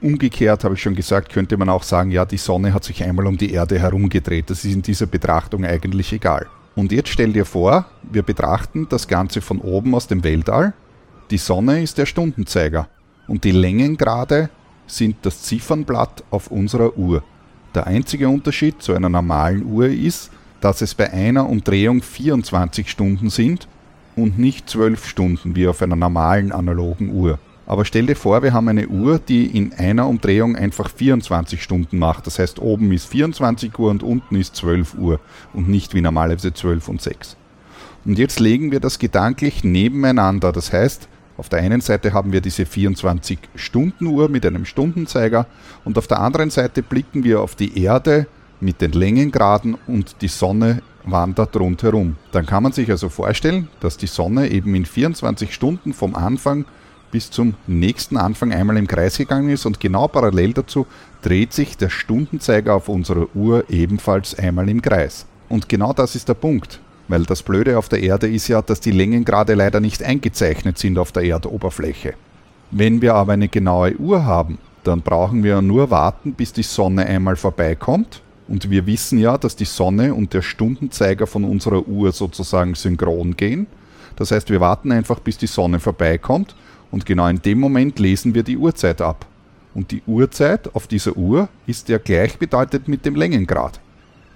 Umgekehrt 0.00 0.64
habe 0.64 0.76
ich 0.76 0.82
schon 0.82 0.94
gesagt, 0.94 1.30
könnte 1.30 1.58
man 1.58 1.68
auch 1.68 1.82
sagen, 1.82 2.10
ja, 2.10 2.24
die 2.24 2.38
Sonne 2.38 2.72
hat 2.72 2.84
sich 2.84 3.04
einmal 3.04 3.26
um 3.26 3.36
die 3.36 3.52
Erde 3.52 3.78
herumgedreht. 3.78 4.48
Das 4.48 4.64
ist 4.64 4.72
in 4.72 4.80
dieser 4.80 5.04
Betrachtung 5.04 5.66
eigentlich 5.66 6.10
egal. 6.14 6.46
Und 6.74 6.90
jetzt 6.90 7.10
stell 7.10 7.34
dir 7.34 7.44
vor, 7.44 7.84
wir 8.10 8.22
betrachten 8.22 8.86
das 8.88 9.06
Ganze 9.08 9.42
von 9.42 9.58
oben 9.58 9.94
aus 9.94 10.06
dem 10.06 10.24
Weltall. 10.24 10.72
Die 11.30 11.36
Sonne 11.36 11.82
ist 11.82 11.98
der 11.98 12.06
Stundenzeiger 12.06 12.88
und 13.28 13.44
die 13.44 13.52
Längengrade 13.52 14.48
sind 14.86 15.16
das 15.22 15.42
Ziffernblatt 15.42 16.24
auf 16.30 16.48
unserer 16.50 16.96
Uhr. 16.96 17.22
Der 17.74 17.86
einzige 17.86 18.28
Unterschied 18.28 18.82
zu 18.82 18.92
einer 18.92 19.08
normalen 19.08 19.64
Uhr 19.64 19.86
ist, 19.86 20.30
dass 20.60 20.82
es 20.82 20.94
bei 20.94 21.12
einer 21.12 21.48
Umdrehung 21.48 22.02
24 22.02 22.90
Stunden 22.90 23.30
sind 23.30 23.66
und 24.14 24.38
nicht 24.38 24.68
12 24.68 25.06
Stunden 25.06 25.56
wie 25.56 25.66
auf 25.66 25.82
einer 25.82 25.96
normalen 25.96 26.52
analogen 26.52 27.10
Uhr. 27.10 27.38
Aber 27.66 27.84
stell 27.84 28.06
dir 28.06 28.16
vor, 28.16 28.42
wir 28.42 28.52
haben 28.52 28.68
eine 28.68 28.88
Uhr, 28.88 29.18
die 29.18 29.46
in 29.46 29.72
einer 29.72 30.08
Umdrehung 30.08 30.56
einfach 30.56 30.90
24 30.90 31.62
Stunden 31.62 31.98
macht. 31.98 32.26
Das 32.26 32.38
heißt, 32.38 32.58
oben 32.58 32.92
ist 32.92 33.06
24 33.06 33.78
Uhr 33.78 33.90
und 33.90 34.02
unten 34.02 34.36
ist 34.36 34.56
12 34.56 34.94
Uhr 34.94 35.20
und 35.52 35.68
nicht 35.68 35.94
wie 35.94 36.00
normalerweise 36.00 36.52
12 36.52 36.88
und 36.88 37.00
6. 37.00 37.36
Und 38.04 38.18
jetzt 38.18 38.40
legen 38.40 38.72
wir 38.72 38.80
das 38.80 38.98
gedanklich 38.98 39.62
nebeneinander. 39.62 40.52
Das 40.52 40.72
heißt, 40.72 41.08
auf 41.36 41.48
der 41.48 41.60
einen 41.60 41.80
Seite 41.80 42.12
haben 42.12 42.32
wir 42.32 42.40
diese 42.40 42.64
24-Stunden-Uhr 42.64 44.28
mit 44.28 44.44
einem 44.44 44.64
Stundenzeiger 44.64 45.46
und 45.84 45.98
auf 45.98 46.06
der 46.06 46.20
anderen 46.20 46.50
Seite 46.50 46.82
blicken 46.82 47.24
wir 47.24 47.40
auf 47.40 47.54
die 47.54 47.82
Erde 47.82 48.26
mit 48.60 48.80
den 48.80 48.92
Längengraden 48.92 49.76
und 49.86 50.22
die 50.22 50.28
Sonne 50.28 50.82
wandert 51.04 51.56
rundherum. 51.56 52.16
Dann 52.30 52.46
kann 52.46 52.62
man 52.62 52.72
sich 52.72 52.90
also 52.90 53.08
vorstellen, 53.08 53.68
dass 53.80 53.96
die 53.96 54.06
Sonne 54.06 54.50
eben 54.50 54.74
in 54.74 54.84
24 54.84 55.52
Stunden 55.52 55.92
vom 55.92 56.14
Anfang 56.14 56.64
bis 57.10 57.30
zum 57.30 57.54
nächsten 57.66 58.16
Anfang 58.16 58.52
einmal 58.52 58.76
im 58.76 58.86
Kreis 58.86 59.18
gegangen 59.18 59.50
ist 59.50 59.66
und 59.66 59.80
genau 59.80 60.08
parallel 60.08 60.54
dazu 60.54 60.86
dreht 61.20 61.52
sich 61.52 61.76
der 61.76 61.90
Stundenzeiger 61.90 62.74
auf 62.74 62.88
unserer 62.88 63.26
Uhr 63.34 63.64
ebenfalls 63.68 64.38
einmal 64.38 64.68
im 64.68 64.80
Kreis. 64.82 65.26
Und 65.48 65.68
genau 65.68 65.92
das 65.92 66.14
ist 66.14 66.28
der 66.28 66.34
Punkt. 66.34 66.80
Weil 67.12 67.24
das 67.24 67.42
Blöde 67.42 67.76
auf 67.76 67.90
der 67.90 68.02
Erde 68.02 68.26
ist 68.26 68.48
ja, 68.48 68.62
dass 68.62 68.80
die 68.80 68.90
Längengrade 68.90 69.52
leider 69.52 69.80
nicht 69.80 70.02
eingezeichnet 70.02 70.78
sind 70.78 70.96
auf 70.96 71.12
der 71.12 71.24
Erdoberfläche. 71.24 72.14
Wenn 72.70 73.02
wir 73.02 73.16
aber 73.16 73.34
eine 73.34 73.48
genaue 73.48 73.94
Uhr 73.98 74.24
haben, 74.24 74.56
dann 74.82 75.02
brauchen 75.02 75.44
wir 75.44 75.60
nur 75.60 75.90
warten, 75.90 76.32
bis 76.32 76.54
die 76.54 76.62
Sonne 76.62 77.04
einmal 77.04 77.36
vorbeikommt. 77.36 78.22
Und 78.48 78.70
wir 78.70 78.86
wissen 78.86 79.18
ja, 79.18 79.36
dass 79.36 79.56
die 79.56 79.66
Sonne 79.66 80.14
und 80.14 80.32
der 80.32 80.40
Stundenzeiger 80.40 81.26
von 81.26 81.44
unserer 81.44 81.86
Uhr 81.86 82.12
sozusagen 82.12 82.74
synchron 82.74 83.36
gehen. 83.36 83.66
Das 84.16 84.30
heißt, 84.30 84.48
wir 84.48 84.62
warten 84.62 84.90
einfach, 84.90 85.20
bis 85.20 85.36
die 85.36 85.46
Sonne 85.46 85.80
vorbeikommt 85.80 86.56
und 86.90 87.04
genau 87.04 87.28
in 87.28 87.42
dem 87.42 87.60
Moment 87.60 87.98
lesen 87.98 88.34
wir 88.34 88.42
die 88.42 88.56
Uhrzeit 88.56 89.02
ab. 89.02 89.26
Und 89.74 89.90
die 89.90 90.02
Uhrzeit 90.06 90.74
auf 90.74 90.86
dieser 90.86 91.14
Uhr 91.14 91.50
ist 91.66 91.90
ja 91.90 91.98
gleichbedeutend 91.98 92.88
mit 92.88 93.04
dem 93.04 93.16
Längengrad. 93.16 93.81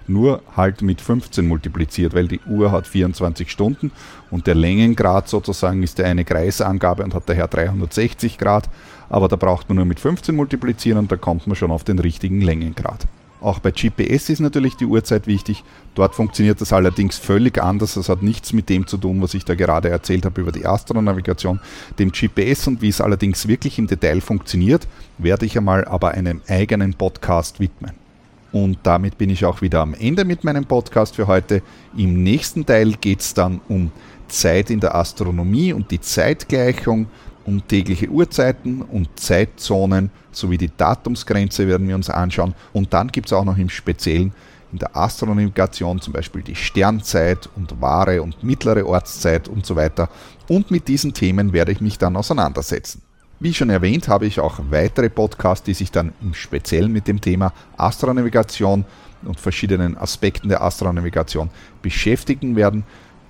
Nur 0.07 0.41
halt 0.55 0.81
mit 0.81 1.01
15 1.01 1.45
multipliziert, 1.45 2.13
weil 2.13 2.27
die 2.27 2.39
Uhr 2.47 2.71
hat 2.71 2.87
24 2.87 3.51
Stunden 3.51 3.91
und 4.31 4.47
der 4.47 4.55
Längengrad 4.55 5.27
sozusagen 5.27 5.83
ist 5.83 5.99
ja 5.99 6.05
eine 6.05 6.23
Kreisangabe 6.23 7.03
und 7.03 7.13
hat 7.13 7.23
daher 7.27 7.47
360 7.47 8.37
Grad. 8.37 8.69
Aber 9.09 9.27
da 9.27 9.35
braucht 9.35 9.67
man 9.69 9.77
nur 9.77 9.85
mit 9.85 9.99
15 9.99 10.35
multiplizieren 10.35 10.99
und 10.99 11.11
da 11.11 11.17
kommt 11.17 11.47
man 11.47 11.55
schon 11.55 11.71
auf 11.71 11.83
den 11.83 11.99
richtigen 11.99 12.41
Längengrad. 12.41 13.07
Auch 13.39 13.59
bei 13.59 13.71
GPS 13.71 14.29
ist 14.29 14.39
natürlich 14.39 14.77
die 14.77 14.85
Uhrzeit 14.85 15.27
wichtig. 15.27 15.63
Dort 15.93 16.15
funktioniert 16.15 16.59
das 16.59 16.73
allerdings 16.73 17.17
völlig 17.17 17.61
anders. 17.61 17.93
Das 17.93 18.09
hat 18.09 18.23
nichts 18.23 18.51
mit 18.51 18.67
dem 18.67 18.87
zu 18.87 18.97
tun, 18.97 19.21
was 19.21 19.35
ich 19.35 19.45
da 19.45 19.53
gerade 19.53 19.89
erzählt 19.89 20.25
habe 20.25 20.41
über 20.41 20.51
die 20.51 20.65
Astronavigation. 20.65 21.59
Dem 21.99 22.11
GPS 22.11 22.67
und 22.67 22.81
wie 22.81 22.89
es 22.89 22.99
allerdings 22.99 23.47
wirklich 23.47 23.77
im 23.77 23.87
Detail 23.87 24.21
funktioniert, 24.21 24.87
werde 25.19 25.45
ich 25.45 25.55
einmal 25.55 25.85
aber 25.85 26.11
einem 26.11 26.41
eigenen 26.47 26.95
Podcast 26.95 27.59
widmen. 27.59 28.06
Und 28.51 28.79
damit 28.83 29.17
bin 29.17 29.29
ich 29.29 29.45
auch 29.45 29.61
wieder 29.61 29.81
am 29.81 29.93
Ende 29.93 30.25
mit 30.25 30.43
meinem 30.43 30.65
Podcast 30.65 31.15
für 31.15 31.27
heute. 31.27 31.61
Im 31.97 32.23
nächsten 32.23 32.65
Teil 32.65 32.93
geht 32.93 33.19
es 33.19 33.33
dann 33.33 33.61
um 33.67 33.91
Zeit 34.27 34.69
in 34.69 34.79
der 34.79 34.95
Astronomie 34.95 35.73
und 35.73 35.91
die 35.91 36.01
Zeitgleichung 36.01 37.07
um 37.45 37.65
tägliche 37.65 38.09
Uhrzeiten 38.09 38.81
und 38.81 39.07
Zeitzonen 39.17 40.11
sowie 40.31 40.57
die 40.57 40.69
Datumsgrenze 40.75 41.67
werden 41.67 41.87
wir 41.87 41.95
uns 41.95 42.09
anschauen. 42.09 42.53
Und 42.73 42.93
dann 42.93 43.07
gibt 43.07 43.27
es 43.27 43.33
auch 43.33 43.45
noch 43.45 43.57
im 43.57 43.69
Speziellen 43.69 44.33
in 44.71 44.79
der 44.79 44.95
Astronavigation 44.95 46.01
zum 46.01 46.13
Beispiel 46.13 46.41
die 46.41 46.55
Sternzeit 46.55 47.49
und 47.55 47.79
wahre 47.81 48.21
und 48.21 48.43
mittlere 48.43 48.85
Ortszeit 48.85 49.47
und 49.47 49.65
so 49.65 49.77
weiter. 49.77 50.09
Und 50.49 50.71
mit 50.71 50.89
diesen 50.89 51.13
Themen 51.13 51.53
werde 51.53 51.71
ich 51.71 51.79
mich 51.79 51.97
dann 51.97 52.17
auseinandersetzen. 52.17 53.01
Wie 53.39 53.53
schon 53.53 53.69
erwähnt, 53.69 54.07
habe 54.07 54.25
ich 54.25 54.39
auch 54.39 54.59
weitere 54.71 55.09
Podcasts, 55.09 55.63
die 55.63 55.75
sich 55.75 55.91
dann 55.91 56.11
im 56.21 56.33
Speziellen 56.33 56.91
mit 56.91 57.07
dem 57.07 57.21
Thema 57.21 57.53
Astronavigation 57.77 58.83
und 59.23 59.39
verschiedenen 59.39 59.95
Aspekten 59.95 60.49
der 60.49 60.63
Astronavigation 60.63 61.51
beschäftigen 61.83 62.55
werden. 62.55 62.83